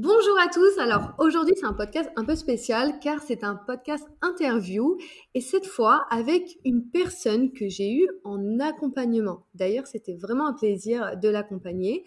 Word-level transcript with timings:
Bonjour 0.00 0.38
à 0.38 0.46
tous. 0.46 0.78
Alors 0.78 1.12
aujourd'hui 1.18 1.54
c'est 1.56 1.66
un 1.66 1.72
podcast 1.72 2.08
un 2.14 2.24
peu 2.24 2.36
spécial 2.36 3.00
car 3.00 3.20
c'est 3.20 3.42
un 3.42 3.56
podcast 3.56 4.06
interview 4.22 4.96
et 5.34 5.40
cette 5.40 5.66
fois 5.66 6.06
avec 6.08 6.56
une 6.64 6.88
personne 6.88 7.50
que 7.50 7.68
j'ai 7.68 7.92
eue 7.92 8.08
en 8.22 8.60
accompagnement. 8.60 9.44
D'ailleurs 9.54 9.88
c'était 9.88 10.14
vraiment 10.14 10.46
un 10.46 10.52
plaisir 10.52 11.16
de 11.20 11.28
l'accompagner. 11.28 12.04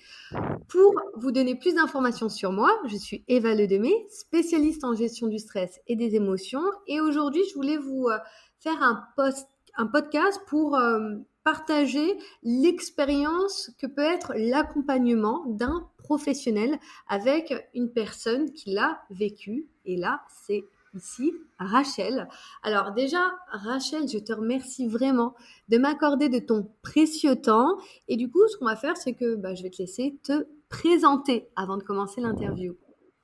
Pour 0.69 1.01
vous 1.17 1.33
donner 1.33 1.55
plus 1.55 1.75
d'informations 1.75 2.29
sur 2.29 2.53
moi, 2.53 2.71
je 2.87 2.95
suis 2.95 3.25
Eva 3.27 3.53
Ledemé, 3.53 3.91
spécialiste 4.09 4.85
en 4.85 4.95
gestion 4.95 5.27
du 5.27 5.37
stress 5.37 5.81
et 5.87 5.97
des 5.97 6.15
émotions 6.15 6.63
et 6.87 7.01
aujourd'hui 7.01 7.41
je 7.49 7.55
voulais 7.55 7.75
vous 7.75 8.07
euh, 8.07 8.17
faire 8.61 8.81
un, 8.81 9.87
podcast 9.87 10.39
pour 10.47 10.77
euh, 10.77 11.15
partager 11.43 12.17
l'expérience 12.43 13.71
que 13.79 13.87
peut 13.87 14.01
être 14.01 14.33
l'accompagnement 14.35 15.43
d'un 15.47 15.87
professionnel 15.97 16.77
avec 17.07 17.53
une 17.73 17.91
personne 17.91 18.51
qui 18.51 18.71
l'a 18.71 19.01
vécu. 19.09 19.67
Et 19.85 19.97
là, 19.97 20.21
c'est 20.45 20.63
ici 20.93 21.33
Rachel. 21.57 22.27
Alors 22.63 22.91
déjà, 22.91 23.31
Rachel, 23.49 24.07
je 24.07 24.17
te 24.17 24.33
remercie 24.33 24.87
vraiment 24.87 25.35
de 25.69 25.77
m'accorder 25.77 26.29
de 26.29 26.39
ton 26.39 26.69
précieux 26.81 27.35
temps. 27.35 27.77
Et 28.07 28.17
du 28.17 28.29
coup, 28.29 28.47
ce 28.47 28.57
qu'on 28.57 28.65
va 28.65 28.75
faire, 28.75 28.97
c'est 28.97 29.13
que 29.13 29.35
bah, 29.35 29.55
je 29.55 29.63
vais 29.63 29.69
te 29.69 29.81
laisser 29.81 30.17
te 30.23 30.47
présenter 30.69 31.47
avant 31.55 31.77
de 31.77 31.83
commencer 31.83 32.21
l'interview. 32.21 32.75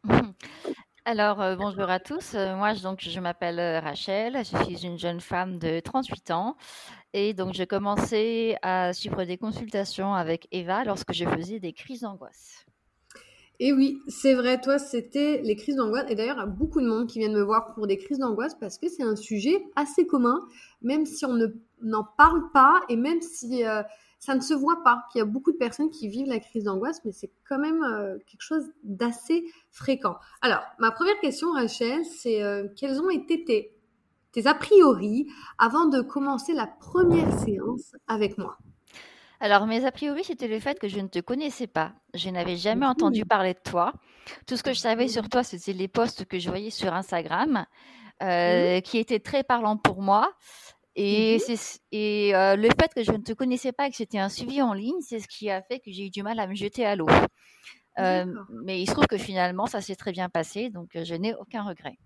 Alors, 1.10 1.42
euh, 1.42 1.56
bonjour 1.56 1.90
à 1.90 2.02
tous. 2.02 2.36
Euh, 2.36 2.58
moi, 2.58 2.74
donc, 2.74 3.00
je 3.00 3.20
m'appelle 3.22 3.62
euh, 3.62 3.80
Rachel. 3.80 4.40
Je 4.40 4.62
suis 4.66 4.86
une 4.86 5.00
jeune 5.00 5.22
femme 5.22 5.58
de 5.58 5.80
38 5.80 6.32
ans. 6.32 6.58
Et 7.14 7.34
donc, 7.34 7.54
j'ai 7.54 7.66
commencé 7.66 8.58
à 8.62 8.92
suivre 8.92 9.24
des 9.24 9.38
consultations 9.38 10.14
avec 10.14 10.50
Eva 10.52 10.84
lorsque 10.84 11.14
je 11.14 11.24
faisais 11.24 11.62
des 11.62 11.72
crises 11.72 12.02
d'angoisse. 12.02 12.66
Et 13.62 13.72
oui, 13.72 14.02
c'est 14.10 14.34
vrai, 14.34 14.60
toi, 14.60 14.80
c'était 14.80 15.42
les 15.46 15.56
crises 15.56 15.78
d'angoisse. 15.78 16.08
Et 16.10 16.16
d'ailleurs, 16.16 16.36
il 16.36 16.42
y 16.42 16.44
a 16.44 16.46
beaucoup 16.46 16.82
de 16.82 16.88
monde 16.88 17.08
qui 17.08 17.20
viennent 17.20 17.34
me 17.34 17.42
voir 17.42 17.74
pour 17.74 17.88
des 17.88 17.98
crises 17.98 18.20
d'angoisse 18.20 18.56
parce 18.60 18.78
que 18.78 18.90
c'est 18.90 19.04
un 19.04 19.16
sujet 19.16 19.64
assez 19.78 20.06
commun, 20.06 20.42
même 20.82 21.06
si 21.06 21.26
on 21.26 21.38
n'en 21.84 22.04
parle 22.18 22.52
pas 22.52 22.82
et 22.90 22.98
même 22.98 23.22
si 23.22 23.64
euh, 23.64 23.82
ça 24.20 24.36
ne 24.36 24.42
se 24.42 24.54
voit 24.54 24.84
pas, 24.84 25.06
qu'il 25.12 25.20
y 25.20 25.22
a 25.22 25.26
beaucoup 25.26 25.52
de 25.52 25.58
personnes 25.58 25.90
qui 25.90 26.08
vivent 26.08 26.28
la 26.28 26.40
crise 26.40 26.64
d'angoisse, 26.64 27.02
mais 27.06 27.12
c'est 27.12 27.32
quand 27.48 27.60
même 27.60 27.84
euh, 27.84 28.18
quelque 28.26 28.42
chose 28.42 28.66
d'assez 28.84 29.46
fréquent. 29.70 30.18
Alors, 30.42 30.64
ma 30.80 30.92
première 30.92 31.20
question, 31.20 31.52
Rachel, 31.52 32.04
c'est 32.04 32.44
euh, 32.44 32.68
quels 32.76 33.00
ont 33.00 33.10
été 33.10 33.44
tes, 33.44 33.76
tes 34.32 34.48
a 34.48 34.56
priori 34.56 35.28
avant 35.60 35.86
de 35.86 36.02
commencer 36.02 36.54
la 36.54 36.68
première 36.68 37.32
séance 37.40 37.96
avec 38.08 38.38
moi? 38.38 38.58
Alors, 39.40 39.68
mes 39.68 39.86
a 39.86 39.92
priori, 39.92 40.24
c'était 40.24 40.48
le 40.48 40.60
fait 40.60 40.80
que 40.80 40.88
je 40.88 41.00
ne 41.00 41.08
te 41.08 41.20
connaissais 41.20 41.68
pas. 41.68 41.94
Je 42.16 42.30
n'avais 42.30 42.58
jamais 42.58 42.88
entendu 42.88 43.24
parler 43.24 43.54
de 43.54 43.60
toi. 43.64 43.94
Tout 44.48 44.58
ce 44.58 44.64
que 44.64 44.74
je 44.74 44.80
savais 44.80 45.08
sur 45.08 45.30
toi, 45.30 45.44
c'était 45.44 45.74
les 45.74 45.88
posts 45.88 46.26
que 46.26 46.40
je 46.40 46.50
voyais 46.50 46.72
sur 46.72 46.92
Instagram, 46.94 47.66
euh, 48.24 48.82
qui 48.82 48.98
étaient 48.98 49.20
très 49.20 49.44
parlants 49.44 49.78
pour 49.78 50.02
moi. 50.02 50.34
Et, 51.00 51.38
et 51.92 52.36
euh, 52.36 52.56
le 52.56 52.70
fait 52.70 52.92
que 52.94 53.04
je 53.04 53.12
ne 53.12 53.20
te 53.20 53.32
connaissais 53.32 53.72
pas 53.72 53.86
et 53.86 53.92
que 53.92 53.96
c'était 53.96 54.18
un 54.18 54.30
suivi 54.30 54.64
en 54.64 54.74
ligne, 54.74 55.00
c'est 55.02 55.20
ce 55.20 55.28
qui 55.28 55.48
a 55.52 55.62
fait 55.62 55.78
que 55.80 55.92
j'ai 55.92 56.08
eu 56.08 56.10
du 56.10 56.24
mal 56.24 56.40
à 56.40 56.48
me 56.48 56.56
jeter 56.56 56.88
à 56.88 56.96
l'eau. 56.96 57.08
Euh, 58.00 58.26
mais 58.64 58.82
il 58.82 58.88
se 58.88 58.94
trouve 58.94 59.06
que 59.06 59.18
finalement, 59.18 59.68
ça 59.68 59.80
s'est 59.80 59.96
très 59.96 60.12
bien 60.12 60.28
passé, 60.28 60.72
donc 60.72 60.90
je 60.96 61.14
n'ai 61.14 61.36
aucun 61.36 61.62
regret. 61.62 62.00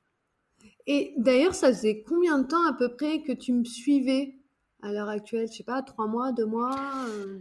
Et 0.87 1.13
d'ailleurs, 1.17 1.55
ça 1.55 1.69
faisait 1.69 2.03
combien 2.05 2.39
de 2.39 2.47
temps 2.47 2.67
à 2.69 2.73
peu 2.73 2.93
près 2.93 3.21
que 3.21 3.31
tu 3.31 3.53
me 3.53 3.63
suivais 3.63 4.35
à 4.83 4.91
l'heure 4.91 5.09
actuelle? 5.09 5.47
Je 5.49 5.57
sais 5.57 5.63
pas, 5.63 5.81
trois 5.83 6.07
mois, 6.07 6.33
deux 6.33 6.45
mois 6.45 6.77
euh? 7.07 7.39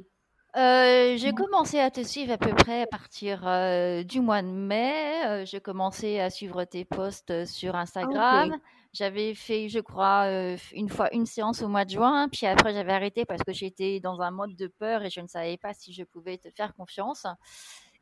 Euh, 0.56 1.16
j'ai 1.16 1.32
commencé 1.32 1.80
à 1.80 1.90
te 1.90 2.02
suivre 2.02 2.32
à 2.32 2.38
peu 2.38 2.50
près 2.50 2.82
à 2.82 2.86
partir 2.86 3.46
euh, 3.46 4.04
du 4.04 4.20
mois 4.20 4.42
de 4.42 4.48
mai. 4.48 5.44
j'ai 5.46 5.60
commencé 5.60 6.20
à 6.20 6.30
suivre 6.30 6.64
tes 6.64 6.84
posts 6.84 7.44
sur 7.44 7.74
ah, 7.74 7.80
Instagram. 7.80 8.56
J'avais 8.92 9.34
fait, 9.34 9.68
je 9.68 9.78
crois, 9.78 10.26
une 10.72 10.88
fois 10.88 11.14
une 11.14 11.26
séance 11.26 11.62
au 11.62 11.68
mois 11.68 11.84
de 11.84 11.90
juin, 11.90 12.28
puis 12.28 12.46
après 12.46 12.72
j'avais 12.72 12.92
arrêté 12.92 13.24
parce 13.24 13.42
que 13.42 13.52
j'étais 13.52 14.00
dans 14.00 14.20
un 14.20 14.32
mode 14.32 14.56
de 14.56 14.66
peur 14.66 15.04
et 15.04 15.10
je 15.10 15.20
ne 15.20 15.28
savais 15.28 15.56
pas 15.58 15.72
si 15.74 15.92
je 15.92 16.02
pouvais 16.02 16.38
te 16.38 16.50
faire 16.50 16.74
confiance. 16.74 17.24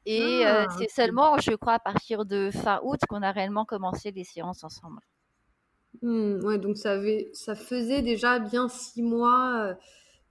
Et 0.06 0.43
ah, 0.44 0.66
c'est 0.78 0.88
seulement, 0.88 1.37
je 1.38 1.53
crois, 1.53 1.75
à 1.75 1.78
partir 1.78 2.25
de 2.25 2.50
fin 2.50 2.81
août 2.82 2.98
qu'on 3.06 3.22
a 3.22 3.31
réellement 3.32 3.66
commencé 3.66 4.10
les 4.10 4.25
séances 4.25 4.65
ensemble. 4.65 5.00
Mmh, 6.03 6.44
ouais, 6.44 6.59
donc 6.59 6.77
ça, 6.77 6.93
avait, 6.93 7.28
ça 7.32 7.54
faisait 7.54 8.03
déjà 8.03 8.38
bien 8.38 8.69
six 8.69 9.03
mois 9.03 9.66
euh, 9.66 9.75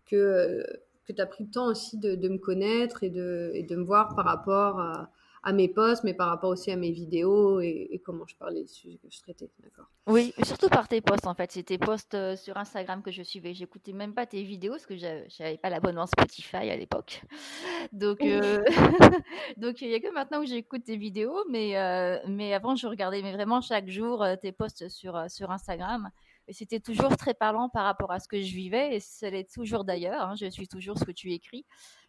que, 0.06 0.64
que 1.06 1.14
tu 1.14 1.22
as 1.22 1.26
pris 1.26 1.44
le 1.44 1.52
temps 1.52 1.68
aussi 1.68 1.98
de, 1.98 2.16
de 2.16 2.30
me 2.30 2.38
connaître 2.38 3.04
et 3.04 3.10
de, 3.10 3.52
et 3.54 3.64
de 3.64 3.76
me 3.76 3.84
voir 3.84 4.16
par 4.16 4.26
rapport 4.26 4.80
à, 4.80 5.12
à 5.48 5.54
mes 5.54 5.70
posts, 5.70 6.04
mais 6.04 6.14
par 6.14 6.28
rapport 6.28 6.50
aussi 6.50 6.72
à 6.72 6.76
mes 6.76 6.92
vidéos 6.92 7.62
et, 7.62 8.02
comment 8.06 8.28
je 8.28 8.36
parlais 8.36 8.64
des 8.64 8.68
sujets 8.68 8.98
que 8.98 9.08
je 9.10 9.22
traitais. 9.22 9.50
D'accord. 9.64 9.86
Oui, 10.06 10.34
surtout 10.44 10.68
par 10.68 10.90
tes 10.90 11.00
posts 11.00 11.26
en 11.26 11.36
fait. 11.36 11.54
C'était 11.54 11.78
tes 11.78 11.86
posts 11.86 12.16
euh, 12.16 12.36
sur 12.36 12.58
Instagram 12.58 13.02
que 13.02 13.12
je 13.12 13.24
suivais. 13.24 13.54
J'écoutais 13.54 13.94
même 13.94 14.14
pas 14.14 14.26
tes 14.26 14.44
vidéos 14.44 14.74
parce 14.74 14.86
que 14.86 14.98
j'avais 14.98 15.58
pas 15.58 15.70
l'abonnement 15.70 16.06
Spotify 16.06 16.70
à 16.70 16.76
l'époque. 16.76 17.22
Donc, 17.94 18.22
euh, 18.24 18.62
donc 19.58 19.82
il 19.82 19.90
y 19.90 19.96
a 19.96 20.02
que 20.02 20.14
maintenant 20.14 20.42
où 20.42 20.46
j'écoute 20.46 20.84
tes 20.84 20.98
vidéos, 20.98 21.46
mais 21.50 21.78
euh, 21.78 22.18
mais 22.28 22.54
avant 22.54 22.76
je 22.76 22.86
regardais 22.86 23.22
mais 23.22 23.32
vraiment 23.32 23.62
chaque 23.62 23.88
jour 23.88 24.26
tes 24.42 24.52
posts 24.52 24.90
sur 24.90 25.24
sur 25.30 25.50
Instagram. 25.52 26.10
Et 26.50 26.54
c'était 26.54 26.82
toujours 26.82 27.16
très 27.16 27.34
parlant 27.34 27.70
par 27.70 27.86
rapport 27.86 28.12
à 28.12 28.20
ce 28.20 28.28
que 28.28 28.42
je 28.42 28.54
vivais, 28.54 28.96
et 28.96 29.00
ça 29.00 29.30
l'est 29.30 29.50
toujours 29.50 29.86
d'ailleurs. 29.86 30.22
Hein. 30.22 30.36
je 30.36 30.50
suis 30.50 30.68
toujours 30.68 30.98
ce 30.98 31.06
que 31.06 31.12
tu 31.12 31.32
écris 31.32 31.66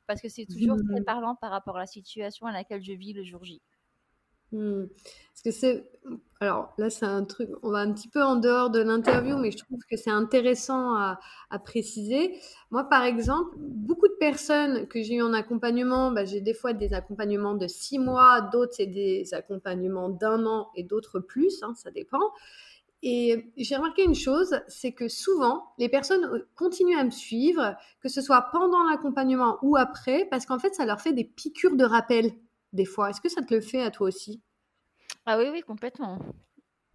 parce 0.08 0.20
que 0.20 0.28
c'est 0.28 0.46
toujours 0.46 0.76
très 0.76 1.00
mmh. 1.00 1.04
parlant 1.04 1.36
par 1.36 1.50
rapport 1.50 1.76
à 1.76 1.80
la 1.80 1.86
situation 1.86 2.46
à 2.46 2.52
laquelle 2.52 2.82
je 2.82 2.92
vis 2.92 3.12
le 3.12 3.22
jour 3.22 3.44
J. 3.44 3.62
Mmh. 4.50 4.86
Parce 4.86 5.42
que 5.44 5.50
c'est. 5.50 5.91
Alors 6.41 6.72
là, 6.78 6.88
c'est 6.88 7.04
un 7.04 7.24
truc. 7.24 7.50
On 7.62 7.70
va 7.70 7.80
un 7.80 7.92
petit 7.92 8.08
peu 8.08 8.22
en 8.22 8.36
dehors 8.36 8.70
de 8.70 8.80
l'interview, 8.80 9.36
mais 9.36 9.50
je 9.50 9.58
trouve 9.58 9.80
que 9.91 9.96
c'est 9.96 10.10
intéressant 10.10 10.94
à, 10.94 11.19
préciser. 11.62 12.38
Moi, 12.70 12.88
par 12.88 13.04
exemple, 13.04 13.54
beaucoup 13.58 14.08
de 14.08 14.16
personnes 14.19 14.88
que 14.88 15.02
j'ai 15.02 15.16
eu 15.16 15.22
en 15.22 15.34
accompagnement, 15.34 16.10
bah, 16.10 16.25
j'ai 16.25 16.40
des 16.40 16.54
fois 16.54 16.72
des 16.72 16.94
accompagnements 16.94 17.54
de 17.54 17.66
six 17.66 17.98
mois, 17.98 18.40
d'autres, 18.40 18.72
c'est 18.75 18.86
des 18.86 19.34
accompagnements 19.34 20.08
d'un 20.08 20.46
an 20.46 20.70
et 20.75 20.82
d'autres 20.82 21.20
plus, 21.20 21.62
hein, 21.62 21.75
ça 21.75 21.90
dépend. 21.90 22.32
Et 23.03 23.53
j'ai 23.56 23.76
remarqué 23.76 24.03
une 24.03 24.14
chose, 24.14 24.60
c'est 24.66 24.92
que 24.92 25.09
souvent, 25.09 25.72
les 25.78 25.88
personnes 25.88 26.25
euh, 26.25 26.48
continuent 26.56 26.98
à 26.98 27.04
me 27.04 27.10
suivre, 27.10 27.76
que 28.00 28.09
ce 28.09 28.20
soit 28.20 28.48
pendant 28.50 28.82
l'accompagnement 28.84 29.59
ou 29.62 29.76
après, 29.76 30.26
parce 30.31 30.47
qu'en 30.47 30.59
fait, 30.59 30.75
ça 30.75 30.84
leur 30.84 31.00
fait 31.00 31.12
des 31.12 31.25
piqûres 31.25 31.76
de 31.76 31.84
rappel, 31.84 32.32
des 32.72 32.84
fois. 32.84 33.10
Est-ce 33.10 33.20
que 33.20 33.28
ça 33.28 33.42
te 33.42 33.54
le 33.54 33.60
fait 33.60 33.82
à 33.82 33.91
toi 33.91 34.08
aussi? 34.08 34.42
Ah 35.26 35.38
oui, 35.38 35.47
oui, 35.53 35.60
complètement. 35.60 36.19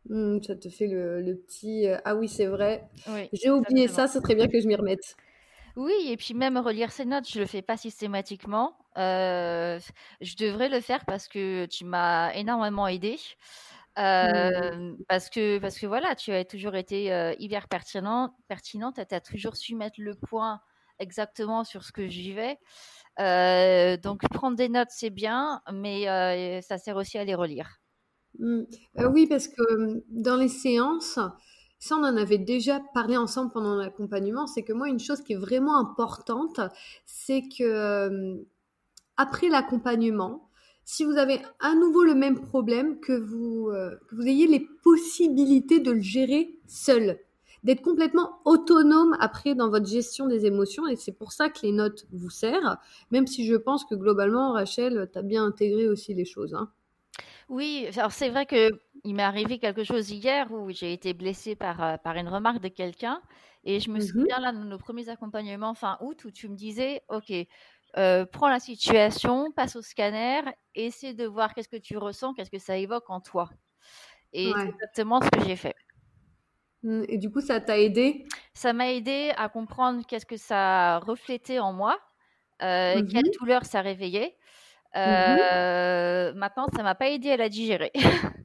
Mmh, 0.10 0.42
ça 0.44 0.56
te 0.56 0.68
fait 0.68 0.88
le, 0.88 1.36
petit 1.48 1.88
euh, 1.88 1.98
Ah 2.04 2.16
oui, 2.16 2.28
c'est 2.28 2.48
vrai. 2.48 2.90
j'ai 3.32 3.50
oublié 3.50 3.88
ça, 3.88 4.08
c'est 4.08 4.22
très 4.22 4.36
bien 4.36 4.48
que 4.48 4.60
je 4.60 4.68
m'y 4.68 4.76
remette. 4.76 5.16
Oui, 5.76 5.94
et 6.08 6.18
puis 6.18 6.34
même 6.36 6.58
relire 6.58 6.92
ces 6.92 7.06
notes, 7.06 7.28
je 7.28 7.40
le 7.40 7.46
fais 7.48 7.64
pas 7.64 7.78
systématiquement. 7.78 8.78
Euh, 8.98 9.80
je 10.22 10.36
devrais 10.36 10.70
le 10.70 10.82
faire 10.82 11.04
parce 11.06 11.28
que 11.28 11.66
tu 11.66 11.84
m'as 11.84 12.32
énormément 12.34 12.88
aidé. 12.88 13.18
Mmh. 13.96 14.96
parce 15.08 15.30
que 15.30 15.60
parce 15.60 15.78
que 15.78 15.86
voilà, 15.86 16.16
tu 16.16 16.32
as 16.32 16.46
toujours 16.46 16.76
été 16.76 17.36
hyper 17.40 17.68
pertinent, 17.68 18.36
pertinente, 18.48 19.00
tu 19.08 19.16
as 19.16 19.22
toujours 19.22 19.56
su 19.56 19.76
mettre 19.76 20.00
le 20.00 20.16
point 20.16 20.62
exactement 21.00 21.64
sur 21.64 21.84
ce 21.84 21.92
que 21.92 22.08
j'y 22.08 22.34
vais. 22.34 22.58
donc 24.02 24.22
prendre 24.30 24.58
des 24.58 24.70
notes 24.70 24.90
c'est 24.90 25.12
bien, 25.12 25.62
mais 25.72 26.62
ça 26.62 26.78
sert 26.78 26.96
aussi 26.96 27.18
à 27.18 27.24
les 27.24 27.36
relire. 27.36 27.80
Mmh. 28.40 28.64
oui, 29.12 29.28
parce 29.28 29.48
que 29.48 30.04
dans 30.10 30.38
les 30.38 30.48
séances, 30.48 31.20
ça 31.78 31.96
on 31.96 32.04
en 32.04 32.18
avait 32.18 32.40
déjà 32.40 32.82
parlé 32.94 33.16
ensemble 33.16 33.52
pendant 33.52 33.76
l'accompagnement, 33.76 34.48
c'est 34.48 34.64
que 34.64 34.74
moi 34.74 34.90
une 34.90 35.00
chose 35.00 35.22
qui 35.22 35.34
est 35.34 35.38
vraiment 35.38 35.78
importante, 35.78 36.60
c'est 37.06 37.44
que 37.56 38.44
après 39.18 39.50
l'accompagnement, 39.50 40.50
si 40.86 41.04
vous 41.04 41.18
avez 41.18 41.40
à 41.60 41.76
nouveau 41.76 42.04
le 42.04 42.16
même 42.16 42.40
problème, 42.40 43.00
que 43.00 43.14
vous, 43.14 43.70
euh, 43.70 43.96
que 44.08 44.16
vous 44.16 44.28
ayez 44.28 44.48
les 44.48 44.68
possibilités 44.84 45.80
de 45.80 45.92
le 45.92 46.02
gérer 46.02 46.58
seul, 46.68 47.20
d'être 47.64 47.82
complètement 47.82 48.40
autonome 48.46 49.16
après 49.20 49.56
dans 49.56 49.70
votre 49.70 49.88
gestion 49.88 50.28
des 50.28 50.46
émotions. 50.46 50.88
Et 50.88 50.96
c'est 50.96 51.14
pour 51.14 51.32
ça 51.32 51.50
que 51.50 51.60
les 51.64 51.72
notes 51.72 52.06
vous 52.12 52.30
servent, 52.30 52.78
même 53.12 53.28
si 53.28 53.46
je 53.46 53.56
pense 53.56 53.86
que 53.86 53.96
globalement, 53.96 54.54
Rachel, 54.54 55.10
tu 55.12 55.20
as 55.20 55.22
bien 55.22 55.46
intégré 55.46 55.88
aussi 55.88 56.14
les 56.14 56.26
choses. 56.26 56.54
Hein. 56.54 56.70
Oui, 57.50 57.88
alors 57.96 58.12
c'est 58.12 58.30
vrai 58.30 58.46
que 58.46 58.70
il 59.04 59.16
m'est 59.16 59.24
arrivé 59.24 59.60
quelque 59.60 59.84
chose 59.84 60.10
hier 60.12 60.52
où 60.52 60.72
j'ai 60.72 60.94
été 60.94 61.14
blessée 61.14 61.56
par, 61.56 61.84
euh, 61.84 61.98
par 61.98 62.16
une 62.16 62.30
remarque 62.30 62.62
de 62.62 62.70
quelqu'un. 62.70 63.22
Et 63.66 63.80
je 63.80 63.90
me 63.92 64.00
mmh 64.00 64.02
souviens 64.02 64.40
là 64.40 64.52
de 64.52 64.58
nos 64.58 64.78
premiers 64.78 65.10
accompagnements 65.10 65.74
fin 65.74 65.98
août 66.02 66.24
où 66.26 66.32
tu 66.32 66.50
me 66.50 66.56
disais, 66.56 67.02
OK, 67.10 67.32
euh, 67.98 68.26
prends 68.26 68.50
la 68.50 68.60
situation, 68.60 69.52
passe 69.52 69.76
au 69.76 69.82
scanner, 69.82 70.42
essaie 70.76 71.14
de 71.14 71.26
voir 71.26 71.54
qu'est-ce 71.54 71.70
que 71.70 71.78
tu 71.78 71.98
ressens, 71.98 72.34
qu'est-ce 72.34 72.52
que 72.52 72.60
ça 72.60 72.78
évoque 72.78 73.10
en 73.10 73.22
toi. 73.22 73.50
Et 74.34 74.52
c'est 74.56 74.70
exactement 74.70 75.22
ce 75.22 75.30
que 75.30 75.46
j'ai 75.46 75.56
fait. 75.56 75.76
Mmh, 76.84 77.04
et 77.08 77.18
du 77.18 77.32
coup, 77.32 77.42
ça 77.42 77.62
t'a 77.62 77.78
aidé? 77.80 78.26
Ça 78.54 78.74
m'a 78.74 78.92
aidé 78.92 79.32
à 79.38 79.48
comprendre 79.50 80.06
qu'est-ce 80.08 80.26
que 80.26 80.38
ça 80.38 81.00
reflétait 81.00 81.60
en 81.60 81.72
moi, 81.74 82.00
euh, 82.62 83.02
mmh 83.02 83.08
quelle 83.08 83.30
douleur 83.40 83.66
ça 83.66 83.82
réveillait. 83.82 84.38
Mmh 84.96 85.38
maintenant, 86.36 86.68
ça 86.76 86.84
m'a 86.84 86.96
pas 86.96 87.10
aidé 87.10 87.32
à 87.32 87.38
la 87.38 87.50
digérer. 87.50 87.92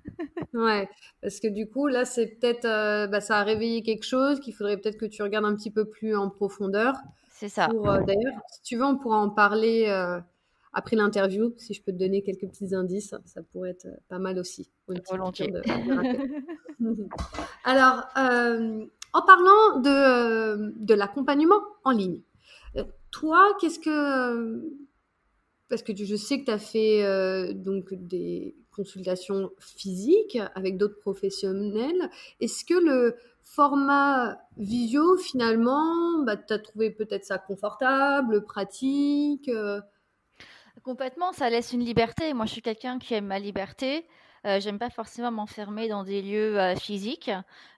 Ouais, 0.54 0.88
parce 1.22 1.40
que 1.40 1.48
du 1.48 1.68
coup, 1.68 1.86
là, 1.88 2.04
c'est 2.04 2.26
peut-être, 2.26 2.62
bah, 3.08 3.20
ça 3.20 3.38
a 3.38 3.44
réveillé 3.44 3.82
quelque 3.82 4.04
chose 4.04 4.40
qu'il 4.40 4.54
faudrait 4.54 4.78
peut-être 4.78 4.96
que 4.96 5.06
tu 5.06 5.22
regardes 5.22 5.44
un 5.44 5.54
petit 5.54 5.70
peu 5.70 5.84
plus 5.88 6.16
en 6.16 6.30
profondeur. 6.30 6.94
C'est 7.38 7.48
ça. 7.48 7.68
d'ailleurs, 7.68 8.34
si 8.50 8.62
tu 8.62 8.76
veux, 8.76 8.84
on 8.84 8.98
pourra 8.98 9.18
en 9.18 9.30
parler 9.30 9.86
après 10.72 10.96
l'interview, 10.96 11.54
si 11.56 11.72
je 11.72 11.82
peux 11.82 11.92
te 11.92 11.98
donner 11.98 12.22
quelques 12.22 12.48
petits 12.48 12.74
indices, 12.74 13.14
ça 13.24 13.42
pourrait 13.52 13.70
être 13.70 13.86
pas 14.08 14.18
mal 14.18 14.38
aussi. 14.38 14.70
Volontiers. 15.10 15.52
Alors, 17.64 18.04
en 18.14 19.22
parlant 19.26 19.80
de, 19.80 20.84
de 20.84 20.94
l'accompagnement 20.94 21.60
en 21.84 21.92
ligne, 21.92 22.20
toi, 23.10 23.56
qu'est-ce 23.60 23.78
que 23.78 24.60
parce 25.68 25.82
que 25.82 25.94
je 25.94 26.16
sais 26.16 26.40
que 26.40 26.46
tu 26.46 26.50
as 26.50 26.58
fait 26.58 27.04
euh, 27.04 27.52
donc 27.52 27.92
des 27.92 28.56
consultations 28.78 29.50
physiques 29.58 30.38
avec 30.54 30.76
d'autres 30.76 31.00
professionnels. 31.00 32.10
Est-ce 32.40 32.64
que 32.64 32.74
le 32.74 33.16
format 33.42 34.38
visio, 34.56 35.16
finalement, 35.16 36.22
bah, 36.24 36.36
tu 36.36 36.52
as 36.52 36.58
trouvé 36.58 36.90
peut-être 36.90 37.24
ça 37.24 37.38
confortable, 37.38 38.44
pratique 38.44 39.48
euh? 39.48 39.80
Complètement, 40.84 41.32
ça 41.32 41.50
laisse 41.50 41.72
une 41.72 41.84
liberté. 41.84 42.32
Moi, 42.34 42.46
je 42.46 42.52
suis 42.52 42.62
quelqu'un 42.62 42.98
qui 42.98 43.12
aime 43.14 43.26
ma 43.26 43.38
liberté. 43.38 44.06
Euh, 44.46 44.60
j'aime 44.60 44.78
pas 44.78 44.90
forcément 44.90 45.32
m'enfermer 45.32 45.88
dans 45.88 46.04
des 46.04 46.22
lieux 46.22 46.58
euh, 46.58 46.76
physiques. 46.76 47.30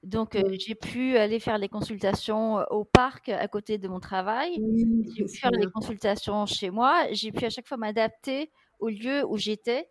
Donc, 0.03 0.37
euh, 0.37 0.43
j'ai 0.59 0.75
pu 0.75 1.17
aller 1.17 1.41
faire 1.41 1.57
les 1.59 1.69
consultations 1.69 2.59
au 2.71 2.85
parc 2.85 3.31
à 3.31 3.49
côté 3.49 3.79
de 3.79 3.89
mon 3.89 4.01
travail. 4.01 4.61
j'ai 5.17 5.25
pu 5.25 5.39
faire 5.39 5.51
les 5.51 5.71
consultations 5.71 6.45
chez 6.47 6.71
moi. 6.71 7.07
J'ai 7.13 7.33
pu 7.33 7.45
à 7.47 7.51
chaque 7.51 7.67
fois 7.67 7.79
m'adapter 7.79 8.51
au 8.79 8.89
lieu 8.89 9.25
où 9.27 9.39
j'étais 9.39 9.89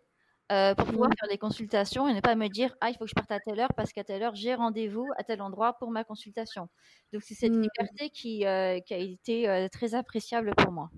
pour 0.76 0.86
pouvoir 0.86 1.10
faire 1.18 1.28
les 1.30 1.38
consultations 1.38 2.08
et 2.08 2.14
ne 2.14 2.20
pas 2.20 2.34
me 2.34 2.48
dire 2.48 2.74
ah 2.80 2.90
il 2.90 2.94
faut 2.94 3.04
que 3.04 3.10
je 3.10 3.14
parte 3.14 3.30
à 3.30 3.38
telle 3.38 3.60
heure 3.60 3.72
parce 3.76 3.92
qu'à 3.92 4.02
telle 4.02 4.22
heure 4.22 4.34
j'ai 4.34 4.54
rendez-vous 4.54 5.06
à 5.16 5.22
tel 5.22 5.40
endroit 5.42 5.74
pour 5.74 5.90
ma 5.90 6.02
consultation. 6.02 6.68
Donc 7.12 7.22
c'est 7.22 7.34
cette 7.34 7.52
mmh. 7.52 7.62
liberté 7.62 8.10
qui, 8.10 8.38
qui 8.40 8.94
a 8.94 8.98
été 8.98 9.68
très 9.70 9.94
appréciable 9.94 10.52
pour 10.56 10.72
moi. 10.72 10.90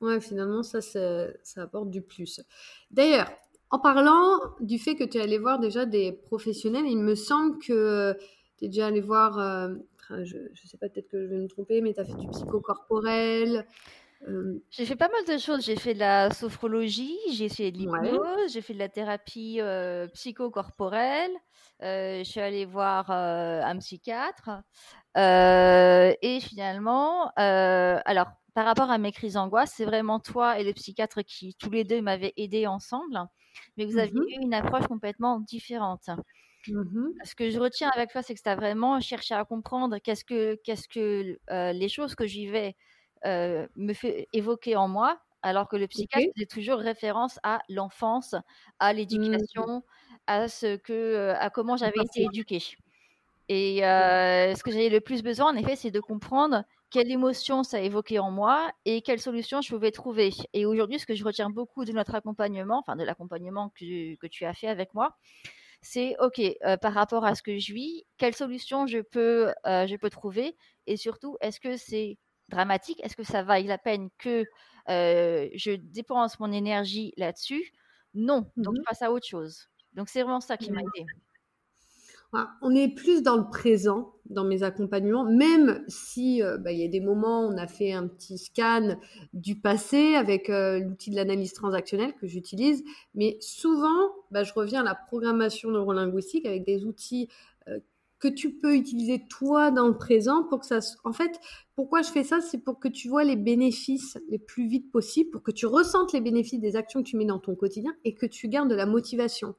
Ouais, 0.00 0.20
finalement 0.20 0.62
ça 0.62 0.80
ça 0.82 1.62
apporte 1.62 1.88
du 1.90 2.02
plus. 2.02 2.42
D'ailleurs, 2.90 3.30
en 3.74 3.80
parlant 3.80 4.38
du 4.60 4.78
fait 4.78 4.94
que 4.94 5.02
tu 5.02 5.18
es 5.18 5.20
allé 5.20 5.36
voir 5.36 5.58
déjà 5.58 5.84
des 5.84 6.12
professionnels, 6.12 6.86
il 6.86 6.98
me 6.98 7.16
semble 7.16 7.58
que 7.58 8.16
tu 8.56 8.66
es 8.66 8.68
déjà 8.68 8.86
allé 8.86 9.00
voir, 9.00 9.36
euh, 9.38 9.74
je 10.22 10.36
ne 10.36 10.54
sais 10.64 10.78
pas, 10.78 10.88
peut-être 10.88 11.08
que 11.08 11.20
je 11.20 11.26
vais 11.26 11.38
me 11.38 11.48
tromper, 11.48 11.80
mais 11.80 11.92
tu 11.92 11.98
as 11.98 12.04
fait 12.04 12.14
du 12.14 12.28
psychocorporel. 12.28 13.66
Euh. 14.26 14.64
J'ai 14.70 14.86
fait 14.86 14.96
pas 14.96 15.08
mal 15.08 15.24
de 15.26 15.38
choses. 15.38 15.64
J'ai 15.64 15.76
fait 15.76 15.94
de 15.94 15.98
la 15.98 16.30
sophrologie, 16.30 17.18
j'ai 17.32 17.48
fait 17.48 17.70
de 17.70 17.78
l'hypnose, 17.78 18.52
j'ai 18.52 18.62
fait 18.62 18.74
de 18.74 18.78
la 18.78 18.88
thérapie 18.88 19.58
euh, 19.60 20.06
psychocorporelle. 20.08 21.32
je 21.80 22.22
suis 22.24 22.40
allée 22.40 22.64
voir 22.64 23.10
un 23.10 23.78
psychiatre. 23.78 24.50
et 25.16 26.38
finalement, 26.40 27.30
alors, 27.36 28.28
par 28.54 28.66
rapport 28.66 28.90
à 28.90 28.98
mes 28.98 29.12
crises 29.12 29.34
d'angoisse, 29.34 29.72
c'est 29.76 29.84
vraiment 29.84 30.20
toi 30.20 30.58
et 30.58 30.64
le 30.64 30.72
psychiatre 30.72 31.22
qui, 31.22 31.54
tous 31.56 31.70
les 31.70 31.84
deux, 31.84 32.00
m'avaient 32.00 32.32
aidé 32.36 32.66
ensemble 32.66 33.28
mais 33.76 33.84
vous 33.84 33.98
aviez 33.98 34.12
mmh 34.12 34.28
eu 34.30 34.42
une 34.42 34.54
approche 34.54 34.86
complètement 34.86 35.40
différente. 35.40 36.08
Mmh 36.68 37.08
Ce 37.24 37.34
que 37.34 37.50
je 37.50 37.58
retiens 37.58 37.90
avec 37.94 38.10
toi, 38.10 38.22
c'est 38.22 38.34
que 38.34 38.40
tu 38.40 38.48
as 38.48 38.56
vraiment 38.56 39.00
cherché 39.00 39.34
à 39.34 39.44
comprendre 39.44 39.98
qu'est-ce 39.98 40.24
que, 40.24 40.58
qu'est-ce 40.64 40.88
que 40.88 41.38
les 41.72 41.88
choses 41.88 42.14
que 42.14 42.26
j'y 42.26 42.46
vais 42.46 42.76
euh, 43.26 43.66
me 43.76 43.92
fait 43.92 44.28
évoquer 44.32 44.76
en 44.76 44.88
moi, 44.88 45.18
alors 45.42 45.68
que 45.68 45.76
le 45.76 45.86
psychiatre 45.86 46.26
faisait 46.34 46.46
toujours 46.46 46.78
référence 46.78 47.38
à 47.42 47.60
l'enfance, 47.68 48.34
à 48.78 48.92
mmh 48.92 48.96
l'éducation, 48.96 49.82
à 50.26 50.48
ce 50.48 50.76
que, 50.76 50.92
euh, 50.92 51.34
à 51.38 51.50
comment 51.50 51.76
j'avais 51.76 52.00
été 52.02 52.22
éduquée. 52.22 52.62
Et 53.48 53.80
ce 53.80 54.62
que 54.62 54.70
j'avais 54.70 54.88
le 54.88 55.00
plus 55.00 55.22
besoin, 55.22 55.52
en 55.52 55.56
effet, 55.56 55.76
c'est 55.76 55.90
de 55.90 56.00
comprendre 56.00 56.64
quelle 56.94 57.10
émotion 57.10 57.64
ça 57.64 57.80
évoquait 57.80 58.20
en 58.20 58.30
moi 58.30 58.70
et 58.84 59.02
quelle 59.02 59.18
solution 59.18 59.60
je 59.60 59.68
pouvais 59.68 59.90
trouver. 59.90 60.30
Et 60.52 60.64
aujourd'hui, 60.64 61.00
ce 61.00 61.06
que 61.06 61.16
je 61.16 61.24
retiens 61.24 61.50
beaucoup 61.50 61.84
de 61.84 61.90
notre 61.90 62.14
accompagnement, 62.14 62.78
enfin 62.78 62.94
de 62.94 63.02
l'accompagnement 63.02 63.70
que, 63.70 64.26
tu 64.28 64.44
as 64.44 64.54
fait 64.54 64.68
avec 64.68 64.94
moi, 64.94 65.16
c'est 65.82 66.14
OK, 66.20 66.40
euh, 66.40 66.76
par 66.76 66.94
rapport 66.94 67.24
à 67.24 67.34
ce 67.34 67.42
que 67.42 67.58
je 67.58 67.72
vis, 67.74 68.04
quelle 68.16 68.36
solution 68.36 68.86
je 68.86 69.00
peux, 69.00 69.52
euh, 69.66 69.88
je 69.88 69.96
peux 69.96 70.08
trouver 70.08 70.56
et 70.86 70.96
surtout, 70.96 71.36
est-ce 71.40 71.58
que 71.58 71.76
c'est 71.76 72.16
dramatique 72.54 73.00
Est-ce 73.04 73.16
que 73.16 73.24
ça 73.24 73.42
vaille 73.42 73.66
la 73.66 73.78
peine 73.78 74.08
que 74.18 74.44
euh, 74.88 75.48
je 75.54 75.72
dépense 75.72 76.40
mon 76.40 76.52
énergie 76.52 77.12
là-dessus? 77.16 77.72
Non, 78.14 78.50
donc 78.56 78.76
je 78.76 78.80
mmh 78.80 78.84
passe 78.86 79.02
à 79.02 79.12
autre 79.12 79.26
chose. 79.26 79.68
Donc 79.92 80.08
c'est 80.08 80.22
vraiment 80.22 80.40
ça 80.40 80.56
qui 80.56 80.70
m'a 80.70 80.80
aidé 80.80 81.06
on 82.62 82.74
est 82.74 82.88
plus 82.88 83.22
dans 83.22 83.36
le 83.36 83.48
présent 83.48 84.12
dans 84.26 84.44
mes 84.44 84.62
accompagnements, 84.62 85.24
même 85.24 85.84
si 85.86 86.42
euh, 86.42 86.56
bah, 86.56 86.72
il 86.72 86.80
y 86.80 86.84
a 86.84 86.88
des 86.88 87.00
moments 87.00 87.46
où 87.46 87.52
on 87.52 87.58
a 87.58 87.66
fait 87.66 87.92
un 87.92 88.08
petit 88.08 88.38
scan 88.38 88.96
du 89.32 89.56
passé 89.60 90.14
avec 90.14 90.48
euh, 90.50 90.80
l'outil 90.80 91.10
de 91.10 91.16
l'analyse 91.16 91.52
transactionnelle 91.52 92.14
que 92.14 92.26
j'utilise, 92.26 92.82
mais 93.14 93.36
souvent, 93.40 94.10
bah, 94.30 94.42
je 94.42 94.52
reviens 94.54 94.80
à 94.80 94.84
la 94.84 94.94
programmation 94.94 95.70
neurolinguistique 95.70 96.46
avec 96.46 96.64
des 96.64 96.84
outils 96.84 97.28
euh, 97.68 97.78
que 98.18 98.28
tu 98.28 98.54
peux 98.54 98.74
utiliser 98.74 99.24
toi 99.28 99.70
dans 99.70 99.86
le 99.86 99.96
présent 99.96 100.44
pour 100.44 100.60
que 100.60 100.66
ça. 100.66 100.78
En 101.04 101.12
fait, 101.12 101.38
pourquoi 101.74 102.02
je 102.02 102.10
fais 102.10 102.24
ça, 102.24 102.40
c'est 102.40 102.58
pour 102.58 102.78
que 102.78 102.88
tu 102.88 103.08
vois 103.08 103.24
les 103.24 103.36
bénéfices 103.36 104.18
les 104.28 104.38
plus 104.38 104.66
vite 104.66 104.90
possible, 104.90 105.30
pour 105.30 105.42
que 105.42 105.50
tu 105.50 105.66
ressentes 105.66 106.12
les 106.12 106.20
bénéfices 106.20 106.60
des 106.60 106.76
actions 106.76 107.02
que 107.02 107.08
tu 107.08 107.16
mets 107.16 107.26
dans 107.26 107.38
ton 107.38 107.54
quotidien 107.54 107.94
et 108.04 108.14
que 108.14 108.26
tu 108.26 108.48
gardes 108.48 108.70
de 108.70 108.74
la 108.74 108.86
motivation. 108.86 109.54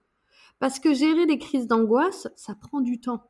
Parce 0.60 0.80
que 0.80 0.94
gérer 0.94 1.26
des 1.26 1.38
crises 1.38 1.68
d'angoisse, 1.68 2.28
ça 2.36 2.56
prend 2.56 2.82
du 2.82 3.00
temps. 3.00 3.30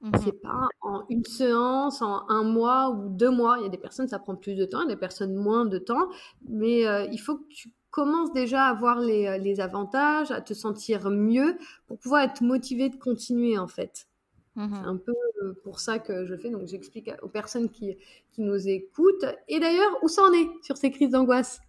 Mmh 0.00 0.10
c'est 0.24 0.40
pas 0.40 0.68
en 0.80 1.04
une 1.10 1.24
séance, 1.24 2.02
en 2.02 2.28
un 2.28 2.42
mois 2.42 2.90
ou 2.90 3.08
deux 3.08 3.30
mois. 3.30 3.58
Il 3.58 3.62
y 3.62 3.66
a 3.66 3.68
des 3.68 3.78
personnes, 3.78 4.08
ça 4.08 4.18
prend 4.18 4.34
plus 4.34 4.56
de 4.56 4.64
temps, 4.64 4.80
il 4.80 4.88
y 4.88 4.92
a 4.92 4.94
des 4.94 5.00
personnes 5.00 5.34
moins 5.34 5.64
de 5.64 5.78
temps. 5.78 6.08
Mais 6.48 6.86
euh, 6.86 7.06
il 7.12 7.18
faut 7.18 7.36
que 7.36 7.46
tu 7.48 7.72
commences 7.90 8.32
déjà 8.32 8.64
à 8.64 8.74
voir 8.74 8.98
les, 8.98 9.26
euh, 9.26 9.38
les, 9.38 9.60
avantages, 9.60 10.32
à 10.32 10.40
te 10.40 10.54
sentir 10.54 11.08
mieux 11.10 11.56
pour 11.86 11.98
pouvoir 11.98 12.22
être 12.22 12.42
motivé 12.42 12.88
de 12.88 12.96
continuer 12.96 13.58
en 13.58 13.68
fait. 13.68 14.08
Mmh 14.54 14.68
c'est 14.70 14.86
un 14.86 14.96
peu 14.96 15.14
euh, 15.42 15.54
pour 15.62 15.80
ça 15.80 15.98
que 15.98 16.26
je 16.26 16.36
fais. 16.36 16.50
Donc 16.50 16.66
j'explique 16.66 17.10
aux 17.22 17.28
personnes 17.28 17.70
qui, 17.70 17.96
qui 18.32 18.42
nous 18.42 18.68
écoutent. 18.68 19.24
Et 19.48 19.60
d'ailleurs, 19.60 19.92
où 20.02 20.08
ça 20.08 20.22
en 20.22 20.32
est 20.32 20.48
sur 20.62 20.76
ces 20.76 20.90
crises 20.90 21.10
d'angoisse? 21.10 21.60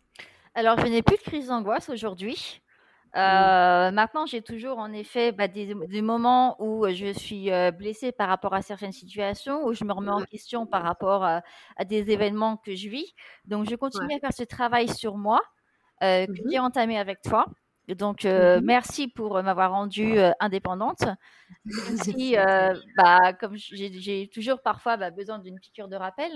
Alors 0.56 0.80
je 0.80 0.88
n'ai 0.88 1.02
plus 1.02 1.18
de 1.18 1.22
crise 1.22 1.48
d'angoisse 1.48 1.90
aujourd'hui. 1.90 2.62
Mmh. 3.16 3.20
Euh, 3.20 3.92
maintenant, 3.92 4.26
j'ai 4.26 4.42
toujours 4.42 4.80
en 4.80 4.92
effet 4.92 5.32
bah, 5.32 5.48
des, 5.48 5.76
moments 6.02 6.62
où 6.62 6.88
je 6.90 7.14
suis 7.14 7.50
blessée 7.78 8.12
par 8.12 8.28
rapport 8.28 8.54
à 8.54 8.62
certaines 8.62 8.92
situations, 8.92 9.66
où 9.66 9.74
je 9.74 9.84
me 9.84 9.94
remets 9.94 10.12
en 10.12 10.24
question 10.24 10.66
par 10.66 10.84
rapport 10.84 11.24
à, 11.24 11.42
des 11.86 12.10
événements 12.10 12.58
que 12.58 12.76
je 12.76 12.90
vis. 12.90 13.14
Donc, 13.46 13.70
je 13.70 13.76
continue 13.76 14.16
à 14.16 14.20
faire 14.20 14.34
ce 14.34 14.44
travail 14.44 14.90
sur 14.90 15.18
moi 15.18 15.42
que 16.02 16.30
mmh 16.30 16.50
j'ai 16.50 16.60
entamé 16.60 16.98
avec 16.98 17.22
toi. 17.22 17.46
Donc, 17.90 18.24
mmh 18.24 18.62
merci 18.64 19.08
pour 19.08 19.42
m'avoir 19.44 19.72
rendue 19.72 20.18
indépendante. 20.40 21.04
Merci, 21.66 22.36
bah, 22.98 23.34
comme 23.34 23.56
j'ai 23.56 24.30
toujours 24.34 24.62
parfois 24.62 24.98
bah, 24.98 25.12
besoin 25.12 25.40
d'une 25.40 25.60
piqûre 25.60 25.88
de 25.88 25.96
rappel. 25.96 26.32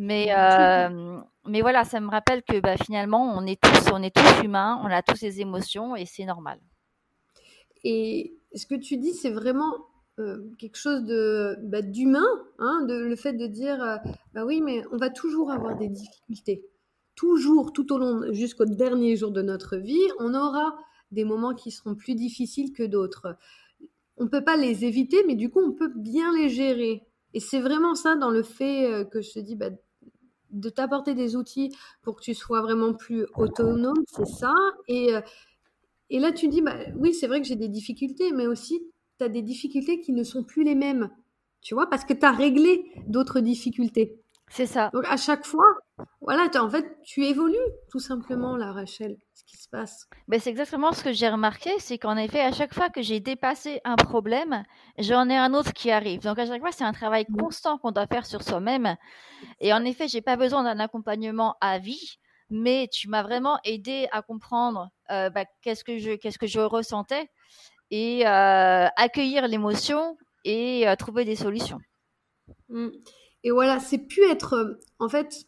Mais, 0.00 0.28
euh, 0.30 1.18
mais 1.44 1.60
voilà, 1.60 1.82
ça 1.82 1.98
me 1.98 2.08
rappelle 2.08 2.44
que 2.44 2.60
bah, 2.60 2.76
finalement, 2.76 3.36
on 3.36 3.44
est 3.44 3.60
tous, 3.60 3.90
on 3.92 4.00
est 4.00 4.14
tous 4.14 4.44
humains, 4.44 4.80
on 4.84 4.86
a 4.86 5.02
tous 5.02 5.16
ces 5.16 5.40
émotions 5.40 5.96
et 5.96 6.06
c'est 6.06 6.24
normal. 6.24 6.60
Et 7.82 8.32
ce 8.54 8.64
que 8.64 8.76
tu 8.76 8.96
dis, 8.96 9.12
c'est 9.12 9.32
vraiment 9.32 9.74
euh, 10.20 10.52
quelque 10.60 10.76
chose 10.76 11.02
de 11.02 11.56
bah, 11.64 11.82
d'humain, 11.82 12.28
hein, 12.60 12.84
de, 12.88 12.94
le 12.94 13.16
fait 13.16 13.32
de 13.32 13.48
dire, 13.48 13.82
euh, 13.82 13.96
bah 14.34 14.44
oui, 14.44 14.60
mais 14.60 14.84
on 14.92 14.98
va 14.98 15.10
toujours 15.10 15.50
avoir 15.50 15.76
des 15.76 15.88
difficultés. 15.88 16.64
Toujours, 17.18 17.72
tout 17.72 17.92
au 17.92 17.98
long, 17.98 18.32
jusqu'au 18.32 18.64
dernier 18.64 19.16
jour 19.16 19.32
de 19.32 19.42
notre 19.42 19.76
vie, 19.76 20.06
on 20.20 20.34
aura 20.34 20.78
des 21.10 21.24
moments 21.24 21.52
qui 21.52 21.72
seront 21.72 21.96
plus 21.96 22.14
difficiles 22.14 22.72
que 22.72 22.84
d'autres. 22.84 23.36
On 24.18 24.24
ne 24.24 24.28
peut 24.28 24.44
pas 24.44 24.56
les 24.56 24.84
éviter, 24.84 25.24
mais 25.26 25.34
du 25.34 25.50
coup, 25.50 25.60
on 25.60 25.72
peut 25.72 25.92
bien 25.96 26.32
les 26.32 26.48
gérer. 26.48 27.02
Et 27.34 27.40
c'est 27.40 27.60
vraiment 27.60 27.96
ça 27.96 28.14
dans 28.14 28.30
le 28.30 28.44
fait 28.44 29.04
que 29.10 29.20
je 29.20 29.32
te 29.32 29.38
dis, 29.40 29.56
bah, 29.56 29.70
de 30.50 30.68
t'apporter 30.68 31.14
des 31.14 31.36
outils 31.36 31.74
pour 32.02 32.16
que 32.16 32.22
tu 32.22 32.34
sois 32.34 32.62
vraiment 32.62 32.94
plus 32.94 33.26
autonome, 33.36 34.02
c'est 34.06 34.26
ça. 34.26 34.54
Et, 34.86 35.14
euh, 35.14 35.20
et 36.10 36.20
là, 36.20 36.32
tu 36.32 36.48
dis, 36.48 36.62
bah, 36.62 36.76
oui, 36.96 37.14
c'est 37.14 37.26
vrai 37.26 37.40
que 37.40 37.46
j'ai 37.46 37.56
des 37.56 37.68
difficultés, 37.68 38.32
mais 38.32 38.46
aussi, 38.46 38.80
tu 39.18 39.24
as 39.24 39.28
des 39.28 39.42
difficultés 39.42 40.00
qui 40.00 40.12
ne 40.12 40.22
sont 40.22 40.44
plus 40.44 40.64
les 40.64 40.74
mêmes, 40.74 41.10
tu 41.60 41.74
vois, 41.74 41.88
parce 41.88 42.04
que 42.04 42.14
tu 42.14 42.24
as 42.24 42.32
réglé 42.32 42.90
d'autres 43.06 43.40
difficultés. 43.40 44.20
C'est 44.50 44.66
ça. 44.66 44.90
Donc, 44.94 45.04
à 45.08 45.16
chaque 45.16 45.44
fois, 45.44 45.66
voilà, 46.20 46.48
en 46.60 46.70
fait, 46.70 46.98
tu 47.04 47.24
évolues 47.24 47.56
tout 47.90 48.00
simplement, 48.00 48.56
là, 48.56 48.72
Rachel 48.72 49.16
qui 49.48 49.56
se 49.56 49.68
passe. 49.68 50.06
Ben, 50.28 50.38
c'est 50.38 50.50
exactement 50.50 50.92
ce 50.92 51.02
que 51.02 51.12
j'ai 51.12 51.28
remarqué, 51.28 51.70
c'est 51.78 51.98
qu'en 51.98 52.16
effet, 52.16 52.40
à 52.40 52.52
chaque 52.52 52.74
fois 52.74 52.90
que 52.90 53.02
j'ai 53.02 53.18
dépassé 53.18 53.80
un 53.84 53.96
problème, 53.96 54.62
j'en 54.98 55.28
ai 55.28 55.36
un 55.36 55.54
autre 55.54 55.72
qui 55.72 55.90
arrive. 55.90 56.20
Donc 56.20 56.38
à 56.38 56.46
chaque 56.46 56.60
fois, 56.60 56.70
c'est 56.70 56.84
un 56.84 56.92
travail 56.92 57.24
mmh. 57.28 57.36
constant 57.36 57.78
qu'on 57.78 57.90
doit 57.90 58.06
faire 58.06 58.26
sur 58.26 58.42
soi-même. 58.42 58.96
Et 59.60 59.72
en 59.72 59.84
effet, 59.84 60.06
j'ai 60.06 60.20
pas 60.20 60.36
besoin 60.36 60.62
d'un 60.62 60.78
accompagnement 60.78 61.56
à 61.60 61.78
vie. 61.78 62.18
mais 62.50 62.88
tu 62.90 63.08
m'as 63.08 63.22
vraiment 63.22 63.58
aidé 63.64 64.08
à 64.10 64.22
comprendre 64.22 64.88
euh, 65.10 65.28
bah, 65.28 65.44
qu'est-ce 65.60 65.84
que 65.84 65.98
je 65.98 66.12
qu'est-ce 66.12 66.38
que 66.38 66.46
je 66.46 66.60
ressentais 66.60 67.28
et 67.90 68.26
euh, 68.26 68.86
accueillir 68.96 69.46
l'émotion 69.48 70.16
et 70.44 70.86
trouver 70.98 71.24
des 71.26 71.36
solutions. 71.36 71.78
Mmh. 72.68 72.88
Et 73.44 73.50
voilà, 73.50 73.80
c'est 73.80 73.98
pu 73.98 74.22
être 74.24 74.78
en 74.98 75.08
fait 75.08 75.46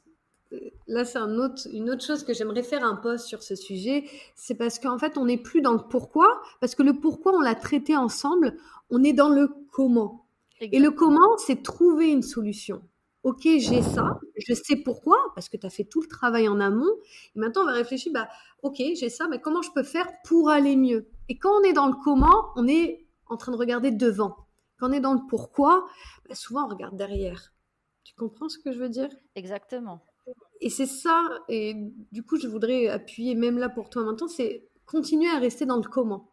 là, 0.86 1.04
c'est 1.04 1.18
un 1.18 1.38
autre, 1.38 1.66
une 1.72 1.90
autre 1.90 2.04
chose 2.04 2.24
que 2.24 2.32
j'aimerais 2.32 2.62
faire 2.62 2.84
un 2.84 2.96
post 2.96 3.26
sur 3.26 3.42
ce 3.42 3.54
sujet. 3.54 4.04
C'est 4.34 4.54
parce 4.54 4.78
qu'en 4.78 4.98
fait, 4.98 5.16
on 5.18 5.26
n'est 5.26 5.38
plus 5.38 5.62
dans 5.62 5.72
le 5.72 5.80
pourquoi, 5.88 6.42
parce 6.60 6.74
que 6.74 6.82
le 6.82 6.94
pourquoi, 6.94 7.32
on 7.34 7.40
l'a 7.40 7.54
traité 7.54 7.96
ensemble. 7.96 8.56
On 8.90 9.02
est 9.04 9.12
dans 9.12 9.28
le 9.28 9.48
comment. 9.72 10.26
Et 10.60 10.78
le 10.78 10.90
comment, 10.90 11.38
c'est 11.38 11.62
trouver 11.62 12.10
une 12.10 12.22
solution. 12.22 12.82
Ok, 13.22 13.42
j'ai 13.42 13.82
ça, 13.82 14.18
je 14.36 14.54
sais 14.54 14.76
pourquoi, 14.76 15.18
parce 15.34 15.50
que 15.50 15.58
tu 15.58 15.66
as 15.66 15.70
fait 15.70 15.84
tout 15.84 16.00
le 16.00 16.08
travail 16.08 16.48
en 16.48 16.58
amont. 16.58 16.90
Et 17.36 17.38
maintenant, 17.38 17.62
on 17.62 17.66
va 17.66 17.72
réfléchir, 17.72 18.12
bah, 18.12 18.28
ok, 18.62 18.76
j'ai 18.94 19.10
ça, 19.10 19.28
mais 19.28 19.40
comment 19.40 19.60
je 19.60 19.70
peux 19.72 19.82
faire 19.82 20.06
pour 20.24 20.48
aller 20.48 20.74
mieux? 20.74 21.06
Et 21.28 21.36
quand 21.36 21.50
on 21.60 21.62
est 21.62 21.74
dans 21.74 21.86
le 21.86 21.94
comment, 22.02 22.46
on 22.56 22.66
est 22.66 23.06
en 23.26 23.36
train 23.36 23.52
de 23.52 23.58
regarder 23.58 23.90
devant. 23.90 24.36
Quand 24.78 24.88
on 24.88 24.92
est 24.92 25.00
dans 25.00 25.12
le 25.12 25.20
pourquoi, 25.28 25.86
bah, 26.28 26.34
souvent 26.34 26.64
on 26.64 26.68
regarde 26.68 26.96
derrière. 26.96 27.52
Tu 28.04 28.14
comprends 28.14 28.48
ce 28.48 28.58
que 28.58 28.72
je 28.72 28.78
veux 28.78 28.88
dire? 28.88 29.10
Exactement 29.34 30.02
et 30.60 30.70
c'est 30.70 30.86
ça, 30.86 31.24
et 31.48 31.74
du 32.12 32.22
coup, 32.22 32.38
je 32.38 32.48
voudrais 32.48 32.88
appuyer 32.88 33.34
même 33.34 33.58
là 33.58 33.68
pour 33.68 33.88
toi 33.88 34.04
maintenant, 34.04 34.28
c'est 34.28 34.68
continuer 34.86 35.28
à 35.28 35.38
rester 35.38 35.66
dans 35.66 35.76
le 35.76 35.88
comment. 35.88 36.30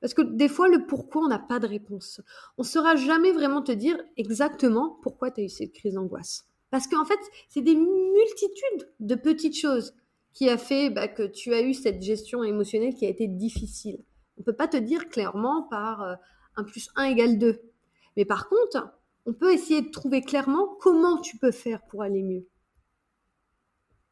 Parce 0.00 0.14
que 0.14 0.22
des 0.22 0.48
fois, 0.48 0.68
le 0.68 0.86
pourquoi, 0.86 1.22
on 1.22 1.28
n'a 1.28 1.38
pas 1.38 1.58
de 1.58 1.66
réponse. 1.66 2.22
On 2.56 2.62
ne 2.62 2.66
saura 2.66 2.96
jamais 2.96 3.32
vraiment 3.32 3.62
te 3.62 3.72
dire 3.72 3.98
exactement 4.16 4.98
pourquoi 5.02 5.30
tu 5.30 5.42
as 5.42 5.44
eu 5.44 5.48
cette 5.48 5.72
crise 5.72 5.94
d'angoisse. 5.94 6.46
Parce 6.70 6.86
qu'en 6.86 7.04
fait, 7.04 7.18
c'est 7.48 7.60
des 7.60 7.74
multitudes 7.74 8.88
de 9.00 9.14
petites 9.14 9.58
choses 9.58 9.94
qui 10.32 10.48
a 10.48 10.56
fait 10.56 10.90
bah, 10.90 11.08
que 11.08 11.24
tu 11.24 11.52
as 11.52 11.60
eu 11.60 11.74
cette 11.74 12.00
gestion 12.02 12.42
émotionnelle 12.44 12.94
qui 12.94 13.04
a 13.04 13.10
été 13.10 13.26
difficile. 13.26 13.98
On 14.38 14.40
ne 14.40 14.44
peut 14.44 14.56
pas 14.56 14.68
te 14.68 14.76
dire 14.76 15.08
clairement 15.08 15.64
par 15.64 16.02
1 16.56 16.62
euh, 16.62 16.64
plus 16.64 16.88
1 16.96 17.04
égale 17.04 17.38
2. 17.38 17.60
Mais 18.16 18.24
par 18.24 18.48
contre, 18.48 18.88
on 19.26 19.34
peut 19.34 19.52
essayer 19.52 19.82
de 19.82 19.90
trouver 19.90 20.22
clairement 20.22 20.66
comment 20.80 21.18
tu 21.20 21.36
peux 21.36 21.50
faire 21.50 21.82
pour 21.90 22.02
aller 22.02 22.22
mieux. 22.22 22.46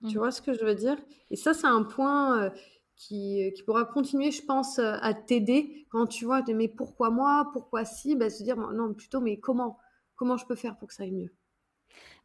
Tu 0.07 0.17
mmh. 0.17 0.19
vois 0.19 0.31
ce 0.31 0.40
que 0.43 0.55
je 0.55 0.64
veux 0.64 0.75
dire? 0.75 0.97
Et 1.31 1.37
ça, 1.37 1.55
c'est 1.55 1.67
un 1.67 1.83
point 1.83 2.43
euh, 2.43 2.50
qui, 2.95 3.52
qui, 3.57 3.62
pourra 3.64 3.85
continuer, 3.85 4.31
je 4.31 4.45
pense, 4.45 4.78
euh, 4.78 4.95
à 5.00 5.12
t'aider 5.12 5.87
quand 5.90 6.07
tu 6.07 6.25
vois, 6.25 6.43
mais 6.49 6.69
pourquoi 6.69 7.11
moi? 7.11 7.50
Pourquoi 7.52 7.85
si? 7.85 8.14
Bah, 8.14 8.31
Se 8.31 8.43
dire, 8.43 8.57
non, 8.57 8.95
plutôt, 8.95 9.21
mais 9.21 9.38
comment? 9.40 9.78
Comment 10.14 10.37
je 10.37 10.47
peux 10.47 10.55
faire 10.55 10.76
pour 10.76 10.88
que 10.88 10.95
ça 10.95 11.02
aille 11.02 11.12
mieux? 11.12 11.33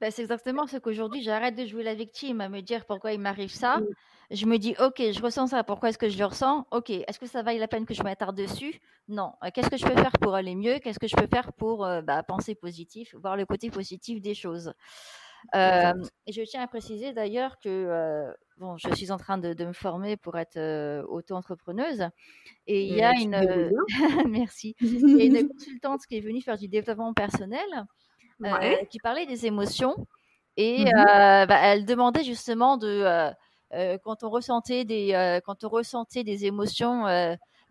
Bah, 0.01 0.11
c'est 0.11 0.21
exactement 0.23 0.67
ce 0.67 0.77
qu'aujourd'hui 0.77 1.21
j'arrête 1.21 1.55
de 1.55 1.65
jouer 1.65 1.83
la 1.83 1.93
victime, 1.93 2.41
à 2.41 2.49
me 2.49 2.61
dire 2.61 2.85
pourquoi 2.85 3.13
il 3.13 3.19
m'arrive 3.19 3.51
ça. 3.51 3.77
Mmh. 3.77 3.85
Je 4.31 4.45
me 4.47 4.57
dis, 4.57 4.75
ok, 4.79 4.97
je 5.11 5.21
ressens 5.21 5.47
ça, 5.47 5.63
pourquoi 5.63 5.89
est-ce 5.89 5.97
que 5.97 6.09
je 6.09 6.17
le 6.17 6.25
ressens? 6.25 6.65
Ok, 6.71 6.89
est-ce 6.89 7.19
que 7.19 7.27
ça 7.27 7.43
vaille 7.43 7.59
la 7.59 7.67
peine 7.67 7.85
que 7.85 7.93
je 7.93 8.01
m'attarde 8.03 8.35
dessus? 8.35 8.81
Non. 9.07 9.33
Euh, 9.43 9.49
qu'est-ce 9.53 9.69
que 9.69 9.77
je 9.77 9.85
peux 9.85 9.95
faire 9.95 10.13
pour 10.19 10.33
aller 10.33 10.55
mieux? 10.55 10.79
Qu'est-ce 10.79 10.99
que 10.99 11.07
je 11.07 11.15
peux 11.15 11.27
faire 11.27 11.53
pour 11.53 11.87
bah, 12.03 12.23
penser 12.23 12.55
positif, 12.55 13.13
voir 13.15 13.37
le 13.37 13.45
côté 13.45 13.69
positif 13.69 14.21
des 14.21 14.33
choses? 14.33 14.69
euh, 14.69 14.71
et 15.53 16.31
je 16.31 16.41
tiens 16.43 16.61
à 16.61 16.67
préciser 16.67 17.13
d'ailleurs 17.13 17.59
que 17.59 17.69
euh, 17.69 18.31
bon, 18.57 18.77
je 18.77 18.93
suis 18.95 19.11
en 19.11 19.17
train 19.17 19.37
de, 19.37 19.63
me 19.63 19.73
former 19.73 20.17
pour 20.17 20.37
être 20.37 20.57
euh, 20.57 21.03
auto-entrepreneuse 21.07 22.07
et 22.67 22.85
il 22.85 22.95
y 22.95 23.01
a 23.03 23.11
une 23.13 23.71
merci 24.29 24.75
une 24.81 25.47
consultante 25.47 26.01
qui 26.07 26.17
est 26.17 26.21
venue 26.21 26.41
faire 26.41 26.57
du 26.57 26.67
développement 26.67 27.13
personnel 27.13 27.65
qui 28.89 28.97
parlait 28.99 29.25
des 29.25 29.45
émotions 29.45 29.95
et 30.57 30.85
mmh 30.85 30.91
bah, 31.47 31.59
elle 31.61 31.85
demandait 31.85 32.23
justement 32.23 32.77
de 32.77 33.31
quand 34.03 34.23
on 34.23 34.29
ressentait 34.29 34.85
des 34.85 35.39
quand 35.45 35.63
on 35.63 35.69
ressentait 35.69 36.23
des 36.23 36.45
émotions 36.45 37.03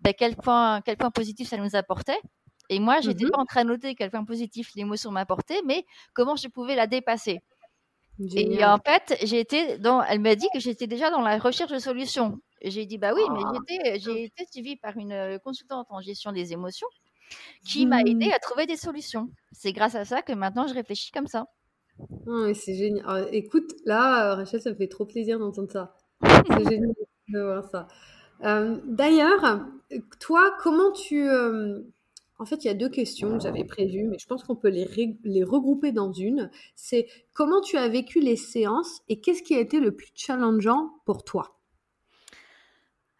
bah, 0.01 0.13
quel 0.13 0.37
point 0.37 0.81
quel 0.83 0.97
point 0.97 1.11
positif 1.11 1.49
ça 1.49 1.57
nous 1.57 1.77
apportait 1.77 2.21
et 2.69 2.81
moi, 2.81 3.01
j'étais 3.01 3.27
mmh 3.27 3.31
pas 3.31 3.39
en 3.39 3.45
train 3.45 3.65
de 3.65 3.69
noter 3.69 3.95
quel 3.95 4.11
point 4.11 4.25
positif 4.25 4.71
l'émotion 4.75 5.11
m'apportait, 5.11 5.61
mais 5.67 5.85
comment 6.15 6.37
je 6.37 6.49
pouvais 6.49 6.75
la 6.75 6.87
dépasser. 6.87 7.43
Et 8.35 8.65
en 8.65 8.79
fait, 8.79 9.17
j'ai 9.25 9.41
été 9.41 9.79
dans, 9.79 10.03
elle 10.03 10.21
m'a 10.21 10.35
dit 10.35 10.47
que 10.53 10.61
j'étais 10.61 10.87
déjà 10.87 11.11
dans 11.11 11.21
la 11.21 11.39
recherche 11.39 11.71
de 11.71 11.79
solutions. 11.79 12.39
J'ai 12.63 12.87
dit 12.87 12.99
bah 12.99 13.13
oui, 13.15 13.23
mais 13.33 13.43
ah, 13.45 13.99
j'ai 13.99 14.25
été 14.25 14.47
suivie 14.51 14.77
par 14.77 14.97
une 14.97 15.13
euh, 15.13 15.39
consultante 15.39 15.87
en 15.91 16.01
gestion 16.01 16.33
des 16.33 16.53
émotions 16.53 16.87
qui 17.67 17.87
m'a 17.87 18.01
aidé 18.01 18.29
mmh. 18.29 18.33
à 18.33 18.39
trouver 18.39 18.67
des 18.67 18.77
solutions. 18.77 19.31
C'est 19.53 19.73
grâce 19.73 19.95
à 19.95 20.05
ça 20.05 20.23
que 20.23 20.33
maintenant 20.33 20.67
je 20.67 20.75
réfléchis 20.75 21.11
comme 21.11 21.27
ça. 21.27 21.47
Oh, 22.27 22.53
c'est 22.55 22.75
génial. 22.75 23.05
Ah, 23.07 23.23
écoute, 23.33 23.73
là, 23.85 24.33
euh, 24.33 24.35
Rachel, 24.37 24.61
ça 24.61 24.71
me 24.71 24.77
fait 24.77 24.89
trop 24.89 25.07
plaisir 25.07 25.39
d'entendre 25.39 25.71
ça. 25.71 25.97
C'est 26.47 26.69
génial 26.69 26.95
de 27.29 27.41
voir 27.41 27.65
ça. 27.65 27.89
Euh, 28.45 28.79
d'ailleurs, 28.85 29.61
toi, 30.21 30.55
comment 30.63 30.93
tu 30.93 31.29
en 32.43 32.45
fait, 32.45 32.65
il 32.65 32.67
y 32.67 32.71
a 32.71 32.75
deux 32.75 32.89
questions 32.89 33.39
que 33.39 33.45
j'avais 33.45 33.63
prévues, 33.63 34.09
mais 34.09 34.19
je 34.19 34.27
pense 34.27 34.43
qu'on 34.43 34.57
peut 34.57 34.69
les, 34.69 35.17
les, 35.23 35.45
regrouper 35.45 35.93
dans 35.93 36.13
une. 36.13 36.51
C'est 36.75 37.07
comment 37.33 37.61
tu 37.61 37.77
as 37.77 37.89
vécu 37.89 38.19
les 38.19 38.35
séances 38.35 39.01
et 39.09 39.21
qu'est-ce 39.21 39.45
qui 39.45 39.55
a 39.55 39.61
été 39.61 39.79
le 39.79 39.95
plus 39.95 40.11
challengeant 40.17 40.91
pour 41.07 41.23
toi? 41.23 41.57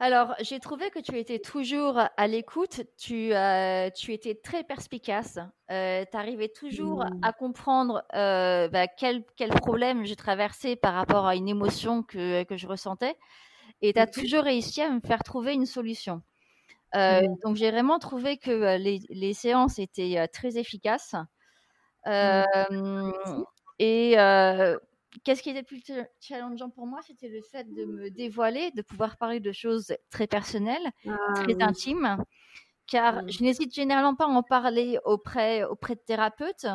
Alors, 0.01 0.35
j'ai 0.41 0.59
trouvé 0.59 0.91
que 0.91 0.99
tu 0.99 1.17
étais 1.17 1.39
toujours 1.39 2.01
à 2.17 2.27
l'écoute, 2.27 2.81
tu, 2.99 3.33
euh, 3.33 3.89
tu 3.91 4.13
étais 4.13 4.35
très 4.35 4.65
perspicace, 4.65 5.39
euh, 5.71 6.05
tu 6.11 6.17
arrivais 6.17 6.49
toujours 6.49 7.05
mmh. 7.05 7.21
à 7.23 7.33
comprendre 7.33 8.03
euh, 8.17 8.67
bah, 8.67 8.89
quel, 8.89 9.23
quel, 9.37 9.51
problème 9.51 10.05
je 10.05 10.15
traversais 10.15 10.75
par 10.75 10.95
rapport 10.95 11.27
à 11.27 11.37
une 11.37 11.47
émotion 11.47 12.03
que, 12.03 12.43
que 12.43 12.57
je 12.57 12.67
ressentais, 12.67 13.15
et 13.83 13.93
tu 13.93 14.01
as 14.01 14.09
toujours 14.09 14.43
réussi 14.43 14.83
à 14.83 14.91
me 14.91 14.99
faire 14.99 15.23
trouver 15.23 15.53
une 15.53 15.67
solution. 15.67 16.23
Euh, 16.95 17.23
mmh. 17.23 17.37
Donc 17.45 17.57
j'ai 17.57 17.71
vraiment 17.71 17.99
trouvé 17.99 18.37
que 18.37 18.51
euh, 18.51 18.79
les, 18.79 19.01
les 19.09 19.35
séances 19.35 19.79
étaient 19.79 20.19
euh, 20.19 20.27
très 20.33 20.59
efficaces. 20.59 21.15
Mmh. 22.05 23.13
et 23.79 24.17
qu'est-ce 25.23 25.41
qui 25.41 25.51
était 25.51 25.63
plus 25.63 25.83
challengeant 26.21 26.69
pour 26.69 26.87
moi, 26.87 26.99
c'était 27.07 27.29
le 27.29 27.41
fait 27.43 27.65
de 27.73 27.85
me 27.85 28.11
dévoiler, 28.11 28.73
de 28.73 28.83
pouvoir 28.83 29.17
parler 29.17 29.39
de 29.39 29.53
choses 29.53 29.95
très 30.11 30.27
personnelles, 30.27 30.91
ah 31.07 31.17
très 31.35 31.63
intimes, 31.63 32.17
car 32.89 33.23
mmh. 33.23 33.31
je 33.31 33.43
n'hésite 33.45 33.75
généralement 33.75 34.17
pas 34.17 34.25
à 34.25 34.29
en 34.29 34.43
parler 34.43 34.99
auprès, 35.05 35.63
auprès 35.63 35.95
de 35.95 36.01
thérapeutes. 36.01 36.67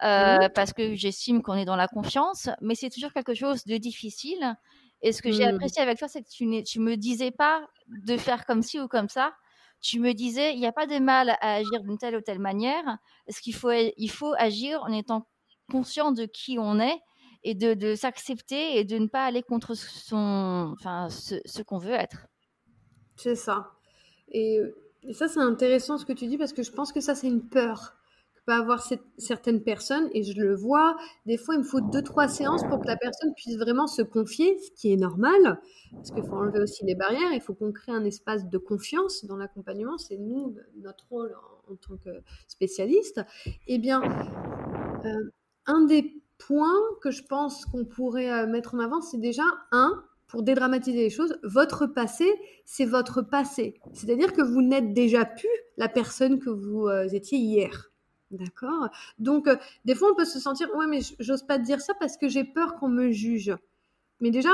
parce 0.00 0.72
que 0.72 0.96
j'estime 0.96 1.42
qu'on 1.42 1.54
est 1.54 1.64
dans 1.64 1.76
la 1.76 1.86
confiance, 1.86 2.48
mais 2.60 2.74
c'est 2.74 2.90
toujours 2.90 3.12
quelque 3.12 3.34
chose 3.34 3.64
de 3.66 3.76
difficile. 3.76 4.56
Et 5.02 5.12
ce 5.12 5.22
que 5.22 5.30
j'ai 5.30 5.44
apprécié 5.44 5.80
avec 5.80 5.98
toi, 5.98 6.08
c'est 6.08 6.22
que 6.22 6.28
tu, 6.28 6.62
tu 6.64 6.80
me 6.80 6.96
disais 6.96 7.30
pas 7.30 7.68
de 7.86 8.16
faire 8.16 8.46
comme 8.46 8.62
ci 8.62 8.80
ou 8.80 8.88
comme 8.88 9.08
ça, 9.08 9.32
tu 9.80 10.00
me 10.00 10.12
disais, 10.12 10.54
il 10.54 10.58
n'y 10.58 10.66
a 10.66 10.72
pas 10.72 10.86
de 10.86 10.98
mal 10.98 11.30
à 11.40 11.54
agir 11.54 11.82
d'une 11.82 11.98
telle 11.98 12.16
ou 12.16 12.20
telle 12.20 12.38
manière. 12.38 12.98
Ce 13.28 13.40
qu'il 13.40 13.54
faut, 13.54 13.70
il 13.70 14.10
faut 14.10 14.34
agir 14.38 14.82
en 14.82 14.92
étant 14.92 15.26
conscient 15.70 16.12
de 16.12 16.24
qui 16.24 16.58
on 16.58 16.80
est 16.80 16.98
et 17.44 17.54
de, 17.54 17.94
s'accepter 17.94 18.78
et 18.78 18.84
de 18.84 18.98
ne 18.98 19.06
pas 19.06 19.24
aller 19.24 19.42
contre 19.42 19.74
son, 19.74 20.74
enfin, 20.78 21.08
ce, 21.10 21.62
qu'on 21.62 21.78
veut 21.78 21.92
être. 21.92 22.26
C'est 23.16 23.36
ça. 23.36 23.70
Et, 24.28 24.60
et 25.04 25.12
ça, 25.12 25.28
c'est 25.28 25.40
intéressant 25.40 25.96
ce 25.98 26.04
que 26.04 26.12
tu 26.12 26.26
dis 26.26 26.38
parce 26.38 26.52
que 26.52 26.64
je 26.64 26.72
pense 26.72 26.92
que 26.92 27.00
ça, 27.00 27.14
c'est 27.14 27.28
une 27.28 27.48
peur 27.48 27.96
avoir 28.54 28.86
certaines 29.18 29.62
personnes, 29.62 30.08
et 30.12 30.22
je 30.22 30.40
le 30.40 30.54
vois, 30.54 30.96
des 31.26 31.36
fois 31.36 31.56
il 31.56 31.58
me 31.58 31.64
faut 31.64 31.80
deux, 31.80 32.02
trois 32.02 32.28
séances 32.28 32.62
pour 32.64 32.80
que 32.80 32.86
la 32.86 32.96
personne 32.96 33.34
puisse 33.34 33.56
vraiment 33.56 33.86
se 33.86 34.02
confier, 34.02 34.58
ce 34.58 34.70
qui 34.70 34.92
est 34.92 34.96
normal, 34.96 35.60
parce 35.92 36.12
qu'il 36.12 36.22
faut 36.22 36.36
enlever 36.36 36.60
aussi 36.60 36.84
les 36.84 36.94
barrières, 36.94 37.32
il 37.32 37.40
faut 37.40 37.54
qu'on 37.54 37.72
crée 37.72 37.92
un 37.92 38.04
espace 38.04 38.48
de 38.48 38.58
confiance 38.58 39.24
dans 39.24 39.36
l'accompagnement, 39.36 39.98
c'est 39.98 40.16
nous, 40.16 40.54
notre 40.80 41.08
rôle 41.08 41.34
en, 41.68 41.74
tant 41.74 41.96
que 41.96 42.22
spécialiste. 42.46 43.20
Eh 43.66 43.78
bien, 43.78 44.00
euh, 45.04 45.30
un 45.66 45.84
des 45.84 46.22
points 46.38 46.80
que 47.02 47.10
je 47.10 47.24
pense 47.24 47.64
qu'on 47.64 47.84
pourrait 47.84 48.30
euh, 48.30 48.46
mettre 48.46 48.74
en 48.74 48.78
avant, 48.78 49.00
c'est 49.00 49.18
déjà, 49.18 49.42
un, 49.72 50.04
pour 50.28 50.42
dédramatiser 50.42 50.98
les 50.98 51.10
choses, 51.10 51.38
votre 51.42 51.86
passé, 51.86 52.26
c'est 52.64 52.84
votre 52.84 53.22
passé. 53.22 53.80
C'est-à-dire 53.92 54.32
que 54.32 54.42
vous 54.42 54.62
n'êtes 54.62 54.92
déjà 54.92 55.24
plus 55.24 55.48
la 55.76 55.88
personne 55.88 56.38
que 56.38 56.50
vous 56.50 56.86
euh, 56.86 57.08
étiez 57.08 57.38
hier. 57.38 57.90
D'accord 58.36 58.88
Donc, 59.18 59.48
euh, 59.48 59.56
des 59.84 59.94
fois, 59.94 60.10
on 60.12 60.14
peut 60.14 60.24
se 60.24 60.38
sentir, 60.38 60.68
ouais, 60.76 60.86
mais 60.86 61.00
j'ose 61.20 61.42
pas 61.42 61.58
te 61.58 61.64
dire 61.64 61.80
ça 61.80 61.94
parce 61.98 62.16
que 62.16 62.28
j'ai 62.28 62.44
peur 62.44 62.76
qu'on 62.76 62.88
me 62.88 63.10
juge. 63.10 63.54
Mais 64.20 64.30
déjà, 64.30 64.52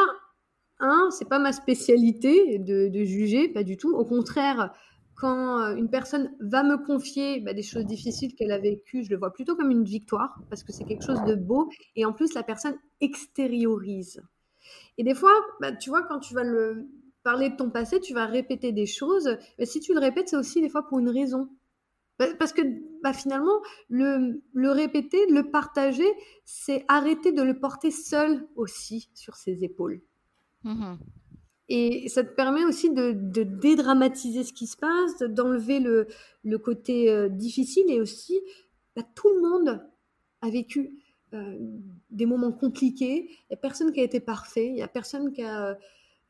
un, 0.78 1.10
c'est 1.10 1.28
pas 1.28 1.38
ma 1.38 1.52
spécialité 1.52 2.58
de, 2.58 3.04
juger, 3.04 3.48
pas 3.48 3.62
du 3.62 3.76
tout. 3.76 3.94
Au 3.94 4.04
contraire, 4.04 4.72
quand 5.14 5.60
euh, 5.60 5.76
une 5.76 5.88
personne 5.88 6.32
va 6.40 6.62
me 6.62 6.76
confier 6.76 7.40
bah, 7.40 7.54
des 7.54 7.62
choses 7.62 7.86
difficiles 7.86 8.34
qu'elle 8.34 8.52
a 8.52 8.58
vécues, 8.58 9.04
je 9.04 9.10
le 9.10 9.16
vois 9.16 9.32
plutôt 9.32 9.54
comme 9.54 9.70
une 9.70 9.84
victoire 9.84 10.40
parce 10.50 10.64
que 10.64 10.72
c'est 10.72 10.84
quelque 10.84 11.04
chose 11.04 11.22
de 11.24 11.34
beau 11.34 11.70
et 11.96 12.04
en 12.04 12.12
plus, 12.12 12.34
la 12.34 12.42
personne 12.42 12.76
extériorise. 13.00 14.22
Et 14.98 15.04
des 15.04 15.14
fois, 15.14 15.32
bah, 15.60 15.72
tu 15.72 15.90
vois, 15.90 16.02
quand 16.02 16.18
tu 16.18 16.34
vas 16.34 16.44
le 16.44 16.88
parler 17.22 17.50
de 17.50 17.56
ton 17.56 17.70
passé, 17.70 18.00
tu 18.00 18.14
vas 18.14 18.26
répéter 18.26 18.72
des 18.72 18.86
choses. 18.86 19.36
Mais 19.58 19.66
si 19.66 19.80
tu 19.80 19.94
le 19.94 20.00
répètes, 20.00 20.28
c'est 20.28 20.36
aussi 20.36 20.60
des 20.60 20.68
fois 20.68 20.86
pour 20.86 20.98
une 20.98 21.08
raison. 21.08 21.48
Parce 22.38 22.52
que 22.52 22.62
bah, 23.02 23.12
finalement, 23.12 23.60
le, 23.88 24.42
le, 24.52 24.70
répéter, 24.70 25.26
le 25.30 25.50
partager, 25.50 26.08
c'est 26.44 26.84
arrêter 26.88 27.32
de 27.32 27.42
le 27.42 27.58
porter 27.58 27.90
seul 27.90 28.46
aussi 28.56 29.10
sur 29.14 29.36
ses 29.36 29.64
épaules. 29.64 30.00
Mmh 30.64 30.94
et 31.74 32.08
ça 32.10 32.22
te 32.22 32.34
permet 32.34 32.64
aussi 32.64 32.90
de, 32.90 33.12
dédramatiser 33.42 34.44
ce 34.44 34.52
qui 34.52 34.66
se 34.66 34.76
passe, 34.76 35.18
d'enlever 35.22 35.80
le, 35.80 36.06
le, 36.44 36.58
côté 36.58 37.10
euh, 37.10 37.30
difficile 37.30 37.84
et 37.88 37.98
aussi, 37.98 38.38
bah, 38.94 39.02
tout 39.14 39.30
le 39.34 39.40
monde 39.40 39.80
a 40.42 40.50
vécu 40.50 40.98
euh, 41.32 41.56
des 42.10 42.26
moments 42.26 42.52
compliqués. 42.52 43.26
Il 43.30 43.46
n'y 43.52 43.54
a 43.54 43.56
personne 43.56 43.90
qui 43.90 44.00
a 44.00 44.04
été 44.04 44.20
parfait, 44.20 44.66
il 44.66 44.74
n'y 44.74 44.82
a 44.82 44.88
personne 44.88 45.32
qui 45.32 45.42
a, 45.42 45.78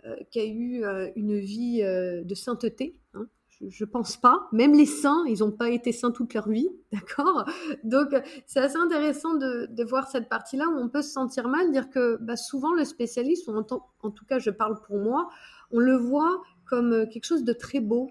euh, 0.05 0.17
qui 0.31 0.39
a 0.39 0.47
eu 0.47 0.85
une 1.17 1.39
vie 1.41 1.83
de 1.83 2.35
sainteté. 2.37 3.01
Hein 3.15 3.27
je 3.69 3.85
pense 3.85 4.17
pas. 4.17 4.49
Même 4.53 4.75
les 4.75 4.87
saints, 4.87 5.25
ils 5.29 5.41
n'ont 5.41 5.53
pas 5.53 5.71
été 5.71 5.93
saints 5.93 6.11
toute 6.11 6.35
leur 6.35 6.49
vie, 6.49 6.69
d'accord? 6.93 7.45
Donc, 7.85 8.09
c'est 8.47 8.61
assez 8.61 8.77
intéressant 8.77 9.35
de, 9.35 9.85
voir 9.85 10.09
cette 10.09 10.29
partie-là 10.29 10.67
où 10.69 10.79
on 10.79 10.89
peut 10.89 11.03
se 11.03 11.11
sentir 11.11 11.49
mal, 11.49 11.71
dire 11.73 11.91
que 11.91 12.17
bah, 12.21 12.37
souvent 12.37 12.75
le 12.75 12.85
spécialiste, 12.85 13.49
ou 13.49 13.57
en, 13.57 13.67
en, 14.03 14.11
tout 14.11 14.25
cas, 14.25 14.39
je 14.39 14.51
parle 14.51 14.81
pour 14.83 14.99
moi, 14.99 15.29
on 15.71 15.79
le 15.79 15.97
voit 15.97 16.43
comme 16.67 16.93
euh, 16.93 17.07
quelque 17.07 17.25
chose 17.25 17.45
de 17.45 17.53
très 17.53 17.81
beau. 17.81 18.11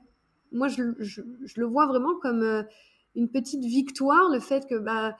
Moi, 0.51 0.67
je, 0.67 0.83
le 0.83 1.65
vois 1.65 1.85
vraiment 1.87 2.15
comme 2.15 2.43
euh, 2.43 2.63
une 3.15 3.29
petite 3.29 3.63
victoire, 3.63 4.29
le 4.29 4.39
fait 4.39 4.67
que 4.67 4.75
bah, 4.75 5.15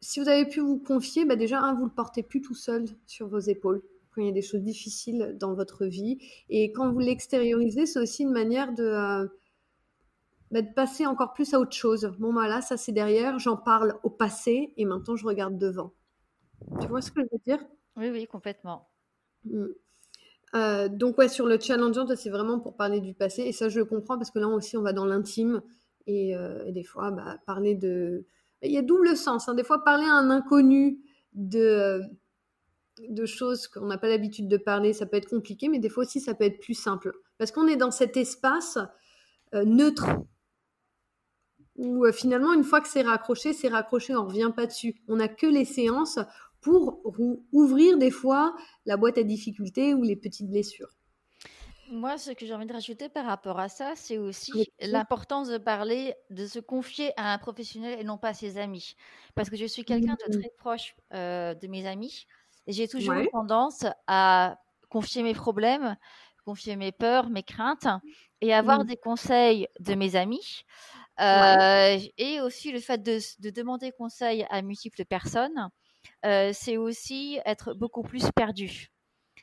si 0.00 0.20
vous 0.20 0.28
avez 0.28 0.46
pu 0.46 0.60
vous 0.60 0.78
confier, 0.78 1.24
bah, 1.24 1.36
déjà, 1.36 1.60
un, 1.60 1.74
vous 1.74 1.84
le 1.84 1.90
portez 1.90 2.22
plus 2.22 2.40
tout 2.40 2.54
seul 2.54 2.84
sur 3.06 3.28
vos 3.28 3.40
épaules 3.40 3.82
il 4.22 4.26
y 4.26 4.30
a 4.30 4.34
des 4.34 4.42
choses 4.42 4.62
difficiles 4.62 5.36
dans 5.38 5.54
votre 5.54 5.86
vie. 5.86 6.18
Et 6.48 6.72
quand 6.72 6.92
vous 6.92 6.98
l'extériorisez, 6.98 7.86
c'est 7.86 7.98
aussi 7.98 8.22
une 8.22 8.32
manière 8.32 8.72
de, 8.72 8.84
euh, 8.84 9.26
bah, 10.50 10.62
de, 10.62 10.72
passer 10.74 11.06
encore 11.06 11.32
plus 11.32 11.54
à 11.54 11.60
autre 11.60 11.72
chose. 11.72 12.12
Bon, 12.18 12.32
voilà, 12.32 12.60
ça 12.60 12.76
c'est 12.76 12.92
derrière, 12.92 13.38
j'en 13.38 13.56
parle 13.56 13.98
au 14.02 14.10
passé 14.10 14.72
et 14.76 14.84
maintenant 14.84 15.16
je 15.16 15.26
regarde 15.26 15.58
devant. 15.58 15.92
Tu 16.80 16.88
vois 16.88 17.02
ce 17.02 17.10
que 17.10 17.20
je 17.20 17.26
veux 17.30 17.40
dire? 17.46 17.64
Oui, 17.96 18.10
oui, 18.10 18.26
complètement. 18.26 18.88
Mm. 19.44 19.66
Euh, 20.54 20.88
donc, 20.88 21.18
ouais, 21.18 21.28
sur 21.28 21.46
le 21.46 21.58
challengeant, 21.60 22.06
c'est 22.16 22.30
vraiment 22.30 22.58
pour 22.58 22.76
parler 22.76 23.00
du 23.00 23.14
passé. 23.14 23.42
Et 23.42 23.52
ça, 23.52 23.68
je 23.68 23.78
le 23.78 23.84
comprends 23.84 24.16
parce 24.16 24.30
que 24.30 24.38
là 24.38 24.48
aussi, 24.48 24.76
on 24.76 24.82
va 24.82 24.92
dans 24.92 25.04
l'intime. 25.04 25.62
Et, 26.06 26.34
euh, 26.34 26.70
des 26.70 26.84
fois, 26.84 27.10
bah, 27.10 27.38
parler 27.46 27.74
de. 27.74 28.24
Il 28.62 28.72
y 28.72 28.78
a 28.78 28.82
double 28.82 29.16
sens. 29.16 29.48
Hein. 29.48 29.54
Des 29.54 29.64
fois, 29.64 29.84
parler 29.84 30.04
à 30.04 30.14
un 30.14 30.30
inconnu 30.30 31.00
de 31.34 32.00
de 33.08 33.26
choses 33.26 33.68
qu'on 33.68 33.86
n'a 33.86 33.98
pas 33.98 34.08
l'habitude 34.08 34.48
de 34.48 34.56
parler, 34.56 34.92
ça 34.92 35.06
peut 35.06 35.16
être 35.16 35.30
compliqué, 35.30 35.68
mais 35.68 35.78
des 35.78 35.88
fois 35.88 36.04
aussi 36.04 36.20
ça 36.20 36.34
peut 36.34 36.44
être 36.44 36.60
plus 36.60 36.74
simple. 36.74 37.12
Parce 37.38 37.52
qu'on 37.52 37.66
est 37.68 37.76
dans 37.76 37.90
cet 37.90 38.16
espace 38.16 38.78
euh, 39.54 39.64
neutre 39.64 40.06
où 41.76 42.04
euh, 42.04 42.12
finalement 42.12 42.52
une 42.52 42.64
fois 42.64 42.80
que 42.80 42.88
c'est 42.88 43.02
raccroché, 43.02 43.52
c'est 43.52 43.68
raccroché, 43.68 44.14
on 44.14 44.24
ne 44.24 44.28
revient 44.28 44.52
pas 44.54 44.66
dessus. 44.66 44.96
On 45.08 45.16
n'a 45.16 45.28
que 45.28 45.46
les 45.46 45.64
séances 45.64 46.18
pour 46.60 47.00
ouvrir 47.52 47.98
des 47.98 48.10
fois 48.10 48.54
la 48.84 48.96
boîte 48.96 49.18
à 49.18 49.22
difficultés 49.22 49.94
ou 49.94 50.02
les 50.02 50.16
petites 50.16 50.50
blessures. 50.50 50.98
Moi, 51.90 52.18
ce 52.18 52.32
que 52.32 52.44
j'ai 52.44 52.52
envie 52.52 52.66
de 52.66 52.72
rajouter 52.72 53.08
par 53.08 53.24
rapport 53.24 53.58
à 53.58 53.68
ça, 53.70 53.94
c'est 53.96 54.18
aussi 54.18 54.70
l'importance 54.80 55.48
de 55.48 55.56
parler, 55.56 56.14
de 56.28 56.46
se 56.46 56.58
confier 56.58 57.12
à 57.16 57.32
un 57.32 57.38
professionnel 57.38 57.98
et 57.98 58.04
non 58.04 58.18
pas 58.18 58.28
à 58.28 58.34
ses 58.34 58.58
amis. 58.58 58.94
Parce 59.34 59.48
que 59.48 59.56
je 59.56 59.64
suis 59.64 59.84
quelqu'un 59.84 60.16
de 60.28 60.38
très 60.38 60.50
proche 60.58 60.94
euh, 61.14 61.54
de 61.54 61.66
mes 61.66 61.86
amis 61.86 62.26
j'ai 62.68 62.86
toujours 62.86 63.14
tendance 63.32 63.84
à 64.06 64.58
confier 64.88 65.22
mes 65.22 65.34
problèmes, 65.34 65.96
confier 66.44 66.76
mes 66.76 66.92
peurs, 66.92 67.28
mes 67.28 67.42
craintes 67.42 67.88
et 68.40 68.54
avoir 68.54 68.80
mmh. 68.80 68.86
des 68.86 68.96
conseils 68.96 69.68
de 69.80 69.94
mes 69.94 70.16
amis. 70.16 70.64
Euh, 71.20 71.98
et 72.16 72.40
aussi 72.40 72.70
le 72.70 72.80
fait 72.80 73.02
de, 73.02 73.18
demander 73.50 73.90
conseil 73.92 74.46
à 74.50 74.62
multiples 74.62 75.04
personnes, 75.04 75.68
euh, 76.24 76.50
c'est 76.54 76.76
aussi 76.76 77.40
être 77.44 77.74
beaucoup 77.74 78.02
plus 78.02 78.30
perdu. 78.34 78.88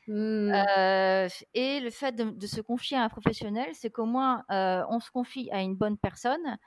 Mmh. 0.08 0.52
Euh, 0.78 1.28
et 1.54 1.80
le 1.80 1.90
fait 1.90 2.12
de, 2.12 2.46
se 2.46 2.60
confier 2.60 2.96
à 2.96 3.02
un 3.02 3.08
professionnel, 3.08 3.68
c'est 3.72 3.90
qu'au 3.90 4.06
moins 4.06 4.44
on 4.48 5.00
se 5.00 5.10
confie 5.10 5.50
à 5.52 5.60
une 5.60 5.76
bonne 5.76 5.98
personne 5.98 6.58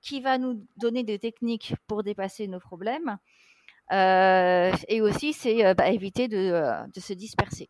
qui 0.00 0.20
va 0.20 0.38
nous 0.38 0.64
donner 0.76 1.02
des 1.02 1.18
techniques 1.18 1.74
pour 1.86 2.02
dépasser 2.02 2.46
nos 2.46 2.60
problèmes 2.60 3.18
et 3.90 5.00
aussi, 5.00 5.32
c'est 5.32 5.64
euh, 5.64 5.74
bah, 5.74 5.90
éviter 5.90 6.28
de, 6.28 6.36
euh, 6.36 6.86
de, 6.94 7.00
se 7.00 7.12
disperser. 7.12 7.68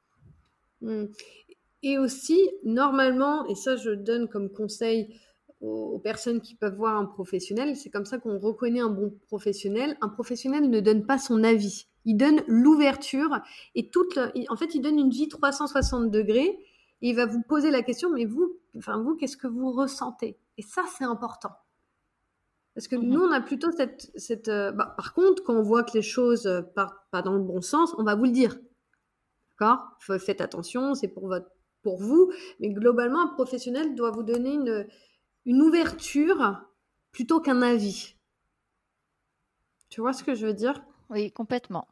Mmh. 0.80 1.04
Et 1.82 1.98
aussi, 1.98 2.40
normalement, 2.64 3.46
et 3.46 3.54
ça 3.54 3.76
je 3.76 3.90
donne 3.90 4.28
comme 4.28 4.50
conseil 4.50 5.14
aux, 5.60 5.98
personnes 5.98 6.40
qui 6.40 6.54
peuvent 6.54 6.76
voir 6.76 6.96
un 6.96 7.04
professionnel, 7.04 7.76
c'est 7.76 7.90
comme 7.90 8.04
ça 8.04 8.18
qu'on 8.18 8.38
reconnaît 8.38 8.80
un 8.80 8.90
bon 8.90 9.12
professionnel. 9.26 9.96
Un 10.00 10.08
professionnel 10.08 10.70
ne 10.70 10.80
donne 10.80 11.06
pas 11.06 11.18
son 11.18 11.44
avis, 11.44 11.86
il 12.04 12.16
donne 12.16 12.42
l'ouverture 12.46 13.40
et 13.74 13.88
en 14.48 14.56
fait, 14.56 14.74
il 14.74 14.80
donne 14.80 14.98
une 14.98 15.10
vie 15.10 15.28
360 15.28 16.10
degrés. 16.10 16.58
Et 17.00 17.10
il 17.10 17.14
va 17.14 17.26
vous 17.26 17.42
poser 17.42 17.70
la 17.70 17.82
question, 17.82 18.10
mais 18.10 18.24
vous, 18.24 18.58
enfin 18.76 19.00
vous, 19.00 19.14
qu'est-ce 19.14 19.36
que 19.36 19.46
vous 19.46 19.70
ressentez? 19.70 20.36
Et 20.56 20.62
ça, 20.62 20.82
c'est 20.96 21.04
important. 21.04 21.50
Parce 22.78 22.86
que 22.86 22.94
mmh 22.94 23.08
nous, 23.08 23.20
on 23.20 23.32
a 23.32 23.40
plutôt 23.40 23.72
cette... 23.72 24.08
cette 24.14 24.46
euh, 24.46 24.70
bah, 24.70 24.94
par 24.96 25.12
contre, 25.12 25.42
quand 25.42 25.52
on 25.52 25.62
voit 25.62 25.82
que 25.82 25.94
les 25.94 26.02
choses 26.02 26.46
euh, 26.46 26.62
partent 26.62 27.10
pas 27.10 27.22
dans 27.22 27.32
le 27.32 27.42
bon 27.42 27.60
sens, 27.60 27.92
on 27.98 28.04
va 28.04 28.14
vous 28.14 28.22
le 28.22 28.30
dire. 28.30 28.56
D'accord? 29.50 29.80
Faites 29.98 30.40
attention, 30.40 30.94
c'est 30.94 31.08
pour, 31.08 31.26
votre, 31.26 31.50
pour 31.82 32.00
vous. 32.00 32.30
Mais 32.60 32.68
globalement, 32.68 33.20
un 33.20 33.34
professionnel 33.34 33.96
doit 33.96 34.12
vous 34.12 34.22
donner 34.22 34.52
une, 34.52 34.86
une 35.44 35.60
ouverture 35.60 36.68
plutôt 37.10 37.40
qu'un 37.40 37.62
avis. 37.62 38.14
Tu 39.88 40.00
vois 40.00 40.12
ce 40.12 40.22
que 40.22 40.36
je 40.36 40.46
veux 40.46 40.54
dire? 40.54 40.80
Oui, 41.10 41.32
complètement. 41.32 41.88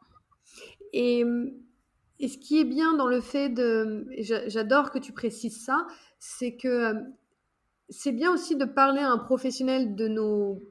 Et, 0.92 1.24
et, 2.20 2.28
ce 2.28 2.38
qui 2.38 2.60
est 2.60 2.64
bien 2.64 2.94
dans 2.94 3.08
le 3.08 3.20
fait 3.20 3.48
de... 3.48 4.06
J'adore 4.20 4.92
que 4.92 5.00
tu 5.00 5.12
précises 5.12 5.64
ça, 5.64 5.88
c'est 6.20 6.56
que 6.56 6.68
euh, 6.68 6.94
c'est 7.88 8.12
bien 8.12 8.32
aussi 8.32 8.54
de 8.54 8.64
parler 8.64 9.00
à 9.00 9.10
un 9.10 9.18
professionnel 9.18 9.96
de 9.96 10.06
nos 10.06 10.62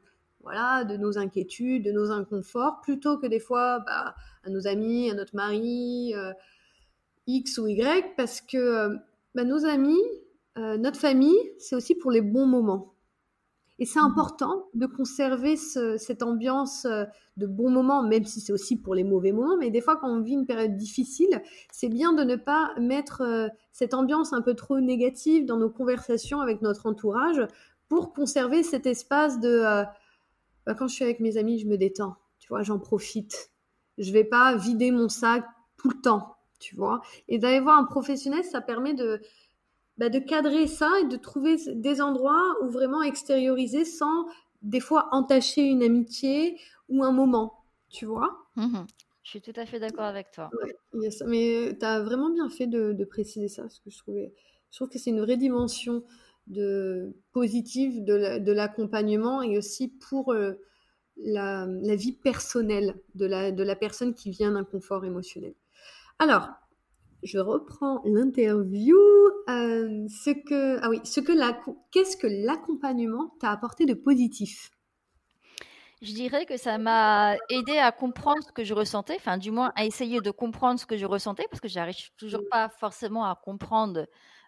voilà, 0.46 0.84
de 0.84 0.96
nos 0.96 1.18
inquiétudes, 1.18 1.84
de 1.84 1.92
nos 1.92 2.12
inconforts, 2.12 2.80
plutôt 2.82 3.18
que 3.18 3.26
des 3.26 3.40
fois 3.40 3.80
bah, 3.80 4.14
à 4.44 4.50
nos 4.52 4.68
amis, 4.68 5.10
à 5.10 5.16
notre 5.16 5.36
mari, 5.36 6.14
euh, 6.16 6.32
X 7.26 7.58
ou 7.58 7.68
Y, 7.68 8.16
parce 8.16 8.42
que 8.42 8.58
euh, 8.58 8.96
bah, 9.34 9.44
nos 9.44 9.66
amis, 9.66 10.00
euh, 10.60 10.78
notre 10.78 11.00
famille, 11.00 11.36
c'est 11.58 11.76
aussi 11.76 11.96
pour 11.96 12.12
les 12.12 12.22
bons 12.22 12.46
moments. 12.46 12.94
Et 13.80 13.86
c'est 13.86 14.00
mmh 14.00 14.06
important 14.06 14.68
de 14.74 14.86
conserver 14.86 15.58
cette 15.58 16.24
ambiance 16.24 16.88
de 17.36 17.46
bons 17.46 17.70
moments, 17.70 18.04
même 18.04 18.24
si 18.24 18.40
c'est 18.40 18.54
aussi 18.54 18.80
pour 18.80 18.96
les 18.96 19.04
mauvais 19.04 19.34
moments. 19.34 19.58
Mais 19.58 19.70
des 19.70 19.82
fois, 19.82 19.98
quand 19.98 20.08
on 20.08 20.22
vit 20.22 20.32
une 20.34 20.46
période 20.46 20.78
difficile, 20.78 21.42
c'est 21.74 21.90
bien 21.90 22.14
de 22.14 22.24
ne 22.24 22.38
pas 22.38 22.74
mettre 22.80 23.50
cette 23.74 23.94
ambiance 23.94 24.32
un 24.32 24.42
peu 24.42 24.54
trop 24.54 24.80
négative 24.80 25.46
dans 25.46 25.58
nos 25.58 25.70
conversations 25.70 26.40
avec 26.40 26.62
notre 26.62 26.86
entourage 26.86 27.46
pour 27.90 28.14
conserver 28.14 28.64
cet 28.64 28.86
espace 28.86 29.42
de 29.42 29.86
quand 30.74 30.88
je 30.88 30.96
suis 30.96 31.04
avec 31.04 31.20
mes 31.20 31.38
amis, 31.38 31.60
je 31.60 31.68
me 31.68 31.78
détends. 31.78 32.16
Tu 32.40 32.48
vois, 32.50 32.64
j'en 32.64 32.80
profite. 32.80 33.52
Je 33.98 34.12
vais 34.12 34.24
pas 34.24 34.56
vider 34.56 34.92
mon 34.92 35.10
sac 35.10 35.46
tout 35.78 35.90
le 35.90 36.02
temps, 36.02 36.36
tu 36.60 36.76
vois. 36.76 37.02
Et 37.28 37.38
d'aller 37.38 37.60
voir 37.60 37.78
un 37.78 37.86
professionnel, 37.86 38.44
ça 38.44 38.62
permet 38.62 38.94
de, 38.94 39.22
bah, 39.98 40.10
de 40.10 40.20
cadrer 40.20 40.68
ça 40.68 40.90
et 41.02 41.06
de 41.06 41.16
trouver 41.16 41.58
des 41.74 42.02
endroits 42.02 42.56
où 42.62 42.70
vraiment 42.70 43.02
extérioriser 43.02 43.86
sans 43.86 44.26
des 44.62 44.80
fois 44.80 45.10
entacher 45.12 45.62
une 45.62 45.84
amitié 45.84 46.60
ou 46.90 47.04
un 47.04 47.12
moment, 47.12 47.64
tu 47.90 48.06
vois. 48.06 48.46
Mmh 48.56 48.86
je 49.26 49.32
suis 49.32 49.42
tout 49.42 49.60
à 49.60 49.66
fait 49.66 49.80
d'accord 49.80 50.04
avec 50.04 50.30
toi. 50.30 50.52
Mais 50.94 51.10
tu 51.80 51.86
as 51.86 52.00
vraiment 52.02 52.30
bien 52.30 52.48
fait 52.48 52.68
de, 52.68 53.04
préciser 53.06 53.48
ça, 53.48 53.64
parce 53.64 53.80
que 53.80 53.90
je, 53.90 53.98
trouvais, 53.98 54.32
je 54.70 54.78
trouve 54.78 54.88
que 54.88 55.00
c'est 55.00 55.10
une 55.10 55.20
vraie 55.20 55.36
dimension 55.36 56.04
de 56.48 57.16
positive 57.32 58.04
de 58.04 58.52
l'accompagnement 58.52 59.42
et 59.42 59.58
aussi 59.58 59.88
pour 59.88 60.32
euh, 60.32 60.54
la, 61.18 61.68
vie 61.96 62.14
personnelle 62.14 62.96
de 63.16 63.26
la, 63.26 63.52
de 63.52 63.64
la 63.64 63.76
personne 63.76 64.14
qui 64.14 64.30
vient 64.30 64.52
d'un 64.52 64.64
confort 64.64 65.06
émotionnel. 65.06 65.56
Alors, 66.20 66.50
je 67.24 67.40
reprends 67.40 68.02
l'interview. 68.06 68.98
Euh, 69.48 70.08
ce 70.10 70.32
que, 70.32 70.80
ah 70.82 70.90
oui, 70.90 71.00
ce 71.04 71.20
que 71.20 71.32
la, 71.32 71.60
qu'est-ce 71.92 72.18
que 72.18 72.28
l'accompagnement 72.28 73.36
t'a 73.40 73.52
apporté 73.52 73.86
de 73.86 73.94
positif? 73.94 74.72
Je 76.02 76.14
dirais 76.14 76.46
que 76.46 76.58
ça 76.58 76.78
m'a 76.78 77.36
aidé 77.50 77.78
à 77.78 77.92
comprendre 77.92 78.44
ce 78.46 78.52
que 78.52 78.64
je 78.64 78.74
ressentais, 78.74 79.16
enfin 79.16 79.38
du 79.38 79.50
moins 79.50 79.72
à 79.76 79.86
essayer 79.86 80.20
de 80.22 80.30
comprendre 80.30 80.80
ce 80.80 80.86
que 80.86 80.98
je 80.98 81.06
ressentais, 81.06 81.46
parce 81.50 81.62
que 81.62 81.68
j'arrive 81.68 82.12
toujours 82.18 82.44
pas 82.52 82.70
forcément 82.70 83.26
à 83.26 83.36
comprendre 83.36 84.06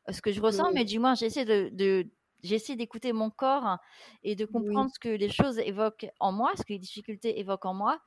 ce 0.09 0.21
que 0.21 0.31
je 0.31 0.41
ressens, 0.41 0.71
mais 0.73 0.85
du 0.85 0.99
moins 0.99 1.15
j'essaie 1.15 1.45
de, 1.45 2.09
j'essaie 2.43 2.75
d'écouter 2.75 3.13
mon 3.13 3.29
corps 3.29 3.77
et 4.23 4.35
de 4.35 4.45
comprendre 4.45 4.89
ce 4.93 4.99
que 4.99 5.09
les 5.09 5.29
choses 5.29 5.59
évoquent 5.59 6.09
en 6.19 6.31
moi, 6.31 6.51
ce 6.55 6.63
que 6.63 6.73
les 6.73 6.79
difficultés 6.79 7.39
évoquent 7.39 7.65
en 7.65 7.73
moi. 7.73 7.99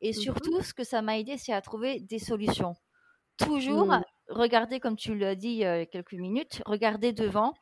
Et 0.00 0.10
mmh 0.10 0.14
surtout, 0.14 0.62
ce 0.62 0.74
que 0.74 0.84
ça 0.84 1.02
m'a 1.02 1.18
aidé, 1.18 1.36
c'est 1.38 1.52
à 1.52 1.60
trouver 1.60 2.00
des 2.00 2.18
solutions. 2.18 2.74
Toujours 3.38 3.86
mmh. 3.86 4.02
regarder, 4.28 4.78
comme 4.78 4.96
tu 4.96 5.16
l'as 5.16 5.34
dit 5.34 5.48
il 5.48 5.56
y 5.56 5.64
a 5.64 5.86
quelques 5.86 6.12
minutes, 6.12 6.62
regarder 6.66 7.12
devant, 7.12 7.54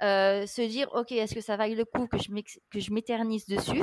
se 0.00 0.68
dire, 0.68 0.88
OK, 0.94 1.12
est-ce 1.12 1.34
que 1.34 1.40
ça 1.40 1.56
vaille 1.56 1.74
le 1.74 1.84
coup 1.84 2.06
que 2.06 2.18
je 2.18 2.92
m'éternise 2.92 3.46
dessus 3.46 3.82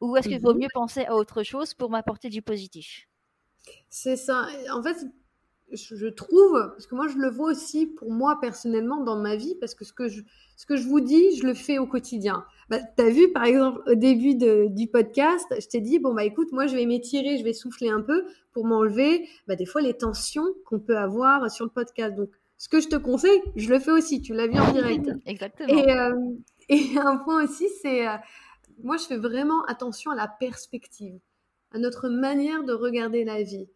ou 0.00 0.16
est-ce 0.16 0.28
qu'il 0.28 0.40
vaut 0.40 0.54
mmh 0.54 0.58
mieux 0.58 0.68
penser 0.72 1.04
à 1.04 1.14
autre 1.14 1.42
chose 1.42 1.74
pour 1.74 1.90
m'apporter 1.90 2.28
du 2.28 2.42
positif? 2.42 3.06
C'est 3.88 4.16
ça. 4.16 4.48
En 4.72 4.82
fait, 4.82 4.96
je 5.72 6.06
trouve, 6.06 6.52
parce 6.52 6.86
que 6.86 6.94
moi 6.94 7.08
je 7.08 7.16
le 7.16 7.30
vois 7.30 7.50
aussi 7.50 7.86
pour 7.86 8.10
moi 8.10 8.38
personnellement 8.40 9.02
dans 9.02 9.16
ma 9.16 9.36
vie, 9.36 9.54
parce 9.60 9.74
que 9.74 9.84
ce 9.84 9.92
que 9.92 10.08
je, 10.08 10.22
ce 10.56 10.66
que 10.66 10.76
je 10.76 10.86
vous 10.86 11.00
dis, 11.00 11.36
je 11.36 11.46
le 11.46 11.54
fais 11.54 11.78
au 11.78 11.86
quotidien. 11.86 12.44
Bah, 12.68 12.78
tu 12.96 13.02
as 13.02 13.10
vu 13.10 13.32
par 13.32 13.44
exemple 13.44 13.80
au 13.86 13.94
début 13.94 14.34
de, 14.34 14.66
du 14.68 14.86
podcast, 14.86 15.46
je 15.58 15.66
t'ai 15.66 15.80
dit, 15.80 15.98
bon 15.98 16.14
bah 16.14 16.24
écoute, 16.24 16.52
moi 16.52 16.66
je 16.66 16.76
vais 16.76 16.86
m'étirer, 16.86 17.38
je 17.38 17.44
vais 17.44 17.52
souffler 17.52 17.88
un 17.88 18.00
peu 18.00 18.24
pour 18.52 18.66
m'enlever 18.66 19.28
bah, 19.46 19.56
des 19.56 19.66
fois 19.66 19.80
les 19.80 19.94
tensions 19.94 20.46
qu'on 20.64 20.80
peut 20.80 20.98
avoir 20.98 21.50
sur 21.50 21.64
le 21.64 21.70
podcast. 21.70 22.14
Donc 22.16 22.30
ce 22.58 22.68
que 22.68 22.80
je 22.80 22.88
te 22.88 22.96
conseille, 22.96 23.40
je 23.56 23.68
le 23.70 23.78
fais 23.78 23.92
aussi, 23.92 24.20
tu 24.20 24.34
l'as 24.34 24.46
vu 24.46 24.58
en 24.58 24.72
direct. 24.72 25.08
Exactement. 25.26 25.68
Et, 25.68 25.90
euh, 25.90 26.14
et 26.68 26.98
un 26.98 27.16
point 27.16 27.44
aussi, 27.44 27.68
c'est, 27.80 28.06
euh, 28.06 28.16
moi 28.82 28.96
je 28.96 29.04
fais 29.04 29.16
vraiment 29.16 29.64
attention 29.64 30.10
à 30.10 30.14
la 30.14 30.28
perspective, 30.28 31.18
à 31.72 31.78
notre 31.78 32.08
manière 32.08 32.64
de 32.64 32.72
regarder 32.72 33.24
la 33.24 33.42
vie 33.42 33.68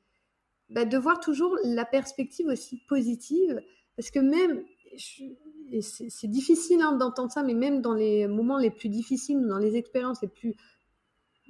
bah, 0.70 0.84
de 0.84 0.96
voir 0.98 1.20
toujours 1.20 1.56
la 1.64 1.84
perspective 1.84 2.46
aussi 2.46 2.78
positive, 2.88 3.60
parce 3.96 4.10
que 4.10 4.20
même, 4.20 4.64
c'est 4.96 6.30
difficile 6.30 6.80
hein, 6.80 6.92
d'entendre 6.96 7.30
ça, 7.30 7.42
mais 7.42 7.54
même 7.54 7.80
dans 7.80 7.94
les 7.94 8.26
moments 8.26 8.58
les 8.58 8.70
plus 8.70 8.88
difficiles, 8.88 9.40
dans 9.46 9.58
les 9.58 9.76
expériences 9.76 10.22
les 10.22 10.28
plus 10.28 10.54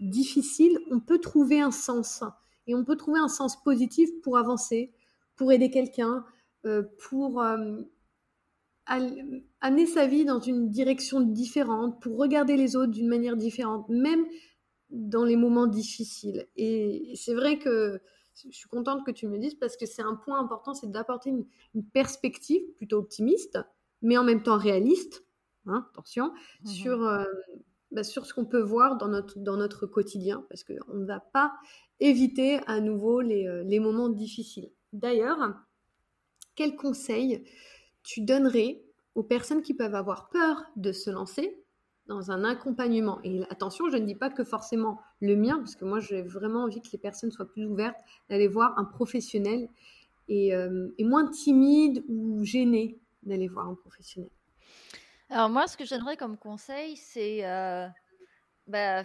difficiles, 0.01 0.79
on 0.91 1.01
peut 1.01 1.19
trouver 1.19 1.61
un 1.61 1.71
sens, 1.71 2.23
et 2.67 2.75
on 2.75 2.85
peut 2.85 2.97
trouver 2.97 3.21
un 3.21 3.29
sens 3.29 3.63
positif 3.63 4.11
pour 4.23 4.39
avancer, 4.39 4.93
pour 5.37 5.53
aider 5.53 5.71
quelqu'un, 5.71 6.25
euh, 6.67 6.83
pour 7.09 7.43
euh, 7.43 7.83
amener 8.87 9.87
sa 9.87 10.07
vie 10.07 10.25
dans 10.25 10.41
une 10.41 10.71
direction 10.71 11.21
différente, 11.21 12.01
pour 12.03 12.19
regarder 12.19 12.57
les 12.57 12.77
autres 12.77 12.93
d'une 12.93 13.09
manière 13.09 13.37
différente, 13.37 13.89
même 13.89 14.25
dans 14.91 15.25
les 15.25 15.37
moments 15.37 15.67
difficiles. 15.67 16.47
Et 16.57 17.13
c'est 17.17 17.35
vrai 17.35 17.59
que 17.59 18.01
je 18.37 18.57
suis 18.57 18.69
contente 18.69 19.05
que 19.05 19.11
tu 19.11 19.27
me 19.27 19.39
dises 19.39 19.55
parce 19.55 19.77
que 19.77 19.87
c'est 19.87 20.03
un 20.03 20.15
point 20.15 20.41
important, 20.41 20.75
c'est 20.75 20.91
d'apporter 20.91 21.31
une, 21.31 21.47
perspective 21.93 22.63
plutôt 22.77 22.99
optimiste, 22.99 23.59
mais 24.03 24.17
en 24.17 24.25
même 24.25 24.43
temps 24.43 24.59
réaliste, 24.59 25.25
hein, 25.67 25.87
attention, 25.93 26.33
mmh 26.63 26.67
sur, 26.67 27.05
euh, 27.07 27.25
bah, 27.91 28.05
sur 28.05 28.27
ce 28.27 28.35
qu'on 28.35 28.45
peut 28.45 28.63
voir 28.63 28.97
dans 28.97 29.09
notre, 29.09 29.39
dans 29.39 29.57
notre 29.57 29.87
quotidien, 29.87 30.45
parce 30.49 30.65
qu'on 30.65 30.95
ne 30.95 31.07
va 31.07 31.21
pas 31.21 31.55
éviter 32.01 32.59
à 32.67 32.81
nouveau 32.81 33.21
les, 33.21 33.47
euh, 33.47 33.63
les 33.65 33.81
moments 33.81 34.09
difficiles. 34.09 34.71
D'ailleurs, 34.93 35.55
quel 36.55 36.77
conseil 36.77 37.45
tu 38.03 38.21
donnerais 38.21 38.85
aux 39.15 39.23
personnes 39.23 39.63
qui 39.63 39.75
peuvent 39.75 39.95
avoir 39.95 40.29
peur 40.29 40.65
de 40.77 40.93
se 40.93 41.11
lancer 41.11 41.64
dans 42.07 42.31
un 42.31 42.45
accompagnement. 42.45 43.19
Et 43.25 43.43
attention, 43.51 43.89
je 43.91 43.97
ne 43.97 44.05
dis 44.07 44.15
pas 44.15 44.31
que 44.31 44.45
forcément 44.45 45.01
le 45.21 45.37
mien, 45.37 45.59
parce 45.59 45.77
que 45.77 45.85
moi 45.85 46.01
j'ai 46.01 46.23
vraiment 46.23 46.65
envie 46.65 46.81
que 46.81 46.89
les 46.93 46.99
personnes 46.99 47.31
soient 47.31 47.49
plus 47.49 47.65
ouvertes 47.65 47.99
d'aller 48.29 48.49
voir 48.49 48.79
un 48.79 48.85
professionnel 48.85 49.69
et, 50.29 50.55
euh, 50.55 50.89
moins 51.01 51.29
timides 51.29 52.05
ou 52.09 52.45
gênées 52.45 52.99
d'aller 53.23 53.49
voir 53.49 53.69
un 53.69 53.75
professionnel. 53.75 54.31
Alors 55.31 55.49
moi, 55.49 55.67
ce 55.67 55.77
que 55.77 55.85
j'aimerais 55.85 56.17
comme 56.17 56.37
conseil, 56.37 56.97
c'est 56.97 57.47
euh, 57.47 57.89
bah, 58.67 59.03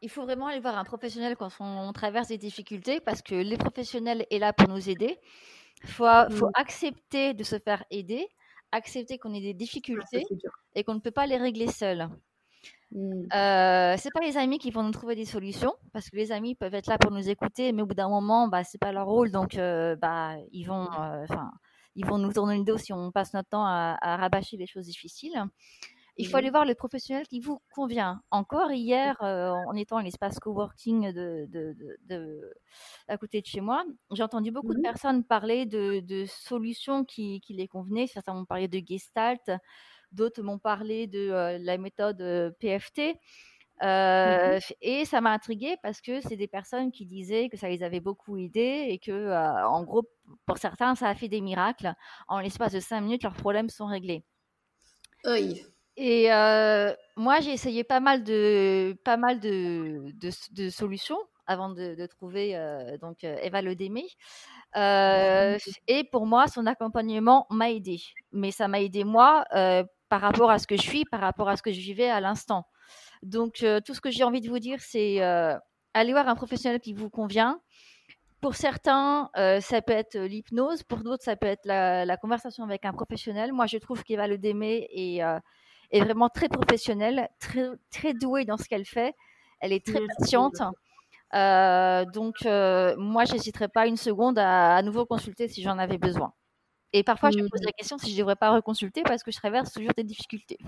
il 0.00 0.08
faut 0.08 0.22
vraiment 0.22 0.46
aller 0.46 0.60
voir 0.60 0.78
un 0.78 0.84
professionnel 0.84 1.36
quand 1.36 1.50
on, 1.58 1.92
traverse 1.92 2.28
des 2.28 2.38
difficultés, 2.38 3.00
parce 3.00 3.20
que 3.20 3.34
les 3.34 3.56
professionnels 3.56 4.26
est 4.30 4.38
là 4.38 4.52
pour 4.52 4.68
nous 4.68 4.88
aider. 4.88 5.18
Il 5.82 5.90
faut, 5.90 6.04
faut 6.30 6.46
mmh. 6.46 6.52
accepter 6.54 7.34
de 7.34 7.42
se 7.42 7.58
faire 7.58 7.84
aider 7.90 8.28
accepter 8.72 9.18
qu'on 9.18 9.34
ait 9.34 9.40
des 9.40 9.54
difficultés 9.54 10.24
et 10.74 10.84
qu'on 10.84 10.94
ne 10.94 11.00
peut 11.00 11.10
pas 11.10 11.26
les 11.26 11.36
régler 11.36 11.68
seul. 11.68 12.08
Mmh. 12.92 13.26
Euh, 13.34 13.96
c'est 13.98 14.10
pas 14.10 14.20
les 14.20 14.38
amis 14.38 14.58
qui 14.58 14.70
vont 14.70 14.82
nous 14.82 14.92
trouver 14.92 15.14
des 15.14 15.26
solutions 15.26 15.74
parce 15.92 16.08
que 16.08 16.16
les 16.16 16.32
amis 16.32 16.54
peuvent 16.54 16.74
être 16.74 16.86
là 16.86 16.96
pour 16.96 17.10
nous 17.10 17.28
écouter, 17.28 17.72
mais 17.72 17.82
au 17.82 17.86
bout 17.86 17.94
d'un 17.94 18.08
moment, 18.08 18.48
bah 18.48 18.64
c'est 18.64 18.78
pas 18.78 18.92
leur 18.92 19.06
rôle, 19.06 19.30
donc 19.30 19.56
euh, 19.56 19.94
bah 19.96 20.36
ils 20.52 20.64
vont, 20.64 20.88
euh, 20.98 21.26
ils 21.96 22.06
vont 22.06 22.16
nous 22.16 22.32
tourner 22.32 22.56
le 22.56 22.64
dos 22.64 22.78
si 22.78 22.92
on 22.94 23.12
passe 23.12 23.34
notre 23.34 23.50
temps 23.50 23.66
à, 23.66 24.16
rabâcher 24.16 24.56
les 24.56 24.66
choses 24.66 24.86
difficiles. 24.86 25.42
Il 26.20 26.26
faut 26.26 26.36
aller 26.36 26.48
mmh. 26.48 26.52
voir 26.52 26.64
le 26.64 26.74
professionnel 26.74 27.28
qui 27.28 27.38
vous 27.38 27.60
convient. 27.72 28.22
Encore 28.32 28.72
hier, 28.72 29.16
en 29.20 29.74
étant 29.76 29.98
à 29.98 30.02
l'espace 30.02 30.40
coworking 30.40 31.12
de, 31.12 31.46
de, 31.48 31.76
de, 32.06 32.52
à 33.06 33.16
côté 33.18 33.40
de 33.40 33.46
chez 33.46 33.60
moi, 33.60 33.84
j'ai 34.10 34.24
entendu 34.24 34.50
beaucoup 34.50 34.74
de 34.74 34.80
mmh. 34.80 34.82
personnes 34.82 35.22
parler 35.22 35.64
de, 35.64 36.00
de 36.00 36.24
solutions 36.26 37.04
qui, 37.04 37.40
qui, 37.40 37.54
les 37.54 37.68
convenaient. 37.68 38.08
Certains 38.08 38.34
m'ont 38.34 38.46
parlé 38.46 38.66
de 38.66 38.82
Gestalt, 38.84 39.48
D'autres 40.12 40.42
m'ont 40.42 40.58
parlé 40.58 41.06
de 41.06 41.58
la 41.60 41.78
méthode 41.78 42.54
PFT. 42.60 43.00
Mmh 43.00 44.58
et 44.80 45.04
ça 45.04 45.20
m'a 45.20 45.30
intriguée 45.30 45.76
parce 45.84 46.00
que 46.00 46.20
c'est 46.20 46.36
des 46.36 46.48
personnes 46.48 46.90
qui 46.90 47.06
disaient 47.06 47.48
que 47.48 47.56
ça 47.56 47.68
les 47.68 47.84
avait 47.84 48.00
beaucoup 48.00 48.36
aidés 48.36 48.86
et 48.88 48.98
que, 48.98 49.32
en 49.64 49.84
gros, 49.84 50.02
pour 50.46 50.58
certains, 50.58 50.94
ça 50.96 51.08
a 51.08 51.14
fait 51.14 51.28
des 51.28 51.40
miracles. 51.40 51.94
En 52.26 52.40
l'espace 52.40 52.72
de 52.72 52.80
cinq 52.80 53.02
minutes, 53.02 53.22
leurs 53.22 53.34
problèmes 53.34 53.68
sont 53.68 53.86
réglés. 53.86 54.24
Oui. 55.24 55.62
Et 55.96 56.28
moi, 57.16 57.40
j'ai 57.40 57.52
essayé 57.52 57.84
pas 57.84 58.00
mal 58.00 58.24
de, 58.24 58.96
pas 59.04 59.16
mal 59.16 59.40
de, 59.40 60.12
de, 60.52 60.70
solutions 60.70 61.18
avant 61.46 61.70
de, 61.70 62.06
trouver 62.06 62.54
donc 63.00 63.24
Eva 63.24 63.62
Ledémé. 63.62 64.06
et 64.76 66.04
pour 66.10 66.26
moi, 66.26 66.46
son 66.46 66.66
accompagnement 66.66 67.46
m'a 67.50 67.70
aidé. 67.70 68.00
Mais 68.32 68.50
ça 68.50 68.68
m'a 68.68 68.80
aidé 68.80 69.04
moi 69.04 69.44
par 70.08 70.20
rapport 70.20 70.50
à 70.50 70.58
ce 70.58 70.66
que 70.66 70.76
je 70.76 70.82
suis, 70.82 71.04
par 71.04 71.20
rapport 71.20 71.48
à 71.48 71.56
ce 71.56 71.62
que 71.62 71.72
je 71.72 71.80
vivais 71.80 72.08
à 72.08 72.20
l'instant. 72.20 72.64
Donc, 73.22 73.62
euh, 73.62 73.80
tout 73.84 73.94
ce 73.94 74.00
que 74.00 74.10
j'ai 74.10 74.24
envie 74.24 74.40
de 74.40 74.48
vous 74.48 74.58
dire, 74.58 74.80
c'est 74.80 75.22
euh, 75.22 75.56
aller 75.94 76.12
voir 76.12 76.28
un 76.28 76.34
professionnel 76.34 76.80
qui 76.80 76.92
vous 76.92 77.10
convient. 77.10 77.60
Pour 78.40 78.54
certains, 78.54 79.30
euh, 79.36 79.60
ça 79.60 79.82
peut 79.82 79.92
être 79.92 80.16
l'hypnose. 80.16 80.84
Pour 80.84 80.98
d'autres, 80.98 81.24
ça 81.24 81.36
peut 81.36 81.46
être 81.46 81.66
la, 81.66 82.16
conversation 82.16 82.64
avec 82.64 82.84
un 82.84 82.92
professionnel. 82.92 83.52
Moi, 83.52 83.66
je 83.66 83.78
trouve 83.78 84.04
qu'Eva 84.04 84.28
Le 84.28 84.38
Démé 84.38 84.88
est, 84.92 85.20
est 85.90 86.00
vraiment 86.00 86.28
très 86.28 86.48
professionnelle, 86.48 87.28
très, 87.40 87.66
très 87.90 88.14
douée 88.14 88.44
dans 88.44 88.56
ce 88.56 88.68
qu'elle 88.68 88.84
fait. 88.84 89.14
Elle 89.60 89.72
est 89.72 89.84
très 89.84 90.00
patiente. 90.18 90.60
donc, 92.12 92.36
moi, 92.44 93.24
j'hésiterai 93.24 93.66
pas 93.66 93.88
une 93.88 93.96
seconde 93.96 94.38
à, 94.38 94.76
à 94.76 94.82
nouveau 94.82 95.04
consulter 95.04 95.48
si 95.48 95.62
j'en 95.62 95.78
avais 95.78 95.98
besoin. 95.98 96.32
Et 96.92 97.02
parfois, 97.02 97.30
je 97.30 97.38
me 97.38 97.48
pose 97.48 97.60
mmh. 97.60 97.66
la 97.66 97.72
question 97.72 97.98
si 97.98 98.10
je 98.10 98.14
ne 98.14 98.18
devrais 98.18 98.36
pas 98.36 98.50
reconsulter 98.50 99.02
parce 99.02 99.22
que 99.22 99.30
je 99.30 99.36
traverse 99.36 99.72
toujours 99.72 99.92
des 99.96 100.04
difficultés. 100.04 100.58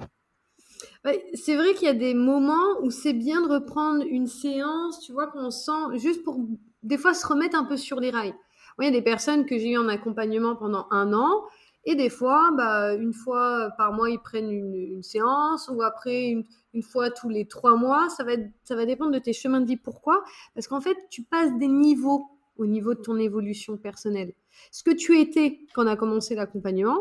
c'est 1.34 1.56
vrai 1.56 1.74
qu'il 1.74 1.86
y 1.86 1.90
a 1.90 1.94
des 1.94 2.14
moments 2.14 2.78
où 2.82 2.90
c'est 2.90 3.12
bien 3.12 3.40
de 3.40 3.52
reprendre 3.52 4.04
une 4.06 4.26
séance, 4.26 5.00
tu 5.00 5.12
vois, 5.12 5.28
qu'on 5.28 5.50
sent 5.50 5.96
juste 5.96 6.22
pour 6.22 6.38
des 6.82 6.98
fois 6.98 7.14
se 7.14 7.26
remettre 7.26 7.56
un 7.56 7.64
peu 7.64 7.76
sur 7.76 8.00
les 8.00 8.10
rails. 8.10 8.34
il 8.78 8.84
y 8.84 8.88
a 8.88 8.90
des 8.90 9.02
personnes 9.02 9.46
que 9.46 9.58
j'ai 9.58 9.70
eu 9.70 9.78
en 9.78 9.88
accompagnement 9.88 10.56
pendant 10.56 10.86
un 10.90 11.12
an 11.12 11.44
et 11.84 11.94
des 11.94 12.10
fois, 12.10 12.50
bah, 12.56 12.94
une 12.94 13.14
fois 13.14 13.70
par 13.78 13.92
mois, 13.92 14.10
ils 14.10 14.18
prennent 14.18 14.50
une, 14.50 15.02
séance 15.02 15.70
ou 15.72 15.82
après 15.82 16.26
une, 16.28 16.44
une, 16.74 16.82
fois 16.82 17.10
tous 17.10 17.30
les 17.30 17.46
trois 17.46 17.74
mois. 17.74 18.10
Ça 18.10 18.22
va, 18.22 18.32
ça 18.64 18.76
va 18.76 18.84
dépendre 18.84 19.12
de 19.12 19.18
tes 19.18 19.32
chemins 19.32 19.60
de 19.60 19.66
vie. 19.66 19.78
Pourquoi? 19.78 20.22
Parce 20.54 20.68
qu'en 20.68 20.80
fait, 20.80 20.96
tu 21.10 21.22
passes 21.22 21.56
des 21.58 21.68
niveaux 21.68 22.26
au 22.60 22.66
niveau 22.66 22.94
de 22.94 23.00
ton 23.00 23.16
évolution 23.16 23.78
personnelle. 23.78 24.34
Ce 24.70 24.82
que 24.82 24.90
tu 24.90 25.18
étais 25.18 25.60
quand 25.74 25.84
on 25.84 25.86
a 25.86 25.96
commencé 25.96 26.34
l'accompagnement, 26.34 27.00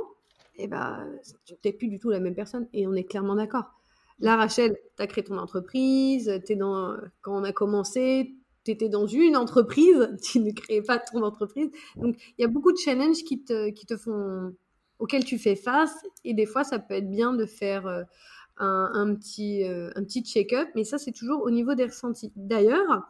eh 0.56 0.68
ben, 0.68 1.06
tu 1.46 1.54
n'es 1.64 1.74
plus 1.74 1.90
du 1.90 2.00
tout 2.00 2.10
la 2.10 2.22
même 2.22 2.34
personne 2.34 2.68
et 2.74 2.88
on 2.88 2.94
est 2.94 3.04
clairement 3.04 3.36
d'accord. 3.36 3.66
Là, 4.20 4.38
Rachel, 4.38 4.78
tu 4.96 5.04
as 5.04 5.08
créé 5.08 5.24
ton 5.24 5.38
entreprise, 5.38 6.30
es 6.30 6.56
dans, 6.56 6.96
quand 7.22 7.38
on 7.38 7.44
a 7.44 7.52
commencé, 7.52 8.36
tu 8.64 8.72
étais 8.72 8.88
dans 8.88 9.06
une 9.06 9.36
entreprise, 9.36 10.16
tu 10.24 10.40
ne 10.40 10.52
créais 10.52 10.82
pas 10.82 10.98
ton 10.98 11.24
entreprise. 11.24 11.70
Donc, 11.98 12.16
il 12.38 12.42
y 12.42 12.46
a 12.46 12.48
beaucoup 12.48 12.72
de 12.72 12.78
challenges 12.78 13.24
qui 13.26 13.44
te, 13.44 13.70
qui 13.70 13.86
te 13.86 13.98
font, 13.98 14.56
auxquels 14.98 15.26
tu 15.26 15.38
fais 15.38 15.58
face 15.58 15.96
et 16.24 16.34
des 16.34 16.46
fois, 16.46 16.64
ça 16.64 16.80
peut 16.80 16.94
être 16.94 17.10
bien 17.10 17.34
de 17.34 17.46
faire 17.46 17.86
euh, 17.86 18.04
un, 18.58 18.92
un, 18.94 19.16
petit, 19.16 19.66
euh, 19.66 19.92
un 19.96 20.04
petit 20.06 20.24
check-up, 20.24 20.70
mais 20.76 20.86
ça, 20.86 20.98
c'est 20.98 21.12
toujours 21.12 21.44
au 21.44 21.50
niveau 21.50 21.76
des 21.76 21.86
ressentis. 21.86 22.32
D'ailleurs, 22.38 23.10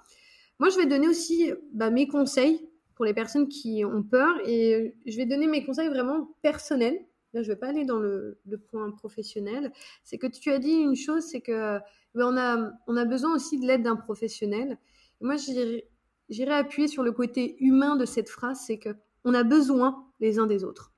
moi, 0.59 0.69
je 0.69 0.77
vais 0.77 0.85
donner 0.85 1.07
aussi 1.07 1.51
bah, 1.73 1.89
mes 1.89 2.07
conseils 2.07 2.69
pour 2.95 3.05
les 3.05 3.13
personnes 3.13 3.47
qui 3.47 3.85
ont 3.85 4.03
peur 4.03 4.35
et 4.45 4.95
je 5.05 5.15
vais 5.15 5.25
donner 5.25 5.47
mes 5.47 5.65
conseils 5.65 5.87
vraiment 5.87 6.35
personnels. 6.41 6.99
Là, 7.33 7.41
je 7.43 7.49
ne 7.49 7.53
vais 7.53 7.59
pas 7.59 7.67
aller 7.67 7.85
dans 7.85 7.99
le, 7.99 8.39
point 8.69 8.91
professionnel. 8.91 9.71
C'est 10.03 10.17
que 10.17 10.27
tu 10.27 10.51
as 10.51 10.59
dit 10.59 10.73
une 10.73 10.95
chose, 10.95 11.23
c'est 11.23 11.41
que 11.41 11.77
bah, 12.13 12.25
on, 12.27 12.37
a, 12.37 12.71
on 12.87 12.97
a 12.97 13.05
besoin 13.05 13.33
aussi 13.33 13.59
de 13.59 13.65
l'aide 13.65 13.83
d'un 13.83 13.95
professionnel. 13.95 14.77
moi, 15.21 15.35
j'irai 15.37 16.53
appuyer 16.53 16.89
sur 16.89 17.03
le 17.03 17.13
côté 17.13 17.55
humain 17.63 17.95
de 17.95 18.05
cette 18.05 18.29
phrase, 18.29 18.61
c'est 18.65 18.79
que 18.79 18.89
on 19.23 19.33
a 19.33 19.43
besoin 19.43 20.05
les 20.19 20.39
uns 20.39 20.47
des 20.47 20.63
autres. 20.63 20.91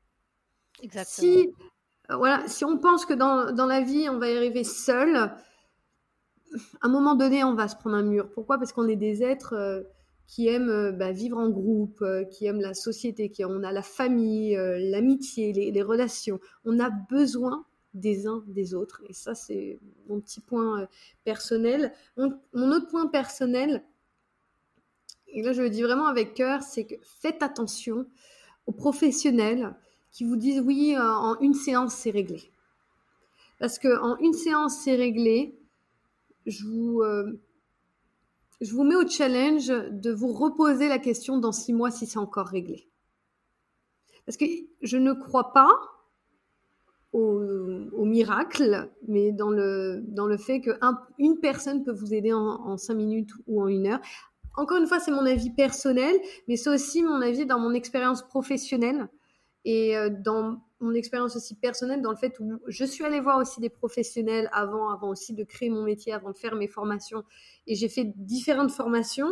Exactement. 0.81 1.33
Si, 1.33 1.49
voilà, 2.09 2.47
si 2.47 2.65
on 2.65 2.77
pense 2.77 3.05
que 3.05 3.13
dans, 3.13 3.51
dans 3.51 3.65
la 3.67 3.81
vie, 3.81 4.09
on 4.09 4.17
va 4.17 4.29
y 4.29 4.37
arriver 4.37 4.63
seul, 4.63 5.31
à 6.81 6.87
un 6.87 6.89
moment 6.89 7.15
donné, 7.15 7.43
on 7.43 7.53
va 7.53 7.67
se 7.67 7.75
prendre 7.75 7.95
un 7.95 8.03
mur. 8.03 8.29
Pourquoi? 8.29 8.57
Parce 8.57 8.73
qu'on 8.73 8.87
est 8.87 8.95
des 8.95 9.23
êtres 9.23 9.53
euh, 9.53 9.81
qui 10.27 10.47
aiment 10.47 10.69
euh, 10.69 10.91
bah, 10.91 11.11
vivre 11.11 11.37
en 11.37 11.49
groupe, 11.49 12.01
euh, 12.01 12.23
qui 12.25 12.45
aiment 12.45 12.61
la 12.61 12.73
société, 12.73 13.29
qui 13.29 13.45
on 13.45 13.63
a 13.63 13.71
la 13.71 13.81
famille, 13.81 14.55
l'amitié, 14.55 15.53
les, 15.53 15.81
relations. 15.81 16.39
On 16.65 16.79
a 16.79 16.89
besoin 16.89 17.65
des 17.93 18.27
uns 18.27 18.43
des 18.47 18.73
autres. 18.73 19.01
Et 19.09 19.13
ça, 19.13 19.35
c'est 19.35 19.79
mon 20.07 20.19
petit 20.19 20.39
point 20.39 20.87
personnel. 21.23 21.93
Mon, 22.17 22.71
autre 22.71 22.87
point 22.87 23.07
personnel, 23.07 23.83
et 25.27 25.41
là 25.41 25.53
je 25.53 25.61
le 25.61 25.69
dis 25.69 25.81
vraiment 25.81 26.07
avec 26.07 26.33
cœur, 26.33 26.61
c'est 26.61 26.85
que 26.85 26.95
faites 27.01 27.43
attention 27.43 28.05
aux 28.65 28.71
professionnels 28.71 29.75
qui 30.11 30.23
vous 30.25 30.35
disent 30.35 30.61
oui, 30.61 30.95
en 30.97 31.37
une 31.39 31.53
séance, 31.53 31.93
c'est 31.95 32.11
réglé. 32.11 32.41
Parce 33.59 33.77
qu'en 33.77 34.17
une 34.17 34.33
séance, 34.33 34.79
c'est 34.83 34.95
réglé, 34.95 35.60
je 36.45 36.65
vous, 36.65 37.01
euh, 37.01 37.39
je 38.61 38.73
vous 38.73 38.83
mets 38.83 38.95
au 38.95 39.07
challenge 39.07 39.67
de 39.67 40.11
vous 40.11 40.33
reposer 40.33 40.87
la 40.87 40.99
question 40.99 41.37
dans 41.37 41.51
six 41.51 41.73
mois 41.73 41.91
si 41.91 42.05
c'est 42.05 42.19
encore 42.19 42.47
réglé. 42.47 42.87
Parce 44.25 44.37
que 44.37 44.45
je 44.81 44.97
ne 44.97 45.13
crois 45.13 45.53
pas 45.53 45.71
au, 47.13 48.05
miracle, 48.05 48.89
mais 49.07 49.31
dans 49.31 49.49
le, 49.49 50.03
dans 50.07 50.27
le 50.27 50.37
fait 50.37 50.61
qu'une 50.61 51.39
personne 51.41 51.83
peut 51.83 51.91
vous 51.91 52.13
aider 52.13 52.33
en, 52.33 52.39
en 52.39 52.77
cinq 52.77 52.95
minutes 52.95 53.31
ou 53.47 53.61
en 53.61 53.67
une 53.67 53.87
heure. 53.87 54.01
Encore 54.57 54.77
une 54.77 54.87
fois, 54.87 54.99
c'est 54.99 55.11
mon 55.11 55.25
avis 55.25 55.49
personnel, 55.49 56.13
mais 56.47 56.57
c'est 56.57 56.69
aussi 56.69 57.03
mon 57.03 57.21
avis 57.21 57.45
dans 57.45 57.59
mon 57.59 57.73
expérience 57.73 58.21
professionnelle 58.21 59.07
et 59.65 59.95
euh, 59.95 60.09
dans 60.09 60.61
mon 60.79 60.93
expérience 60.93 61.35
aussi 61.35 61.55
personnelle, 61.55 62.01
dans 62.01 62.11
le 62.11 62.17
fait 62.17 62.39
où 62.39 62.59
je 62.67 62.85
suis 62.85 63.03
allée 63.03 63.19
voir 63.19 63.37
aussi 63.37 63.59
des 63.59 63.69
professionnels 63.69 64.49
avant, 64.51 64.89
avant 64.89 65.09
aussi 65.09 65.33
de 65.33 65.43
créer 65.43 65.69
mon 65.69 65.83
métier, 65.83 66.11
avant 66.11 66.31
de 66.31 66.37
faire 66.37 66.55
mes 66.55 66.67
formations. 66.67 67.23
Et 67.67 67.75
j'ai 67.75 67.87
fait 67.87 68.05
différentes 68.15 68.71
formations 68.71 69.31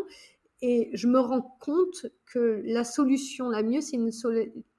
et 0.62 0.92
je 0.94 1.08
me 1.08 1.20
rends 1.20 1.58
compte 1.60 2.06
que 2.26 2.62
la 2.66 2.84
solution 2.84 3.50
la 3.50 3.64
mieux, 3.64 3.82
c'est 3.82 3.96
une, 3.96 4.12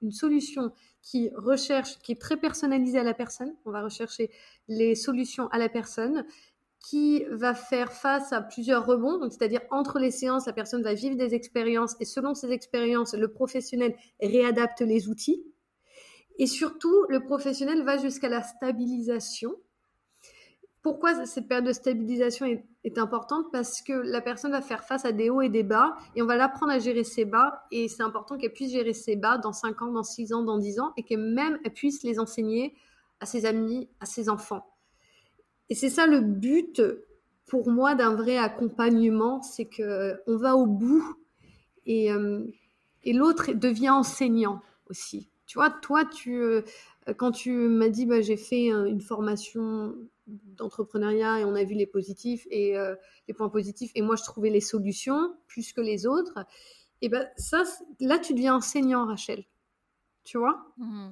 une, 0.02 0.12
solution 0.12 0.72
qui 1.02 1.30
recherche, 1.34 1.98
qui 2.00 2.12
est 2.12 2.20
très 2.20 2.36
personnalisée 2.36 2.98
à 2.98 3.02
la 3.02 3.14
personne. 3.14 3.54
On 3.64 3.70
va 3.70 3.82
rechercher 3.82 4.30
les 4.68 4.94
solutions 4.94 5.48
à 5.48 5.58
la 5.58 5.68
personne 5.68 6.24
qui 6.80 7.24
va 7.30 7.54
faire 7.54 7.92
face 7.92 8.32
à 8.32 8.40
plusieurs 8.40 8.86
rebonds. 8.86 9.28
C'est-à-dire 9.30 9.60
entre 9.70 9.98
les 9.98 10.10
séances, 10.10 10.46
la 10.46 10.52
personne 10.52 10.82
va 10.82 10.94
vivre 10.94 11.16
des 11.16 11.34
expériences 11.34 11.94
et 12.00 12.04
selon 12.04 12.34
ces 12.34 12.50
expériences, 12.50 13.14
le 13.14 13.28
professionnel 13.28 13.94
réadapte 14.20 14.80
les 14.80 15.08
outils. 15.08 15.44
Et 16.38 16.46
surtout, 16.46 17.04
le 17.10 17.20
professionnel 17.20 17.82
va 17.84 17.98
jusqu'à 17.98 18.30
la 18.30 18.42
stabilisation. 18.42 19.54
Pourquoi 20.82 21.26
cette 21.26 21.46
période 21.46 21.66
de 21.66 21.74
stabilisation 21.74 22.46
est, 22.46 22.64
est, 22.84 22.96
importante? 22.96 23.52
Parce 23.52 23.82
que 23.82 23.92
la 23.92 24.22
personne 24.22 24.50
va 24.50 24.62
faire 24.62 24.82
face 24.82 25.04
à 25.04 25.12
des 25.12 25.28
hauts 25.28 25.42
et 25.42 25.50
des 25.50 25.62
bas 25.62 25.98
et 26.16 26.22
on 26.22 26.26
va 26.26 26.36
l'apprendre 26.36 26.72
à 26.72 26.78
gérer 26.78 27.04
ses 27.04 27.26
bas. 27.26 27.66
Et 27.70 27.88
c'est 27.88 28.02
important 28.02 28.38
qu'elle 28.38 28.54
puisse 28.54 28.72
gérer 28.72 28.94
ses 28.94 29.16
bas 29.16 29.36
dans 29.36 29.52
5 29.52 29.82
ans, 29.82 29.92
dans 29.92 30.02
6 30.02 30.32
ans, 30.32 30.42
dans 30.42 30.56
10 30.56 30.80
ans 30.80 30.94
et 30.96 31.02
qu'elle 31.02 31.18
même 31.18 31.58
elle 31.62 31.74
puisse 31.74 32.02
les 32.02 32.18
enseigner 32.18 32.74
à 33.20 33.26
ses 33.26 33.44
amis, 33.44 33.90
à 34.00 34.06
ses 34.06 34.30
enfants. 34.30 34.69
Et 35.70 35.74
c'est 35.74 35.90
ça 35.90 36.06
le 36.06 36.20
but 36.20 36.82
pour 37.46 37.70
moi 37.70 37.94
d'un 37.94 38.14
vrai 38.14 38.36
accompagnement, 38.36 39.42
c'est 39.42 39.66
que 39.66 40.20
on 40.26 40.36
va 40.36 40.56
au 40.56 40.66
bout 40.66 41.16
et, 41.86 42.12
euh, 42.12 42.44
l'autre 43.06 43.52
devient 43.52 43.90
enseignant 43.90 44.60
aussi. 44.88 45.30
Tu 45.46 45.58
vois, 45.58 45.70
toi, 45.70 46.04
tu, 46.04 46.40
euh, 46.40 46.62
quand 47.16 47.32
tu 47.32 47.50
m'as 47.50 47.88
dit, 47.88 48.06
bah, 48.06 48.20
j'ai 48.20 48.36
fait 48.36 48.68
une 48.68 49.00
formation 49.00 49.96
d'entrepreneuriat 50.28 51.40
et 51.40 51.44
on 51.44 51.56
a 51.56 51.64
vu 51.64 51.74
les 51.74 51.86
positifs 51.86 52.46
et 52.50 52.78
euh, 52.78 52.94
les 53.26 53.34
points 53.34 53.48
positifs, 53.48 53.90
et 53.96 54.02
moi 54.02 54.14
je 54.14 54.22
trouvais 54.22 54.50
les 54.50 54.60
solutions 54.60 55.34
plus 55.48 55.72
que 55.72 55.80
les 55.80 56.06
autres. 56.06 56.38
Et 57.02 57.08
ben 57.08 57.26
ça, 57.36 57.62
là, 57.98 58.18
tu 58.18 58.34
deviens 58.34 58.56
enseignant, 58.56 59.06
Rachel. 59.06 59.44
Tu 60.24 60.38
vois? 60.38 60.72
Mmh 60.76 61.10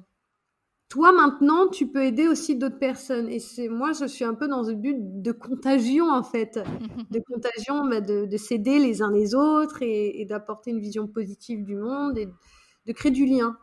toi 0.89 1.11
maintenant, 1.11 1.67
tu 1.67 1.87
peux 1.87 2.03
aider 2.03 2.27
aussi 2.27 2.55
d'autres 2.55 2.79
personnes. 2.79 3.29
Et 3.29 3.39
c'est 3.39 3.69
moi, 3.69 3.93
je 3.93 4.05
suis 4.05 4.25
un 4.25 4.33
peu 4.33 4.47
dans 4.47 4.63
le 4.63 4.73
but 4.73 4.97
de 4.97 5.31
contagion 5.31 6.11
en 6.11 6.23
fait, 6.23 6.59
de 7.11 7.19
contagion, 7.19 7.87
bah, 7.87 8.01
de, 8.01 8.37
s'aider 8.37 8.79
les 8.79 9.01
uns 9.03 9.11
les 9.11 9.35
autres 9.35 9.83
et, 9.83 10.25
d'apporter 10.25 10.71
une 10.71 10.79
vision 10.79 11.07
positive 11.07 11.63
du 11.63 11.75
monde 11.75 12.17
et 12.17 12.27
de 12.87 12.93
créer 12.93 13.11
du 13.11 13.25
lien 13.25 13.55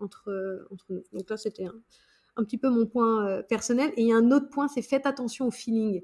entre, 0.00 0.66
entre 0.70 0.84
nous. 0.90 1.02
Donc 1.12 1.30
là, 1.30 1.38
c'était 1.38 1.64
un, 1.64 2.44
petit 2.44 2.58
peu 2.58 2.68
mon 2.68 2.86
point 2.86 3.26
euh, 3.26 3.42
personnel. 3.42 3.92
Et 3.96 4.02
il 4.02 4.08
y 4.08 4.12
a 4.12 4.16
un 4.16 4.30
autre 4.30 4.50
point, 4.50 4.68
c'est 4.68 4.82
faites 4.82 5.06
attention 5.06 5.46
au 5.46 5.50
feeling 5.50 6.02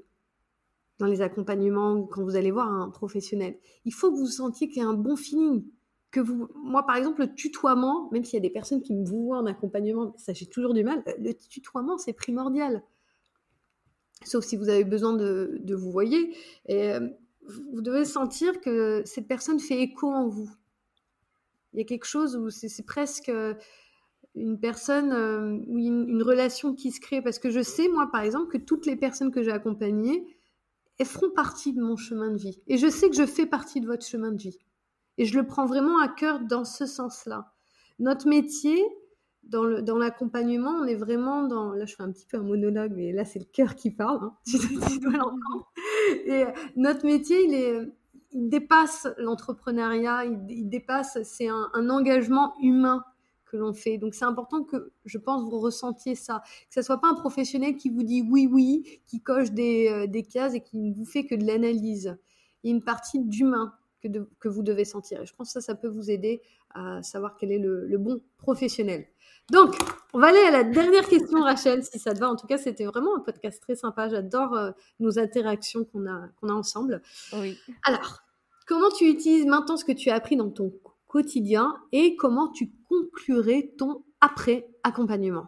dans 0.99 1.05
les 1.05 1.21
accompagnements 1.21 2.03
quand 2.03 2.23
vous 2.23 2.35
allez 2.35 2.51
voir 2.51 2.67
un 2.67 2.89
professionnel. 2.89 3.59
Il 3.85 3.93
faut 3.93 4.11
que 4.11 4.17
vous 4.17 4.27
sentiez 4.27 4.67
qu'il 4.67 4.81
y 4.81 4.85
a 4.85 4.87
un 4.87 4.93
bon 4.93 5.15
feeling 5.15 5.63
que 6.11 6.19
moi 6.63 6.85
par 6.85 6.95
exemple, 6.95 7.21
le 7.21 7.33
tutoiement, 7.33 8.09
même 8.11 8.23
s'il 8.23 8.35
y 8.35 8.37
a 8.37 8.41
des 8.41 8.49
personnes 8.49 8.81
qui 8.81 8.93
me 8.93 9.05
voient 9.05 9.39
en 9.39 9.45
accompagnement, 9.45 10.13
ça 10.17 10.33
j'ai 10.33 10.45
toujours 10.45 10.73
du 10.73 10.83
mal, 10.83 11.03
le 11.19 11.33
tutoiement 11.33 11.97
c'est 11.97 12.13
primordial. 12.13 12.83
Sauf 14.23 14.45
si 14.45 14.57
vous 14.57 14.69
avez 14.69 14.83
besoin 14.83 15.13
de, 15.13 15.75
vous 15.75 15.91
voyer. 15.91 16.35
Et 16.65 16.91
euh, 16.91 17.07
vous 17.47 17.81
devez 17.81 18.03
sentir 18.03 18.59
que 18.61 19.03
cette 19.05 19.27
personne 19.27 19.59
fait 19.59 19.79
écho 19.79 20.07
en 20.07 20.27
vous. 20.27 20.49
Il 21.73 21.79
y 21.79 21.81
a 21.83 21.85
quelque 21.85 22.05
chose 22.05 22.35
où 22.35 22.49
c'est 22.49 22.85
presque 22.85 23.31
une 24.35 24.59
personne 24.59 25.11
euh, 25.11 25.59
ou 25.67 25.77
une, 25.77 26.09
une, 26.09 26.23
relation 26.23 26.73
qui 26.73 26.91
se 26.91 26.99
crée. 26.99 27.21
Parce 27.21 27.37
que 27.37 27.51
je 27.51 27.61
sais, 27.61 27.87
moi 27.89 28.09
par 28.11 28.21
exemple, 28.21 28.51
que 28.51 28.57
toutes 28.57 28.85
les 28.85 28.95
personnes 28.95 29.31
que 29.31 29.43
j'ai 29.43 29.51
accompagnées, 29.51 30.25
elles 30.97 31.05
feront 31.05 31.29
partie 31.29 31.73
de 31.73 31.81
mon 31.81 31.95
chemin 31.95 32.31
de 32.31 32.37
vie. 32.37 32.59
Et 32.67 32.77
je 32.77 32.87
sais 32.87 33.09
que 33.09 33.15
je 33.15 33.25
fais 33.25 33.45
partie 33.45 33.81
de 33.81 33.85
votre 33.85 34.05
chemin 34.05 34.31
de 34.31 34.41
vie. 34.41 34.57
Et 35.17 35.25
je 35.25 35.37
le 35.37 35.45
prends 35.45 35.65
vraiment 35.65 35.99
à 35.99 36.07
cœur 36.07 36.39
dans 36.41 36.65
ce 36.65 36.85
sens-là. 36.85 37.53
Notre 37.99 38.27
métier, 38.27 38.77
dans 39.43 39.97
l'accompagnement, 39.97 40.71
on 40.71 40.85
est 40.85 40.95
vraiment 40.95 41.43
dans. 41.43 41.71
Là, 41.71 41.85
je 41.85 41.95
fais 41.95 42.03
un 42.03 42.11
petit 42.11 42.25
peu 42.25 42.37
un 42.37 42.43
monologue, 42.43 42.93
mais 42.95 43.11
là, 43.11 43.25
c'est 43.25 43.39
le 43.39 43.45
cœur 43.45 43.75
qui 43.75 43.91
parle. 43.91 44.19
Hein. 44.21 44.35
tu, 44.45 44.99
dois 44.99 45.13
l'entendre. 45.13 45.71
Euh, 46.27 46.45
notre 46.75 47.05
métier, 47.05 47.45
il, 47.45 47.91
dépasse 48.49 49.07
l'entrepreneuriat, 49.17 50.25
il, 50.25 50.69
dépasse. 50.69 51.17
C'est 51.23 51.47
un, 51.47 51.89
engagement 51.89 52.53
humain 52.61 53.03
que 53.45 53.55
l'on 53.55 53.73
fait. 53.73 53.97
Donc, 53.97 54.13
c'est 54.13 54.25
important 54.25 54.63
que, 54.63 54.91
je 55.05 55.17
pense, 55.17 55.49
vous 55.49 55.59
ressentiez 55.59 56.15
ça. 56.15 56.43
Que 56.69 56.75
ce 56.75 56.81
soit 56.81 56.99
pas 56.99 57.09
un 57.09 57.15
professionnel 57.15 57.77
qui 57.77 57.89
vous 57.89 58.03
dit 58.03 58.23
oui, 58.29 58.47
oui, 58.51 59.01
qui 59.05 59.21
coche 59.21 59.51
des, 59.51 59.87
euh, 59.89 60.07
des 60.07 60.23
cases 60.23 60.53
et 60.53 60.61
qui 60.61 60.77
ne 60.77 60.93
vous 60.93 61.05
fait 61.05 61.25
que 61.25 61.35
de 61.35 61.45
l'analyse. 61.45 62.17
Il 62.63 62.69
y 62.69 62.73
a 62.73 62.75
une 62.75 62.83
partie 62.83 63.19
d'humain 63.19 63.73
que, 64.39 64.47
vous 64.47 64.63
devez 64.63 64.85
sentir. 64.85 65.21
Et 65.21 65.25
je 65.25 65.33
pense 65.33 65.47
que 65.49 65.53
ça, 65.53 65.61
ça 65.61 65.75
peut 65.75 65.87
vous 65.87 66.09
aider 66.09 66.41
à 66.73 67.01
savoir 67.03 67.35
quel 67.37 67.51
est 67.51 67.59
le, 67.59 67.97
bon 67.97 68.21
professionnel. 68.37 69.07
Donc, 69.49 69.75
on 70.13 70.19
va 70.19 70.27
aller 70.27 70.39
à 70.39 70.51
la 70.51 70.63
dernière 70.63 71.07
question, 71.07 71.41
Rachel, 71.41 71.83
si 71.83 71.99
ça 71.99 72.13
te 72.13 72.19
va. 72.19 72.29
En 72.29 72.35
tout 72.35 72.47
cas, 72.47 72.57
c'était 72.57 72.85
vraiment 72.85 73.15
un 73.15 73.21
podcast 73.21 73.61
très 73.61 73.75
sympa. 73.75 74.09
J'adore 74.09 74.53
euh, 74.53 74.71
nos 74.99 75.19
interactions 75.19 75.85
qu'on 75.85 76.05
a, 76.05 76.27
qu'on 76.39 76.49
a 76.49 76.53
ensemble. 76.53 77.01
Oui. 77.33 77.57
Alors, 77.85 78.23
comment 78.65 78.89
tu 78.89 79.05
utilises 79.09 79.45
maintenant 79.45 79.77
ce 79.77 79.85
que 79.85 79.93
tu 79.93 80.09
as 80.09 80.15
appris 80.15 80.35
dans 80.35 80.49
ton 80.49 80.73
quotidien 81.07 81.77
et 81.93 82.17
comment 82.17 82.49
tu 82.49 82.71
conclurais 82.89 83.73
ton 83.77 84.03
après-accompagnement 84.19 85.47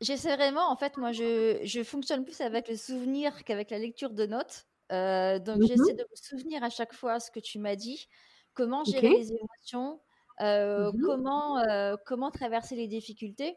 J'essaie 0.00 0.34
vraiment, 0.34 0.70
en 0.70 0.76
fait, 0.76 0.96
moi, 0.96 1.12
je, 1.12 1.60
je 1.62 1.82
fonctionne 1.82 2.24
plus 2.24 2.40
avec 2.40 2.68
le 2.68 2.76
souvenir 2.76 3.44
qu'avec 3.44 3.70
la 3.70 3.78
lecture 3.78 4.10
de 4.10 4.24
notes. 4.24 4.66
Euh, 4.90 5.38
donc, 5.38 5.58
mmh 5.58 5.66
j'essaie 5.66 5.94
de 5.94 6.06
me 6.10 6.16
souvenir 6.16 6.64
à 6.64 6.70
chaque 6.70 6.92
fois 6.92 7.20
ce 7.20 7.30
que 7.30 7.40
tu 7.40 7.58
m'as 7.58 7.76
dit, 7.76 8.08
comment 8.54 8.84
gérer 8.84 9.10
les 9.10 9.32
émotions, 9.32 10.00
euh, 10.40 10.90
mmh 10.92 11.02
comment, 11.04 11.58
euh, 11.58 11.96
comment 12.06 12.30
traverser 12.30 12.76
les 12.76 12.88
difficultés. 12.88 13.56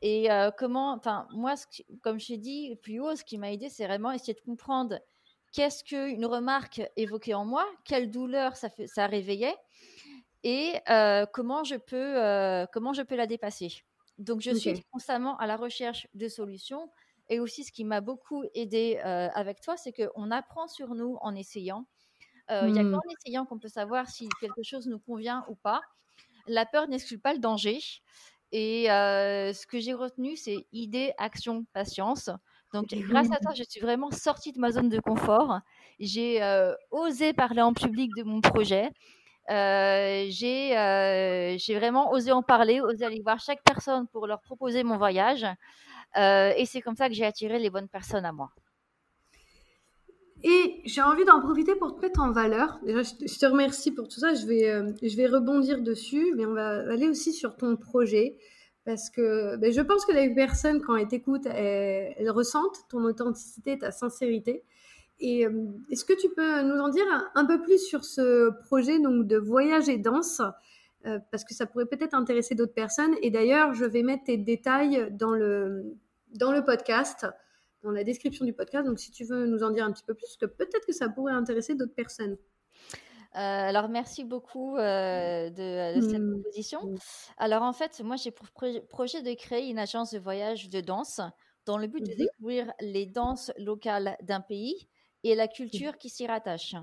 Et 0.00 0.28
comment, 0.58 0.92
enfin, 0.92 1.26
moi, 1.32 1.54
comme 2.02 2.20
je 2.20 2.28
t'ai 2.28 2.36
dit 2.36 2.76
plus 2.82 3.00
haut, 3.00 3.16
ce 3.16 3.24
qui 3.24 3.36
m'a 3.36 3.50
aidé, 3.52 3.68
c'est 3.68 3.84
vraiment 3.84 4.12
essayer 4.12 4.34
de 4.34 4.40
comprendre 4.40 5.00
qu'est-ce 5.52 5.82
qu'une 5.82 6.24
remarque 6.24 6.82
évoquait 6.96 7.34
en 7.34 7.44
moi, 7.44 7.66
quelle 7.84 8.08
douleur 8.08 8.56
ça, 8.56 8.68
fait, 8.68 8.86
ça 8.86 9.08
réveillait, 9.08 9.56
et 10.44 10.74
comment, 11.32 11.64
je 11.64 11.74
peux, 11.74 12.66
comment 12.72 12.92
je 12.92 13.02
peux 13.02 13.16
la 13.16 13.26
dépasser. 13.26 13.82
Donc, 14.18 14.40
je 14.40 14.52
suis 14.52 14.80
constamment 14.92 15.36
à 15.38 15.48
la 15.48 15.56
recherche 15.56 16.06
de 16.14 16.28
solutions 16.28 16.88
et 17.28 17.40
aussi, 17.40 17.64
ce 17.64 17.72
qui 17.72 17.84
m'a 17.84 18.00
beaucoup 18.00 18.44
aidé 18.54 19.00
euh, 19.04 19.28
avec 19.34 19.60
toi, 19.60 19.76
c'est 19.76 19.92
qu'on 19.92 20.30
apprend 20.30 20.66
sur 20.66 20.94
nous 20.94 21.18
en 21.20 21.34
essayant. 21.34 21.86
Euh, 22.50 22.62
il 22.66 22.72
n'y 22.72 22.80
a 22.80 22.82
mmh. 22.82 22.92
qu'en 22.92 23.00
essayant 23.20 23.44
qu'on 23.44 23.58
peut 23.58 23.68
savoir 23.68 24.08
si 24.08 24.28
quelque 24.40 24.62
chose 24.62 24.86
nous 24.86 24.98
convient 24.98 25.44
ou 25.48 25.54
pas. 25.54 25.82
La 26.46 26.64
peur 26.64 26.88
n'exclut 26.88 27.18
pas 27.18 27.34
le 27.34 27.38
danger. 27.38 27.78
Et 28.50 28.90
euh, 28.90 29.52
ce 29.52 29.66
que 29.66 29.78
j'ai 29.78 29.92
retenu, 29.92 30.36
c'est 30.36 30.66
idée, 30.72 31.12
action, 31.18 31.66
patience. 31.74 32.30
Donc, 32.72 32.86
grâce 32.94 33.30
à 33.30 33.36
toi, 33.36 33.52
je 33.54 33.62
suis 33.62 33.80
vraiment 33.80 34.10
sortie 34.10 34.52
de 34.52 34.58
ma 34.58 34.70
zone 34.70 34.88
de 34.88 35.00
confort. 35.00 35.60
J'ai 36.00 36.40
osé 36.90 37.34
parler 37.34 37.60
en 37.60 37.74
public 37.74 38.10
de 38.16 38.22
mon 38.22 38.40
projet. 38.40 38.90
j'ai 39.48 40.74
vraiment 41.76 42.10
osé 42.12 42.32
en 42.32 42.42
parler, 42.42 42.80
osé 42.80 43.04
aller 43.04 43.20
voir 43.22 43.38
chaque 43.40 43.62
personne 43.62 44.06
pour 44.08 44.26
leur 44.26 44.40
proposer 44.40 44.82
mon 44.82 44.96
voyage. 44.96 45.46
Euh, 46.16 46.52
et 46.56 46.66
c'est 46.66 46.80
comme 46.80 46.96
ça 46.96 47.08
que 47.08 47.14
j'ai 47.14 47.24
attiré 47.24 47.58
les 47.58 47.70
bonnes 47.70 47.88
personnes 47.88 48.24
à 48.24 48.32
moi. 48.32 48.50
Et 50.44 50.82
j'ai 50.84 51.02
envie 51.02 51.24
d'en 51.24 51.40
profiter 51.40 51.74
pour 51.74 51.96
te 51.96 52.00
mettre 52.00 52.20
en 52.20 52.30
valeur. 52.30 52.78
Déjà, 52.84 53.02
je 53.02 53.38
te 53.38 53.46
remercie 53.46 53.90
pour 53.90 54.06
tout 54.08 54.20
ça. 54.20 54.34
Je 54.34 54.46
vais, 54.46 54.68
euh, 54.70 54.92
je 55.02 55.16
vais 55.16 55.26
rebondir 55.26 55.82
dessus, 55.82 56.32
mais 56.36 56.46
on 56.46 56.54
va 56.54 56.88
aller 56.90 57.08
aussi 57.08 57.32
sur 57.32 57.56
ton 57.56 57.76
projet. 57.76 58.38
Parce 58.84 59.10
que 59.10 59.56
ben, 59.56 59.72
je 59.72 59.80
pense 59.80 60.06
que 60.06 60.12
les 60.12 60.32
personnes, 60.32 60.80
quand 60.80 60.96
elles 60.96 61.08
t'écoutent, 61.08 61.46
elles, 61.46 62.30
ressentent 62.30 62.86
ton 62.88 63.04
authenticité, 63.04 63.78
ta 63.78 63.90
sincérité. 63.90 64.64
Et 65.20 65.44
euh, 65.44 65.66
est-ce 65.90 66.04
que 66.04 66.14
tu 66.14 66.28
peux 66.30 66.62
nous 66.62 66.80
en 66.80 66.88
dire 66.88 67.04
un, 67.34 67.44
peu 67.44 67.60
plus 67.60 67.84
sur 67.84 68.04
ce 68.04 68.50
projet 68.64 69.00
donc, 69.00 69.26
de 69.26 69.36
voyage 69.36 69.88
et 69.88 69.98
danse? 69.98 70.40
Parce 71.04 71.44
que 71.44 71.54
ça 71.54 71.66
pourrait 71.66 71.86
peut-être 71.86 72.14
intéresser 72.14 72.54
d'autres 72.54 72.74
personnes. 72.74 73.14
Et 73.22 73.30
d'ailleurs, 73.30 73.74
je 73.74 73.84
vais 73.84 74.02
mettre 74.02 74.24
tes 74.24 74.36
détails 74.36 75.08
dans 75.12 75.32
le, 75.32 75.96
dans 76.34 76.52
le 76.52 76.64
podcast, 76.64 77.26
dans 77.82 77.90
la 77.90 78.04
description 78.04 78.44
du 78.44 78.52
podcast. 78.52 78.86
Donc, 78.86 78.98
si 78.98 79.10
tu 79.10 79.24
veux 79.24 79.46
nous 79.46 79.62
en 79.62 79.70
dire 79.70 79.84
un 79.84 79.92
petit 79.92 80.04
peu 80.04 80.14
plus, 80.14 80.36
que 80.36 80.46
peut-être 80.46 80.86
que 80.86 80.92
ça 80.92 81.08
pourrait 81.08 81.32
intéresser 81.32 81.74
d'autres 81.74 81.94
personnes. 81.94 82.36
alors, 83.32 83.88
merci 83.88 84.24
beaucoup 84.24 84.76
de, 84.76 86.00
cette 86.00 86.20
mmh. 86.20 86.32
proposition. 86.32 86.94
Alors, 87.36 87.62
en 87.62 87.72
fait, 87.72 88.00
moi, 88.00 88.16
j'ai 88.16 88.30
pour 88.30 88.48
projet 88.88 89.22
de 89.22 89.34
créer 89.34 89.70
une 89.70 89.78
agence 89.78 90.12
de 90.12 90.18
voyage 90.18 90.68
de 90.68 90.80
danse 90.80 91.20
dans 91.64 91.78
le 91.78 91.86
but 91.86 92.04
de 92.04 92.12
mmh 92.12 92.16
découvrir 92.16 92.72
les 92.80 93.06
danses 93.06 93.52
locales 93.58 94.16
d'un 94.22 94.40
pays 94.40 94.88
et 95.22 95.34
la 95.34 95.48
culture 95.48 95.98
qui 95.98 96.08
s'y 96.08 96.26
rattache. 96.26 96.74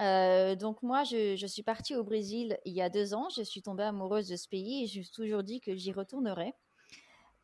Euh, 0.00 0.54
donc 0.54 0.82
moi, 0.82 1.02
je, 1.04 1.46
suis 1.46 1.62
partie 1.62 1.96
au 1.96 2.04
Brésil 2.04 2.58
il 2.64 2.74
y 2.74 2.82
a 2.82 2.88
deux 2.88 3.14
ans. 3.14 3.28
Je 3.36 3.42
suis 3.42 3.62
tombée 3.62 3.84
amoureuse 3.84 4.28
de 4.28 4.36
ce 4.36 4.48
pays 4.48 4.84
et 4.84 4.86
j'ai 4.86 5.04
toujours 5.04 5.42
dit 5.42 5.60
que 5.60 5.74
j'y 5.74 5.92
retournerais. 5.92 6.54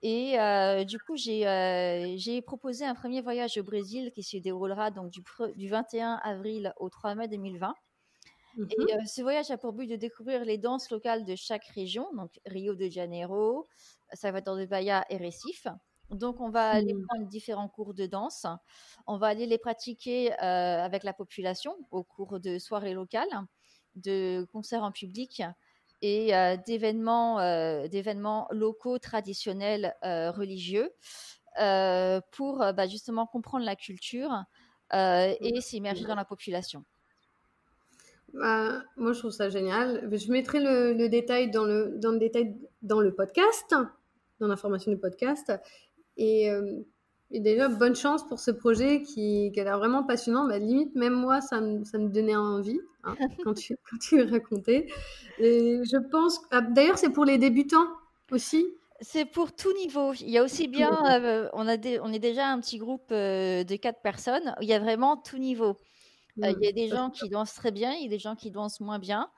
Et 0.03 0.39
euh, 0.39 0.85
du 0.85 0.99
coup, 0.99 1.15
euh, 1.15 2.15
j'ai 2.17 2.43
proposé 2.43 2.85
un 2.85 2.95
premier 2.95 3.23
voyage 3.23 3.57
au 3.57 3.63
Brésil 3.63 4.13
qui 4.15 4.23
se 4.23 4.37
déroulera 4.37 4.91
donc 4.91 5.11
du, 5.11 5.23
du 5.57 5.69
21 5.69 6.21
avril 6.23 6.75
au 6.79 6.91
3 6.91 7.15
mai 7.15 7.29
2020. 7.29 7.75
Mmh 8.57 8.67
et 8.79 9.07
ce 9.07 9.21
voyage 9.23 9.51
a 9.51 9.59
pour 9.59 9.73
but 9.73 9.89
de 9.89 9.97
découvrir 9.97 10.45
les 10.45 10.59
danses 10.59 10.89
locales 10.91 11.25
de 11.25 11.35
chaque 11.35 11.65
région, 11.75 12.07
donc 12.15 12.31
Rio 12.47 12.77
de 12.77 12.89
Janeiro, 12.89 13.67
Salvador 14.13 14.57
de 14.57 14.67
Bahia 14.67 15.05
et 15.11 15.17
Recife. 15.17 15.67
Donc, 16.11 16.41
on 16.41 16.51
va 16.51 16.69
aller 16.71 16.95
mmh. 16.95 17.07
prendre 17.07 17.27
différents 17.27 17.69
cours 17.69 17.95
de 17.95 18.07
danse. 18.07 18.47
On 19.07 19.17
va 19.17 19.29
aller 19.29 19.47
les 19.47 19.59
pratiquer 19.59 20.33
euh, 20.33 20.37
avec 20.85 21.03
la 21.05 21.13
population 21.13 21.77
au 21.91 22.03
cours 22.03 22.41
de 22.41 22.59
soirées 22.59 22.95
locales, 22.95 23.29
de 23.97 24.47
concerts 24.53 24.83
en 24.83 24.93
public 24.93 25.43
et 26.03 26.37
euh, 26.37 26.57
d'événements, 26.67 27.41
euh, 27.41 27.89
d'événements 27.89 28.47
locaux 28.51 28.99
traditionnels 28.99 29.95
religieux 30.03 30.91
pour 32.33 32.59
bah, 32.59 32.87
justement 32.89 33.27
comprendre 33.27 33.65
la 33.65 33.77
culture 33.77 34.45
et 34.93 35.61
s'immerger 35.61 36.05
dans 36.05 36.17
la 36.17 36.25
population. 36.25 36.85
Bah, 38.35 38.83
moi, 38.97 39.13
je 39.13 39.21
trouve 39.21 39.31
ça 39.31 39.49
génial. 39.49 40.09
Je 40.13 40.33
mettrai 40.33 40.61
le, 40.61 41.09
détail 41.09 41.51
dans 41.51 41.65
le, 41.65 41.97
dans 41.99 42.11
le 42.11 42.19
détail 42.19 42.57
dans 42.83 43.01
le 43.01 43.15
podcast, 43.15 43.75
dans 44.41 44.49
l'information 44.49 44.91
du 44.91 44.99
podcast. 44.99 45.53
Euh, 46.21 46.81
et, 47.31 47.41
déjà, 47.41 47.69
bonne 47.69 47.97
chance 47.97 48.27
pour 48.27 48.39
ce 48.39 48.51
projet 48.51 49.03
qui, 49.03 49.51
qui 49.53 49.61
a 49.61 49.65
l'air 49.65 49.79
vraiment 49.79 50.05
passionnant. 50.05 50.47
Bah, 50.47 50.59
limite, 50.59 50.95
même 50.95 51.15
moi, 51.15 51.41
ça 51.41 51.61
me, 51.61 51.85
ça 51.85 51.99
me 51.99 52.09
donnait 52.09 52.37
envie 52.37 52.81
hein, 53.03 53.17
quand, 53.45 53.55
tu, 53.55 53.77
quand 53.91 53.99
tu 53.99 54.23
racontais. 54.23 54.87
Et 55.39 55.81
je 55.85 55.97
pense. 56.11 56.41
Ah, 56.51 56.61
d'ailleurs, 56.61 56.99
c'est 56.99 57.11
pour 57.11 57.25
les 57.25 57.39
débutants 57.39 57.89
aussi. 58.31 58.67
C'est 59.01 59.25
pour 59.25 59.55
tout 59.55 59.73
niveau. 59.75 60.15
Il 60.15 60.31
y 60.31 60.39
a 60.39 60.45
aussi 60.45 60.69
bien, 60.69 60.97
euh, 61.21 61.49
on, 61.53 61.67
a 61.67 61.77
on 62.03 62.13
est 62.13 62.21
déjà 62.21 62.49
un 62.49 62.61
petit 62.61 62.79
groupe 62.79 63.11
euh, 63.11 63.65
de 63.65 63.77
quatre 63.77 64.01
personnes. 64.01 64.55
Il 64.61 64.69
y 64.69 64.73
a 64.73 64.79
vraiment 64.79 65.17
tout 65.17 65.39
niveau. 65.39 65.79
il 66.37 66.57
y 66.61 66.69
a 66.69 66.73
des 66.73 66.89
gens 66.89 67.11
qui 67.11 67.29
dansent 67.29 67.55
très 67.55 67.73
bien, 67.73 67.93
il 67.93 68.05
y 68.05 68.07
a 68.07 68.11
des 68.11 68.19
gens 68.19 68.37
qui 68.37 68.51
dansent 68.51 68.81
moins 68.81 68.99
bien 68.99 69.29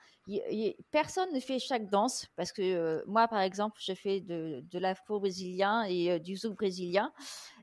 personne 0.90 1.32
ne 1.32 1.40
fait 1.40 1.58
chaque 1.58 1.88
danse 1.88 2.26
parce 2.36 2.52
que 2.52 3.04
moi, 3.06 3.28
par 3.28 3.40
exemple, 3.40 3.76
je 3.80 3.94
fais 3.94 4.20
de, 4.20 4.62
de 4.70 4.78
l'afro-brésilien 4.78 5.84
et 5.84 6.18
du 6.20 6.36
zouk 6.36 6.56
brésilien. 6.56 7.12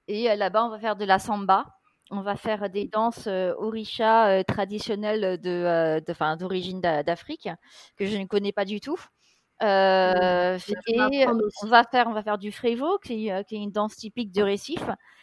Et 0.08 0.24
là-bas, 0.36 0.66
on 0.66 0.70
va 0.70 0.80
faire 0.80 0.96
de 0.96 1.06
la 1.06 1.20
samba. 1.20 1.66
On 2.12 2.22
va 2.22 2.36
faire 2.36 2.70
des 2.70 2.88
danses 2.88 3.28
orisha 3.28 4.44
traditionnelles 4.44 5.40
d'origine 5.42 6.82
d'Afrique 6.82 7.50
que 7.98 8.06
je 8.06 8.18
ne 8.18 8.26
connais 8.26 8.52
pas 8.52 8.66
du 8.66 8.80
tout. 8.82 9.00
Mmh. 9.62 9.66
et 10.92 11.26
on 11.28 11.68
va 11.68 11.84
faire, 11.84 12.08
on 12.08 12.14
va 12.14 12.24
faire 12.24 12.38
du 12.38 12.52
frévo, 12.52 12.98
qui, 12.98 13.30
qui, 13.48 13.56
est 13.56 13.60
une 13.60 13.72
danse 13.72 13.96
typique 13.96 14.32
de 14.32 14.42
Récif. 14.42 14.82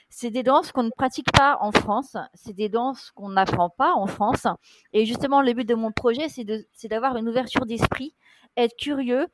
C'est 0.08 0.30
des 0.30 0.42
danses 0.42 0.72
qu'on 0.72 0.82
ne 0.82 0.90
pratique 0.90 1.30
pas 1.30 1.58
en 1.60 1.72
France, 1.72 2.16
c'est 2.34 2.52
des 2.52 2.68
danses 2.68 3.10
qu'on 3.12 3.28
n'apprend 3.28 3.70
pas 3.70 3.92
en 3.94 4.06
France. 4.06 4.46
Et 4.92 5.06
justement, 5.06 5.40
le 5.42 5.52
but 5.52 5.68
de 5.68 5.74
mon 5.74 5.92
projet, 5.92 6.28
c'est 6.28 6.88
d'avoir 6.88 7.16
une 7.16 7.28
ouverture 7.28 7.66
d'esprit, 7.66 8.14
être 8.56 8.76
curieux 8.76 9.26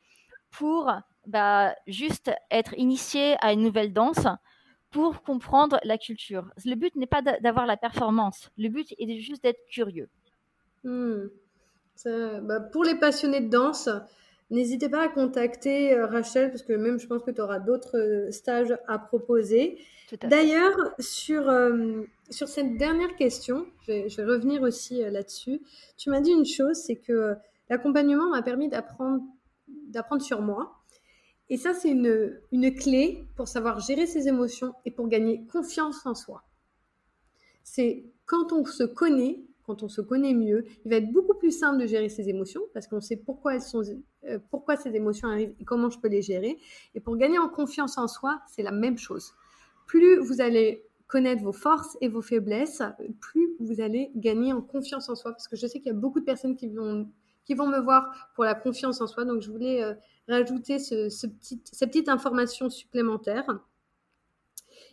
pour 0.51 0.93
bah, 1.27 1.75
juste 1.87 2.31
être 2.51 2.75
initié 2.77 3.37
à 3.41 3.53
une 3.53 3.63
nouvelle 3.63 3.93
danse 3.93 4.27
pour 4.91 5.23
comprendre 5.23 5.79
la 5.85 5.99
culture. 5.99 6.51
Le 6.65 6.75
but 6.75 6.95
n'est 6.97 7.07
pas 7.07 7.23
d'avoir 7.23 7.67
la 7.67 7.77
performance, 7.77 8.51
le 8.57 8.69
but 8.69 8.93
est 8.99 9.19
juste 9.19 9.43
d'être 9.43 9.65
curieux. 9.71 10.09
Hmm. 10.85 11.27
Bah, 12.05 12.61
pour 12.61 12.85
les 12.85 12.97
passionnés 12.97 13.41
de 13.41 13.49
danse, 13.49 13.89
n'hésitez 14.51 14.89
pas 14.89 15.03
à 15.03 15.09
contacter 15.09 15.95
euh, 15.95 16.07
Rachel 16.07 16.51
parce 16.51 16.63
que 16.63 16.73
même 16.73 16.99
je 16.99 17.07
pense 17.07 17.23
que 17.23 17.31
tu 17.31 17.41
auras 17.41 17.59
d'autres 17.59 17.99
euh, 17.99 18.31
stages 18.31 18.77
à 18.87 18.99
proposer. 18.99 19.79
D'ailleurs, 20.23 20.77
sur, 21.01 21.49
euh, 21.49 22.03
sur 22.31 22.49
cette 22.49 22.77
dernière 22.77 23.17
question, 23.17 23.67
je 23.89 24.17
vais, 24.17 24.25
revenir 24.25 24.63
aussi 24.63 25.03
euh, 25.03 25.11
là-dessus. 25.11 25.61
Tu 25.97 26.11
m'as 26.11 26.21
dit 26.21 26.31
une 26.31 26.45
chose, 26.45 26.77
c'est 26.77 26.97
que 26.97 27.35
l'accompagnement 27.69 28.31
m'a 28.31 28.43
permis 28.43 28.69
d'apprendre, 28.69 29.23
d'apprendre 29.89 30.23
sur 30.23 30.43
moi. 30.43 30.77
Et 31.49 31.57
ça, 31.57 31.75
c'est 31.75 31.91
une, 31.91 32.39
une 32.53 32.75
clé 32.75 33.25
pour 33.37 33.49
savoir 33.49 33.81
gérer 33.81 34.07
ses 34.07 34.29
émotions 34.29 34.75
et 34.85 34.91
pour 34.91 35.09
gagner 35.09 35.45
confiance 35.47 36.07
en 36.07 36.15
soi. 36.15 36.45
C'est 37.65 38.05
quand 38.27 38.53
on 38.53 38.65
se 38.65 38.85
connaît, 38.85 39.41
quand 39.67 39.83
on 39.83 39.89
se 39.89 40.01
connaît 40.01 40.35
mieux, 40.35 40.65
il 40.85 40.91
va 40.91 40.97
être 40.97 41.11
beaucoup 41.13 41.35
plus 41.35 41.51
simple 41.51 41.81
de 41.81 41.87
gérer 41.87 42.09
ses 42.09 42.29
émotions 42.29 42.63
parce 42.73 42.87
qu'on 42.87 43.01
sait 43.01 43.17
pourquoi 43.17 43.55
elles 43.55 43.63
sont, 43.63 43.83
euh, 44.25 44.39
pourquoi 44.51 44.77
ces 44.77 44.95
émotions 44.95 45.29
arrivent 45.29 45.55
et 45.61 45.65
comment 45.65 45.91
je 45.91 45.99
peux 45.99 46.09
les 46.09 46.23
gérer. 46.23 46.57
Et 46.95 47.01
pour 47.01 47.17
gagner 47.17 47.39
en 47.39 47.49
confiance 47.49 47.99
en 47.99 48.09
soi, 48.09 48.41
c'est 48.47 48.63
la 48.63 48.73
même 48.73 48.99
chose 48.99 49.33
plus 49.87 50.19
vous 50.19 50.41
allez 50.41 50.85
connaître 51.07 51.43
vos 51.43 51.53
forces 51.53 51.97
et 52.01 52.09
vos 52.09 52.23
faiblesses, 52.23 52.83
plus 53.21 53.49
vous 53.61 53.81
allez 53.81 54.11
gagner 54.17 54.53
en 54.53 54.61
confiance 54.61 55.09
en 55.09 55.15
soi. 55.15 55.33
Parce 55.33 55.49
que 55.49 55.57
je 55.57 55.67
sais 55.67 55.79
qu'il 55.79 55.93
y 55.93 55.95
a 55.95 55.99
beaucoup 55.99 56.21
de 56.21 56.25
personnes 56.25 56.57
qui 56.57 56.69
vont, 56.69 57.09
qui 57.45 57.55
vont 57.55 57.69
me 57.69 57.79
voir 57.79 58.31
pour 58.35 58.45
la 58.45 58.55
confiance 58.55 59.01
en 59.01 59.07
soi. 59.07 59.25
Donc, 59.25 59.41
je 59.41 59.51
voulais 59.51 59.83
euh, 59.83 59.95
rajouter 60.29 60.79
ce, 60.79 61.27
petit, 61.27 61.63
cette 61.65 61.91
petite 61.91 62.09
information 62.09 62.69
supplémentaire. 62.69 63.47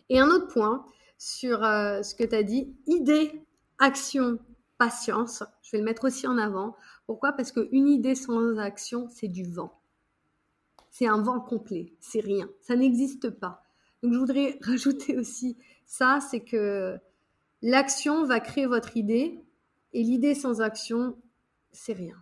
Et 0.08 0.20
un 0.20 0.28
autre 0.28 0.48
point 0.48 0.86
sur 1.18 1.64
euh, 1.64 2.02
ce 2.02 2.14
que 2.14 2.24
tu 2.24 2.34
as 2.34 2.42
dit, 2.44 2.72
idée, 2.86 3.42
action, 3.78 4.38
patience. 4.78 5.42
Je 5.62 5.72
vais 5.72 5.78
le 5.78 5.84
mettre 5.84 6.04
aussi 6.04 6.26
en 6.26 6.38
avant. 6.38 6.76
Pourquoi? 7.06 7.32
Parce 7.32 7.52
qu'une 7.52 7.88
idée 7.88 8.14
sans 8.14 8.58
action, 8.58 9.08
c'est 9.10 9.28
du 9.28 9.44
vent. 9.44 9.78
C'est 10.90 11.06
un 11.06 11.20
vent 11.20 11.40
complet, 11.40 11.92
c'est 12.00 12.20
rien. 12.20 12.48
Ça 12.60 12.76
n'existe 12.76 13.30
pas. 13.30 13.64
Donc 14.02 14.12
je 14.12 14.18
voudrais 14.18 14.58
rajouter 14.62 15.18
aussi 15.18 15.56
ça, 15.86 16.18
c'est 16.20 16.40
que 16.40 16.98
l'action 17.62 18.24
va 18.24 18.40
créer 18.40 18.66
votre 18.66 18.96
idée 18.96 19.40
et 19.92 20.02
l'idée 20.02 20.34
sans 20.34 20.60
action, 20.60 21.16
c'est 21.72 21.92
rien. 21.92 22.16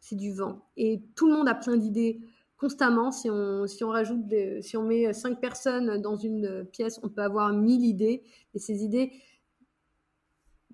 C'est 0.00 0.16
du 0.16 0.32
vent. 0.32 0.62
Et 0.76 1.02
tout 1.14 1.28
le 1.28 1.34
monde 1.34 1.48
a 1.48 1.54
plein 1.54 1.76
d'idées 1.76 2.20
constamment. 2.58 3.10
Si 3.10 3.28
on, 3.28 3.66
si 3.66 3.84
on 3.84 3.90
rajoute, 3.90 4.22
si 4.60 4.76
on 4.76 4.84
met 4.84 5.12
cinq 5.12 5.40
personnes 5.40 6.00
dans 6.00 6.16
une 6.16 6.64
pièce, 6.72 7.00
on 7.02 7.08
peut 7.08 7.22
avoir 7.22 7.52
mille 7.52 7.84
idées. 7.84 8.22
Et 8.54 8.58
ces 8.58 8.84
idées 8.84 9.12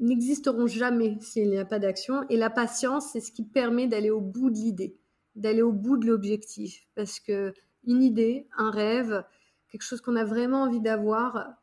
n'existeront 0.00 0.66
jamais 0.66 1.18
s'il 1.20 1.50
n'y 1.50 1.58
a 1.58 1.64
pas 1.64 1.78
d'action. 1.78 2.26
Et 2.28 2.36
la 2.36 2.50
patience, 2.50 3.10
c'est 3.12 3.20
ce 3.20 3.32
qui 3.32 3.44
permet 3.44 3.86
d'aller 3.86 4.10
au 4.10 4.20
bout 4.20 4.50
de 4.50 4.56
l'idée, 4.56 4.96
d'aller 5.36 5.62
au 5.62 5.72
bout 5.72 5.96
de 5.96 6.06
l'objectif. 6.06 6.86
Parce 6.94 7.20
que 7.20 7.52
une 7.84 8.02
idée, 8.02 8.46
un 8.56 8.70
rêve, 8.70 9.24
quelque 9.70 9.82
chose 9.82 10.00
qu'on 10.00 10.16
a 10.16 10.24
vraiment 10.24 10.62
envie 10.62 10.80
d'avoir, 10.80 11.54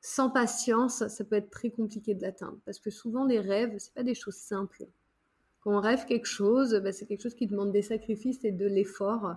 sans 0.00 0.30
patience, 0.30 1.06
ça 1.08 1.24
peut 1.24 1.36
être 1.36 1.50
très 1.50 1.70
compliqué 1.70 2.14
de 2.14 2.22
l'atteindre. 2.22 2.58
Parce 2.64 2.78
que 2.78 2.90
souvent, 2.90 3.24
les 3.24 3.40
rêves, 3.40 3.74
c'est 3.78 3.94
pas 3.94 4.02
des 4.02 4.14
choses 4.14 4.36
simples. 4.36 4.86
Quand 5.60 5.76
on 5.76 5.80
rêve 5.80 6.06
quelque 6.06 6.26
chose, 6.26 6.80
bah, 6.82 6.92
c'est 6.92 7.06
quelque 7.06 7.22
chose 7.22 7.34
qui 7.34 7.46
demande 7.46 7.72
des 7.72 7.82
sacrifices 7.82 8.44
et 8.44 8.52
de 8.52 8.66
l'effort. 8.66 9.36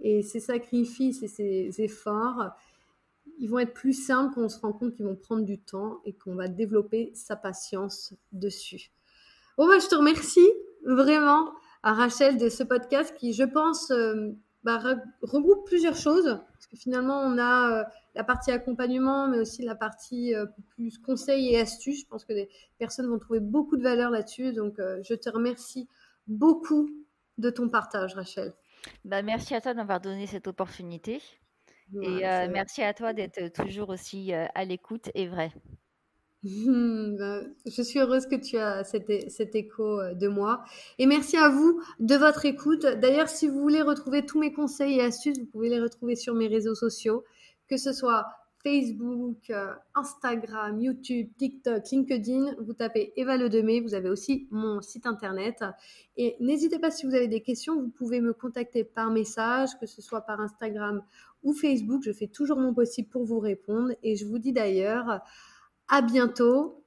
Et 0.00 0.22
ces 0.22 0.40
sacrifices 0.40 1.22
et 1.22 1.28
ces 1.28 1.80
efforts, 1.80 2.50
ils 3.42 3.50
vont 3.50 3.58
être 3.58 3.74
plus 3.74 3.92
simples 3.92 4.36
quand 4.36 4.42
on 4.42 4.48
se 4.48 4.60
rend 4.60 4.72
compte 4.72 4.94
qu'ils 4.94 5.04
vont 5.04 5.16
prendre 5.16 5.44
du 5.44 5.58
temps 5.58 6.00
et 6.04 6.12
qu'on 6.12 6.36
va 6.36 6.46
développer 6.46 7.10
sa 7.12 7.34
patience 7.34 8.14
dessus. 8.30 8.92
Bon, 9.58 9.66
bah, 9.66 9.80
je 9.80 9.88
te 9.88 9.96
remercie 9.96 10.48
vraiment 10.86 11.50
à 11.82 11.92
Rachel 11.92 12.38
de 12.38 12.48
ce 12.48 12.62
podcast 12.62 13.12
qui, 13.16 13.32
je 13.32 13.42
pense, 13.42 13.90
euh, 13.90 14.30
bah, 14.62 14.80
regroupe 15.22 15.66
plusieurs 15.66 15.96
choses. 15.96 16.38
Parce 16.52 16.66
que 16.68 16.76
finalement, 16.76 17.18
on 17.20 17.36
a 17.36 17.80
euh, 17.80 17.84
la 18.14 18.22
partie 18.22 18.52
accompagnement, 18.52 19.26
mais 19.26 19.40
aussi 19.40 19.64
la 19.64 19.74
partie 19.74 20.36
euh, 20.36 20.46
plus 20.70 20.98
conseil 20.98 21.52
et 21.52 21.58
astuces. 21.58 22.02
Je 22.02 22.06
pense 22.06 22.24
que 22.24 22.32
les 22.32 22.48
personnes 22.78 23.08
vont 23.08 23.18
trouver 23.18 23.40
beaucoup 23.40 23.76
de 23.76 23.82
valeur 23.82 24.10
là-dessus. 24.10 24.52
Donc, 24.52 24.76
je 24.78 25.14
te 25.14 25.28
remercie 25.28 25.88
beaucoup 26.28 26.88
de 27.38 27.50
ton 27.50 27.68
partage, 27.68 28.14
Rachel. 28.14 28.54
Bah, 29.04 29.22
merci 29.22 29.56
à 29.56 29.60
toi 29.60 29.74
d'avoir 29.74 30.00
donné 30.00 30.28
cette 30.28 30.46
opportunité. 30.46 31.20
Et 32.00 32.48
merci 32.48 32.82
à 32.82 32.94
toi 32.94 33.12
d'être 33.12 33.52
toujours 33.52 33.90
aussi 33.90 34.32
à 34.32 34.64
l'écoute 34.64 35.10
et 35.14 35.26
vrai. 35.26 35.52
Ben, 36.44 37.54
je 37.66 37.82
suis 37.82 38.00
heureuse 38.00 38.26
que 38.26 38.34
tu 38.34 38.56
as 38.58 38.82
cet, 38.84 39.30
cet, 39.30 39.54
écho 39.54 40.00
euh, 40.00 40.14
de 40.14 40.26
moi. 40.26 40.64
Et 40.98 41.06
merci 41.06 41.36
à 41.36 41.48
vous 41.48 41.80
de 42.00 42.16
votre 42.16 42.44
écoute. 42.46 42.84
D'ailleurs, 42.84 43.28
si 43.28 43.46
vous 43.46 43.60
voulez 43.60 43.82
retrouver 43.82 44.26
tous 44.26 44.40
mes 44.40 44.52
conseils 44.52 44.98
et 44.98 45.02
astuces, 45.02 45.38
vous 45.38 45.46
pouvez 45.46 45.68
les 45.68 45.80
retrouver 45.80 46.16
sur 46.16 46.34
mes 46.34 46.48
réseaux 46.48 46.74
sociaux, 46.74 47.24
que 47.68 47.76
ce 47.76 47.92
soit 47.92 48.26
Facebook, 48.64 49.50
euh, 49.50 49.72
Instagram, 49.94 50.80
YouTube, 50.80 51.28
TikTok, 51.36 51.82
LinkedIn. 51.90 52.56
Vous 52.60 52.72
tapez 52.72 53.12
Eva 53.16 53.36
Le 53.36 53.48
Demé. 53.48 53.80
Vous 53.80 53.94
avez 53.94 54.08
aussi 54.08 54.48
mon 54.50 54.80
site 54.82 55.06
internet. 55.06 55.64
Et 56.16 56.36
n'hésitez 56.40 56.78
pas 56.78 56.90
si 56.90 57.06
vous 57.06 57.14
avez 57.14 57.28
des 57.28 57.42
questions, 57.42 57.80
vous 57.80 57.88
pouvez 57.88 58.20
me 58.20 58.32
contacter 58.32 58.84
par 58.84 59.10
message, 59.10 59.70
que 59.80 59.86
ce 59.86 60.02
soit 60.02 60.22
par 60.22 60.40
Instagram 60.40 61.02
ou 61.42 61.52
Facebook. 61.52 62.02
Je 62.04 62.12
fais 62.12 62.28
toujours 62.28 62.58
mon 62.58 62.74
possible 62.74 63.08
pour 63.08 63.24
vous 63.24 63.40
répondre. 63.40 63.92
Et 64.02 64.16
je 64.16 64.26
vous 64.26 64.38
dis 64.38 64.52
d'ailleurs 64.52 65.20
à 65.88 66.02
bientôt 66.02 66.81